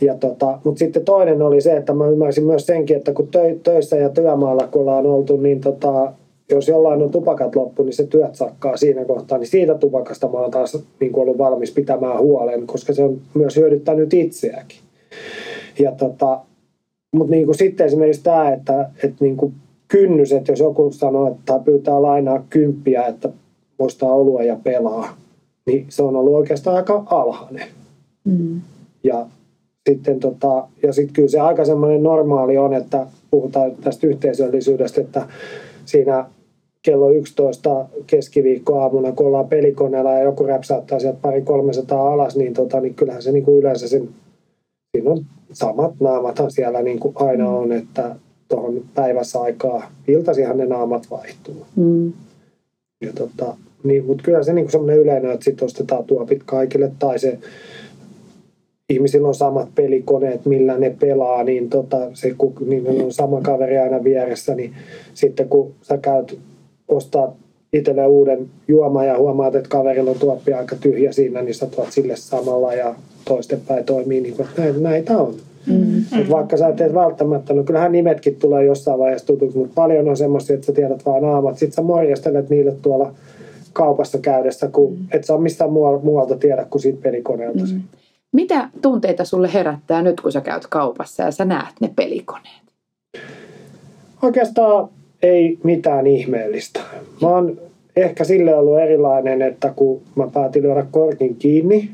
Ja 0.00 0.14
tota, 0.14 0.58
mutta 0.64 0.78
sitten 0.78 1.04
toinen 1.04 1.42
oli 1.42 1.60
se, 1.60 1.76
että 1.76 1.94
mä 1.94 2.06
ymmärsin 2.06 2.44
myös 2.44 2.66
senkin, 2.66 2.96
että 2.96 3.12
kun 3.12 3.28
töissä 3.62 3.96
ja 3.96 4.08
työmaalla 4.08 4.68
kun 4.70 4.80
ollaan 4.80 5.06
oltu, 5.06 5.36
niin 5.36 5.60
tota, 5.60 6.12
jos 6.50 6.68
jollain 6.68 7.02
on 7.02 7.10
tupakat 7.10 7.56
loppu, 7.56 7.82
niin 7.82 7.92
se 7.92 8.06
työt 8.06 8.34
sakkaa 8.34 8.76
siinä 8.76 9.04
kohtaa, 9.04 9.38
niin 9.38 9.46
siitä 9.46 9.74
tupakasta 9.74 10.28
mä 10.28 10.38
oon 10.38 10.50
taas 10.50 10.78
niin 11.00 11.12
kuin 11.12 11.22
ollut 11.22 11.38
valmis 11.38 11.72
pitämään 11.72 12.18
huolen, 12.18 12.66
koska 12.66 12.92
se 12.92 13.04
on 13.04 13.20
myös 13.34 13.56
hyödyttänyt 13.56 14.14
itseäkin. 14.14 14.78
Ja 15.78 15.92
tota, 15.92 16.40
mutta 17.12 17.30
niin 17.30 17.44
kuin 17.44 17.58
sitten 17.58 17.86
esimerkiksi 17.86 18.22
tämä, 18.22 18.52
että, 18.52 18.90
että 19.04 19.24
niin 19.24 19.36
kuin 19.36 19.54
kynnys, 19.88 20.32
että 20.32 20.52
jos 20.52 20.60
joku 20.60 20.92
sanoo, 20.92 21.30
että 21.30 21.58
pyytää 21.64 22.02
lainaa 22.02 22.44
kymppiä, 22.50 23.06
että 23.06 23.28
ostaa 23.78 24.14
olua 24.14 24.42
ja 24.42 24.56
pelaa, 24.64 25.16
niin 25.66 25.86
se 25.88 26.02
on 26.02 26.16
ollut 26.16 26.34
oikeastaan 26.34 26.76
aika 26.76 27.02
alhainen. 27.06 27.68
Mm. 28.24 28.60
Ja 29.04 29.26
sitten 29.88 30.20
tota, 30.20 30.68
ja 30.82 30.92
sitten 30.92 31.14
kyllä 31.14 31.28
se 31.28 31.40
aika 31.40 31.64
semmoinen 31.64 32.02
normaali 32.02 32.58
on, 32.58 32.74
että 32.74 33.06
puhutaan 33.30 33.72
tästä 33.80 34.06
yhteisöllisyydestä, 34.06 35.00
että 35.00 35.26
siinä 35.84 36.24
kello 36.86 37.10
11 37.10 37.86
keskiviikkoaamuna, 38.06 39.12
kun 39.12 39.26
ollaan 39.26 39.48
pelikoneella 39.48 40.12
ja 40.12 40.22
joku 40.22 40.46
räpsäyttää 40.46 40.98
sieltä 40.98 41.18
pari 41.22 41.42
300 41.42 42.12
alas, 42.12 42.36
niin, 42.36 42.54
tota, 42.54 42.80
niin 42.80 42.94
kyllähän 42.94 43.22
se 43.22 43.32
niin 43.32 43.44
kuin 43.44 43.58
yleensä 43.58 43.88
sen, 43.88 44.08
siinä 44.96 45.10
on 45.10 45.24
samat 45.52 45.94
naamathan 46.00 46.50
siellä 46.50 46.82
niin 46.82 47.00
kuin 47.00 47.14
aina 47.16 47.50
on, 47.50 47.72
että 47.72 48.16
tuohon 48.48 48.84
päivässä 48.94 49.40
aikaa, 49.40 49.92
iltasihan 50.08 50.58
ne 50.58 50.66
naamat 50.66 51.10
vaihtuu. 51.10 51.66
Mm. 51.76 52.12
Ja 53.00 53.12
tota, 53.12 53.56
niin, 53.84 54.04
mutta 54.06 54.22
kyllä 54.22 54.42
se 54.42 54.52
niin 54.52 54.70
semmoinen 54.70 54.98
yleinen, 54.98 55.30
että 55.30 55.44
sitten 55.44 55.66
ostetaan 55.66 56.04
tuopit 56.04 56.42
kaikille 56.42 56.92
tai 56.98 57.18
se 57.18 57.38
ihmisillä 58.88 59.28
on 59.28 59.34
samat 59.34 59.68
pelikoneet, 59.74 60.46
millä 60.46 60.78
ne 60.78 60.96
pelaa, 61.00 61.44
niin, 61.44 61.70
tota, 61.70 61.96
se, 62.14 62.34
kun 62.38 62.54
niin 62.66 63.02
on 63.02 63.12
sama 63.12 63.40
kaveri 63.40 63.78
aina 63.78 64.04
vieressä, 64.04 64.54
niin 64.54 64.74
sitten 65.14 65.48
kun 65.48 65.72
sä 65.82 65.98
käyt 65.98 66.38
ostaa 66.88 67.36
itselleen 67.72 68.08
uuden 68.08 68.46
juoma 68.68 69.04
ja 69.04 69.18
huomaat, 69.18 69.54
että 69.54 69.68
kaverilla 69.68 70.10
on 70.10 70.18
tuoppi 70.18 70.52
aika 70.52 70.76
tyhjä 70.76 71.12
siinä, 71.12 71.42
niin 71.42 71.54
sä 71.54 71.66
tuot 71.66 71.92
sille 71.92 72.16
samalla 72.16 72.74
ja 72.74 72.94
toistepäin 73.24 73.84
toimii 73.84 74.20
niin 74.20 74.36
kuin, 74.36 74.48
näitä, 74.58 74.78
näitä 74.78 75.18
on. 75.18 75.34
Mm-hmm. 75.66 76.20
Et 76.20 76.30
vaikka 76.30 76.56
sä 76.56 76.72
teet 76.72 76.94
välttämättä, 76.94 77.54
no 77.54 77.62
kyllähän 77.62 77.92
nimetkin 77.92 78.36
tulee 78.36 78.64
jossain 78.64 78.98
vaiheessa 78.98 79.26
tutuksi, 79.26 79.58
mutta 79.58 79.74
paljon 79.74 80.08
on 80.08 80.16
semmoisia, 80.16 80.54
että 80.54 80.66
sä 80.66 80.72
tiedät 80.72 81.06
vaan 81.06 81.22
naamat. 81.22 81.58
Sitten 81.58 81.76
sä 81.76 81.82
morjastelet 81.82 82.50
niille 82.50 82.72
tuolla 82.82 83.14
kaupassa 83.72 84.18
käydessä, 84.18 84.68
kun 84.68 84.92
mm-hmm. 84.92 85.08
et 85.10 85.24
saa 85.24 85.38
mistään 85.38 85.72
muualta 86.02 86.36
tiedä 86.36 86.66
kuin 86.70 86.82
siitä 86.82 87.02
pelikoneelta. 87.02 87.64
Mm-hmm. 87.64 87.82
Mitä 88.32 88.68
tunteita 88.82 89.24
sulle 89.24 89.50
herättää 89.54 90.02
nyt, 90.02 90.20
kun 90.20 90.32
sä 90.32 90.40
käyt 90.40 90.66
kaupassa 90.66 91.22
ja 91.22 91.30
sä 91.30 91.44
näet 91.44 91.74
ne 91.80 91.90
pelikoneet? 91.96 92.62
Oikeastaan 94.22 94.88
ei 95.26 95.58
mitään 95.62 96.06
ihmeellistä. 96.06 96.80
Mä 97.22 97.28
oon 97.28 97.58
ehkä 97.96 98.24
sille 98.24 98.54
ollut 98.54 98.78
erilainen, 98.78 99.42
että 99.42 99.72
kun 99.76 100.00
mä 100.14 100.28
päätin 100.32 100.62
lyödä 100.62 100.86
korkin 100.90 101.36
kiinni 101.36 101.90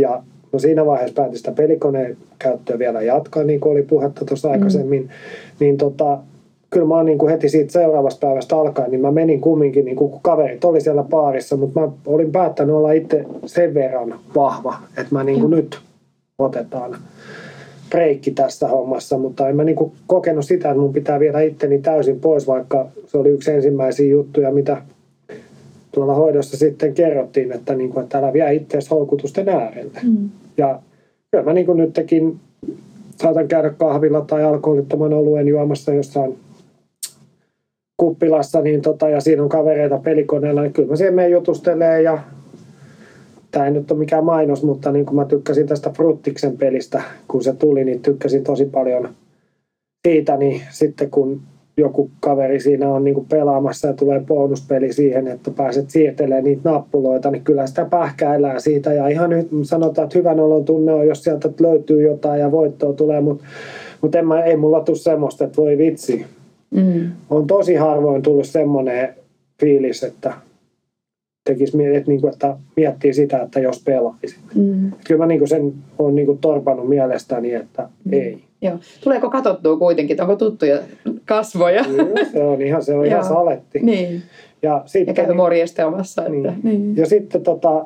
ja 0.00 0.22
no 0.52 0.58
siinä 0.58 0.86
vaiheessa 0.86 1.14
päätin 1.14 1.38
sitä 1.38 1.52
pelikoneen 1.52 2.16
käyttöä 2.38 2.78
vielä 2.78 3.02
jatkaa, 3.02 3.44
niin 3.44 3.60
kuin 3.60 3.72
oli 3.72 3.82
puhetta 3.82 4.24
tuossa 4.24 4.48
mm. 4.48 4.52
aikaisemmin, 4.52 5.10
niin 5.60 5.76
tota, 5.76 6.18
kyllä 6.70 6.86
mä 6.86 6.94
oon 6.94 7.06
niin 7.06 7.18
kuin 7.18 7.30
heti 7.30 7.48
siitä 7.48 7.72
seuraavasta 7.72 8.26
päivästä 8.26 8.56
alkaen, 8.56 8.90
niin 8.90 9.00
mä 9.00 9.10
menin 9.10 9.40
kumminkin, 9.40 9.84
niin 9.84 9.96
kuin, 9.96 10.10
kun 10.10 10.20
kaverit 10.22 10.64
oli 10.64 10.80
siellä 10.80 11.04
paarissa, 11.10 11.56
mutta 11.56 11.80
mä 11.80 11.88
olin 12.06 12.32
päättänyt 12.32 12.74
olla 12.74 12.92
itse 12.92 13.24
sen 13.46 13.74
verran 13.74 14.14
vahva, 14.34 14.74
että 14.90 15.08
mä 15.10 15.24
niin 15.24 15.40
kuin 15.40 15.50
nyt 15.50 15.78
otetaan 16.38 16.96
breikki 17.94 18.30
tässä 18.30 18.68
hommassa, 18.68 19.18
mutta 19.18 19.48
en 19.48 19.56
mä 19.56 19.64
niin 19.64 19.76
kuin 19.76 19.92
kokenut 20.06 20.44
sitä, 20.44 20.70
että 20.70 20.80
mun 20.80 20.92
pitää 20.92 21.20
viedä 21.20 21.40
itteni 21.40 21.78
täysin 21.78 22.20
pois, 22.20 22.46
vaikka 22.46 22.88
se 23.06 23.18
oli 23.18 23.28
yksi 23.28 23.52
ensimmäisiä 23.52 24.10
juttuja, 24.10 24.52
mitä 24.52 24.82
tuolla 25.92 26.14
hoidossa 26.14 26.56
sitten 26.56 26.94
kerrottiin, 26.94 27.52
että, 27.52 27.74
niin 27.74 27.90
kuin, 27.90 28.02
että 28.02 28.18
älä 28.18 28.32
vie 28.32 28.54
itseäsi 28.54 28.90
houkutusten 28.90 29.48
äärelle. 29.48 30.00
Mm. 30.02 30.28
Ja 30.56 30.80
kyllä 31.30 31.44
mä 31.44 31.52
niin 31.52 31.66
kuin 31.66 31.78
nytkin 31.78 32.40
saatan 33.16 33.48
käydä 33.48 33.70
kahvilla 33.70 34.20
tai 34.20 34.44
alkoholittoman 34.44 35.12
oluen 35.12 35.48
juomassa 35.48 35.94
jossain 35.94 36.38
kuppilassa, 37.96 38.60
niin 38.60 38.82
tota, 38.82 39.08
ja 39.08 39.20
siinä 39.20 39.42
on 39.42 39.48
kavereita 39.48 39.98
pelikoneella, 39.98 40.62
niin 40.62 40.72
kyllä 40.72 40.88
mä 40.88 40.96
siihen 40.96 41.14
menen 41.14 41.30
jutustelee 41.30 42.02
ja 42.02 42.18
tämä 43.54 43.66
ei 43.66 43.72
nyt 43.72 43.90
ole 43.90 43.98
mikään 43.98 44.24
mainos, 44.24 44.62
mutta 44.62 44.92
niin 44.92 45.06
kuin 45.06 45.16
mä 45.16 45.24
tykkäsin 45.24 45.66
tästä 45.66 45.90
Fruttiksen 45.90 46.56
pelistä, 46.56 47.02
kun 47.28 47.44
se 47.44 47.52
tuli, 47.52 47.84
niin 47.84 48.02
tykkäsin 48.02 48.44
tosi 48.44 48.64
paljon 48.64 49.08
siitä, 50.08 50.36
niin 50.36 50.60
sitten 50.70 51.10
kun 51.10 51.40
joku 51.76 52.10
kaveri 52.20 52.60
siinä 52.60 52.88
on 52.88 53.04
niin 53.04 53.14
kuin 53.14 53.26
pelaamassa 53.26 53.88
ja 53.88 53.94
tulee 53.94 54.20
bonuspeli 54.20 54.92
siihen, 54.92 55.28
että 55.28 55.50
pääset 55.50 55.90
siirtelemään 55.90 56.44
niitä 56.44 56.70
nappuloita, 56.70 57.30
niin 57.30 57.44
kyllä 57.44 57.66
sitä 57.66 57.84
pähkäillään 57.84 58.60
siitä. 58.60 58.92
Ja 58.92 59.08
ihan 59.08 59.30
nyt 59.30 59.48
sanotaan, 59.62 60.06
että 60.06 60.18
hyvän 60.18 60.40
olon 60.40 60.64
tunne 60.64 60.92
on, 60.92 61.06
jos 61.06 61.24
sieltä 61.24 61.50
löytyy 61.60 62.02
jotain 62.02 62.40
ja 62.40 62.52
voittoa 62.52 62.92
tulee, 62.92 63.20
mutta, 63.20 63.44
mutta 64.00 64.18
en 64.18 64.26
mä, 64.26 64.42
ei 64.42 64.56
mulla 64.56 64.80
tule 64.80 64.96
semmoista, 64.96 65.44
että 65.44 65.56
voi 65.56 65.78
vitsi. 65.78 66.26
Mm. 66.70 67.10
On 67.30 67.46
tosi 67.46 67.74
harvoin 67.74 68.22
tullut 68.22 68.46
semmoinen 68.46 69.14
fiilis, 69.60 70.02
että 70.02 70.32
tekisi, 71.44 71.84
että, 71.94 72.10
niin 72.10 72.20
kuin, 72.20 72.32
että 72.32 72.56
miettii 72.76 73.14
sitä, 73.14 73.42
että 73.42 73.60
jos 73.60 73.82
pelaisin. 73.84 74.38
Mm. 74.54 74.92
Kyllä 75.06 75.18
mä 75.18 75.26
niin 75.26 75.38
kuin 75.38 75.48
sen 75.48 75.74
olen 75.98 76.14
niin 76.14 76.26
kuin 76.26 76.38
torpannut 76.38 76.88
mielestäni, 76.88 77.54
että 77.54 77.88
mm. 78.04 78.12
ei. 78.12 78.44
Joo. 78.62 78.78
Tuleeko 79.00 79.30
katsottua 79.30 79.76
kuitenkin, 79.76 80.20
onko 80.20 80.36
tuttuja 80.36 80.78
kasvoja? 81.24 81.84
Kyllä, 81.84 82.24
se 82.32 82.42
on 82.42 82.62
ihan, 82.62 82.82
se 82.82 82.94
on 82.94 83.06
ihan 83.06 83.24
saletti. 83.24 83.78
Niin. 83.82 84.22
Ja, 84.62 84.82
sitten, 84.86 85.12
ja 85.12 85.14
käy 85.14 85.26
niin, 85.26 85.36
morjestelemassa. 85.36 86.22
Että, 86.22 86.32
niin. 86.32 86.60
Niin. 86.62 86.96
Ja 86.96 87.06
sitten 87.06 87.42
tota, 87.42 87.84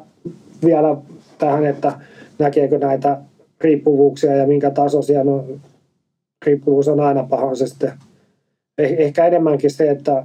vielä 0.65 0.97
tähän, 1.39 1.67
että 1.67 1.93
näkeekö 2.39 2.79
näitä 2.79 3.19
riippuvuuksia 3.61 4.37
ja 4.37 4.47
minkä 4.47 4.71
tasoisia. 4.71 5.25
No, 5.25 5.45
riippuvuus 6.47 6.89
on 6.89 7.01
aina 7.01 7.23
paha. 7.23 7.55
Se 7.55 7.67
sitten, 7.67 7.93
eh, 8.79 8.95
ehkä 8.99 9.27
enemmänkin 9.27 9.71
se, 9.71 9.91
että 9.91 10.25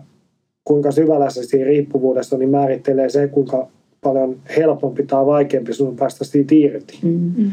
kuinka 0.65 0.91
syvällä 0.91 1.29
se 1.29 1.43
siinä 1.43 1.65
riippuvuudessa 1.65 2.35
on, 2.35 2.39
niin 2.39 2.49
määrittelee 2.49 3.09
se, 3.09 3.27
kuinka 3.27 3.67
paljon 4.03 4.35
helpompi 4.57 5.03
tai 5.03 5.25
vaikeampi 5.25 5.73
sun 5.73 5.95
päästä 5.95 6.25
siitä 6.25 6.55
irti. 6.55 6.99
Mm-hmm. 7.03 7.51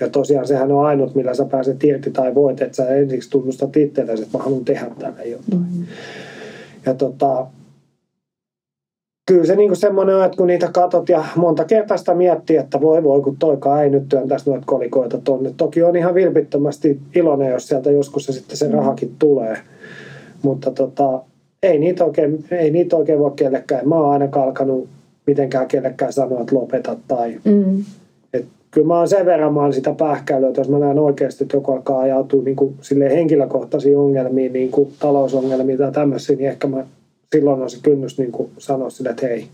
Ja 0.00 0.08
tosiaan 0.08 0.46
sehän 0.46 0.72
on 0.72 0.86
ainut, 0.86 1.14
millä 1.14 1.34
sä 1.34 1.44
pääset 1.44 1.84
irti 1.84 2.10
tai 2.10 2.34
voit, 2.34 2.62
että 2.62 2.76
sä 2.76 2.88
ensiksi 2.88 3.30
tunnustat 3.30 3.76
itsellesi, 3.76 4.22
että 4.22 4.38
mä 4.38 4.44
haluan 4.44 4.64
tehdä 4.64 4.90
tällä 4.98 5.22
jotain. 5.22 5.62
Mm-hmm. 5.62 5.84
Ja 6.86 6.94
tota, 6.94 7.46
kyllä 9.26 9.44
se 9.44 9.56
niinku 9.56 9.74
semmoinen 9.74 10.16
on, 10.16 10.24
että 10.24 10.36
kun 10.36 10.46
niitä 10.46 10.70
katot 10.72 11.08
ja 11.08 11.24
monta 11.36 11.64
kertaa 11.64 11.96
sitä 11.96 12.14
miettii, 12.14 12.56
että 12.56 12.80
voi 12.80 13.02
voi, 13.02 13.20
kun 13.20 13.36
toikaan 13.36 13.82
ei 13.82 13.90
nyt 13.90 14.08
työntäisi 14.08 14.50
noita 14.50 14.66
kolikoita 14.66 15.18
tonne. 15.18 15.54
Toki 15.56 15.82
on 15.82 15.96
ihan 15.96 16.14
vilpittömästi 16.14 17.00
iloinen, 17.14 17.50
jos 17.50 17.68
sieltä 17.68 17.90
joskus 17.90 18.24
se 18.24 18.32
sitten 18.32 18.56
se 18.56 18.68
mm. 18.68 18.74
rahakin 18.74 19.14
tulee. 19.18 19.56
Mutta 20.42 20.70
tota, 20.70 21.22
ei 21.62 21.78
niitä 21.78 22.04
oikein, 22.04 22.44
ei 22.50 22.70
niitä 22.70 22.96
oikein 22.96 23.18
voi 23.18 23.32
kellekään. 23.36 23.88
Mä 23.88 23.94
oon 23.94 24.12
aina 24.12 24.28
kalkanut 24.28 24.88
mitenkään 25.26 25.68
kellekään 25.68 26.12
sanoa, 26.12 26.40
että 26.40 26.54
lopeta 26.54 26.96
tai... 27.08 27.40
Mm. 27.44 27.84
Et 28.34 28.46
kyllä 28.70 28.86
mä 28.86 28.98
oon 28.98 29.08
sen 29.08 29.26
verran 29.26 29.54
mä 29.54 29.60
oon 29.60 29.72
sitä 29.72 29.94
pähkäilyä, 29.94 30.48
että 30.48 30.60
jos 30.60 30.68
mä 30.68 30.78
näen 30.78 30.98
oikeasti, 30.98 31.44
että 31.44 31.56
joku 31.56 31.72
alkaa 31.72 32.00
ajautua 32.00 32.42
niin 32.42 32.56
kuin, 32.56 32.74
henkilökohtaisiin 33.10 33.98
ongelmiin, 33.98 34.52
niin 34.52 34.70
kuin 34.70 34.92
talousongelmiin 34.98 35.78
tai 35.78 35.92
tämmöisiä, 35.92 36.36
niin 36.36 36.48
ehkä 36.48 36.66
mä 36.66 36.86
silloin 37.32 37.62
on 37.62 37.70
se 37.70 37.78
kynnys 37.82 38.18
niin 38.18 38.32
kuin 38.32 38.50
sanoa 38.58 38.90
sille, 38.90 39.10
että 39.10 39.26
hei, 39.26 39.46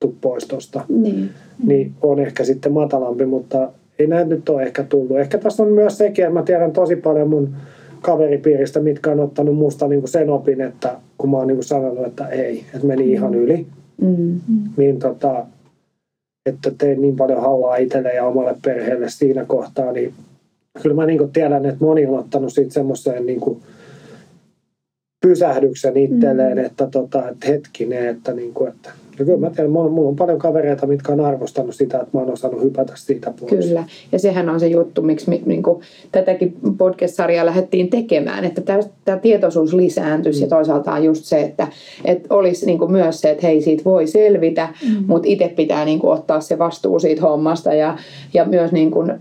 tuu 0.00 0.16
pois 0.20 0.46
tuosta. 0.46 0.84
Niin. 0.88 1.30
niin 1.66 1.92
on 2.02 2.20
ehkä 2.20 2.44
sitten 2.44 2.72
matalampi, 2.72 3.26
mutta 3.26 3.72
ei 3.98 4.06
näin 4.06 4.28
nyt 4.28 4.48
ole 4.48 4.62
ehkä 4.62 4.84
tullut. 4.84 5.18
Ehkä 5.18 5.38
tässä 5.38 5.62
on 5.62 5.68
myös 5.68 5.98
sekin, 5.98 6.24
että 6.24 6.34
mä 6.34 6.42
tiedän 6.42 6.72
tosi 6.72 6.96
paljon 6.96 7.28
mun 7.28 7.56
kaveripiiristä, 8.06 8.80
mitkä 8.80 9.10
on 9.10 9.20
ottanut 9.20 9.56
musta 9.56 9.88
niin 9.88 10.00
kuin 10.00 10.10
sen 10.10 10.30
opin, 10.30 10.60
että 10.60 10.96
kun 11.18 11.30
mä 11.30 11.36
oon 11.36 11.46
niin 11.46 11.56
kuin 11.56 11.64
sanonut, 11.64 12.06
että 12.06 12.26
ei, 12.28 12.64
että 12.74 12.86
meni 12.86 13.12
ihan 13.12 13.32
mm. 13.32 13.38
yli, 13.38 13.66
mm. 14.00 14.40
niin 14.76 14.98
tota, 14.98 15.46
että 16.46 16.70
tein 16.78 17.02
niin 17.02 17.16
paljon 17.16 17.40
hallaa 17.40 17.76
itselle 17.76 18.14
ja 18.14 18.24
omalle 18.24 18.56
perheelle 18.64 19.08
siinä 19.08 19.44
kohtaa, 19.44 19.92
niin 19.92 20.14
kyllä 20.82 20.96
mä 20.96 21.06
niin 21.06 21.18
kuin 21.18 21.32
tiedän, 21.32 21.66
että 21.66 21.84
moni 21.84 22.06
on 22.06 22.18
ottanut 22.18 22.52
siitä 22.52 22.72
semmoiseen 22.72 23.26
niin 23.26 23.40
kuin 23.40 23.62
pysähdyksen 25.28 25.96
itselleen, 25.96 26.58
mm. 26.58 26.64
että, 26.64 26.86
tota, 26.86 27.28
että 27.28 27.46
hetkinen, 27.46 28.08
että, 28.08 28.32
niin 28.32 28.54
kuin, 28.54 28.68
että 28.68 28.90
ja 29.18 29.24
kyllä 29.24 29.38
mä 29.38 29.50
tiedän, 29.50 29.70
mulla, 29.70 29.90
mulla 29.90 30.08
on 30.08 30.16
paljon 30.16 30.38
kavereita, 30.38 30.86
mitkä 30.86 31.12
on 31.12 31.20
arvostanut 31.20 31.74
sitä, 31.74 31.98
että 31.98 32.10
mä 32.12 32.20
oon 32.20 32.32
osannut 32.32 32.62
hypätä 32.62 32.92
siitä 32.96 33.32
pois. 33.40 33.66
Kyllä, 33.66 33.84
ja 34.12 34.18
sehän 34.18 34.48
on 34.48 34.60
se 34.60 34.66
juttu, 34.66 35.02
miksi 35.02 35.30
niin 35.46 35.62
kuin, 35.62 35.82
tätäkin 36.12 36.56
podcast-sarjaa 36.78 37.46
lähdettiin 37.46 37.88
tekemään, 37.88 38.44
että 38.44 38.60
tämä 39.04 39.18
tietoisuus 39.18 39.74
lisääntyisi 39.74 40.40
mm. 40.40 40.44
ja 40.44 40.48
toisaalta 40.48 40.92
on 40.92 41.04
just 41.04 41.24
se, 41.24 41.40
että, 41.40 41.68
että 42.04 42.34
olisi 42.34 42.66
niin 42.66 42.78
kuin 42.78 42.92
myös 42.92 43.20
se, 43.20 43.30
että 43.30 43.46
hei, 43.46 43.62
siitä 43.62 43.84
voi 43.84 44.06
selvitä, 44.06 44.68
mm. 44.88 45.04
mutta 45.06 45.28
itse 45.28 45.52
pitää 45.56 45.84
niin 45.84 45.98
kuin, 45.98 46.12
ottaa 46.12 46.40
se 46.40 46.58
vastuu 46.58 46.98
siitä 46.98 47.22
hommasta 47.22 47.74
ja, 47.74 47.98
ja 48.34 48.44
myös 48.44 48.72
niin 48.72 48.90
kuin, 48.90 49.12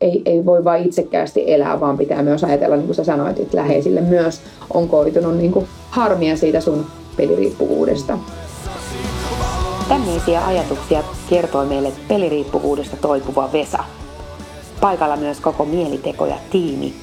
ei, 0.00 0.22
ei 0.24 0.46
voi 0.46 0.64
vain 0.64 0.86
itsekkäästi 0.86 1.52
elää, 1.52 1.80
vaan 1.80 1.98
pitää 1.98 2.22
myös 2.22 2.44
ajatella, 2.44 2.76
niin 2.76 2.86
kuin 2.86 2.96
sä 2.96 3.04
sanoit, 3.04 3.38
että 3.38 3.56
läheisille 3.56 4.00
myös 4.00 4.42
on 4.74 4.88
koitunut 4.88 5.36
niin 5.36 5.52
kuin 5.52 5.66
harmia 5.90 6.36
siitä 6.36 6.60
sun 6.60 6.86
peliriippuvuudesta. 7.16 8.18
Tämmöisiä 9.88 10.46
ajatuksia 10.46 11.02
kertoi 11.30 11.66
meille 11.66 11.92
peliriippuvuudesta 12.08 12.96
toipuva 12.96 13.52
Vesa. 13.52 13.84
Paikalla 14.80 15.16
myös 15.16 15.40
koko 15.40 15.64
Mieliteko 15.64 16.26
ja 16.26 16.36
tiimi. 16.50 16.94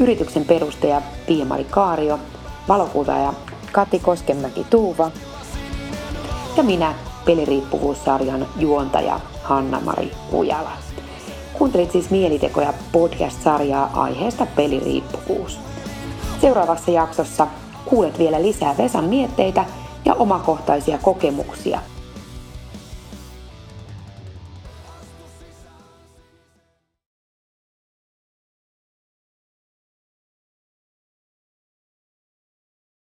Yrityksen 0.00 0.44
perustaja 0.44 1.02
Pia-Mari 1.26 1.66
Kaario, 1.70 2.18
valokuvaaja 2.68 3.34
Kati 3.72 3.98
Koskenmäki 3.98 4.66
Tuuva 4.70 5.10
ja 6.56 6.62
minä 6.62 6.94
peliriippuvuussarjan 7.24 8.46
juontaja 8.58 9.20
Hanna-Mari 9.42 10.10
Kujala. 10.30 10.85
Kuuntelit 11.58 11.92
siis 11.92 12.10
Mielitekoja 12.10 12.74
podcast-sarjaa 12.92 13.90
aiheesta 13.94 14.46
peliriippuvuus. 14.56 15.58
Seuraavassa 16.40 16.90
jaksossa 16.90 17.46
kuulet 17.84 18.18
vielä 18.18 18.42
lisää 18.42 18.76
Vesan 18.78 19.04
mietteitä 19.04 19.64
ja 20.04 20.14
omakohtaisia 20.14 20.98
kokemuksia– 20.98 21.80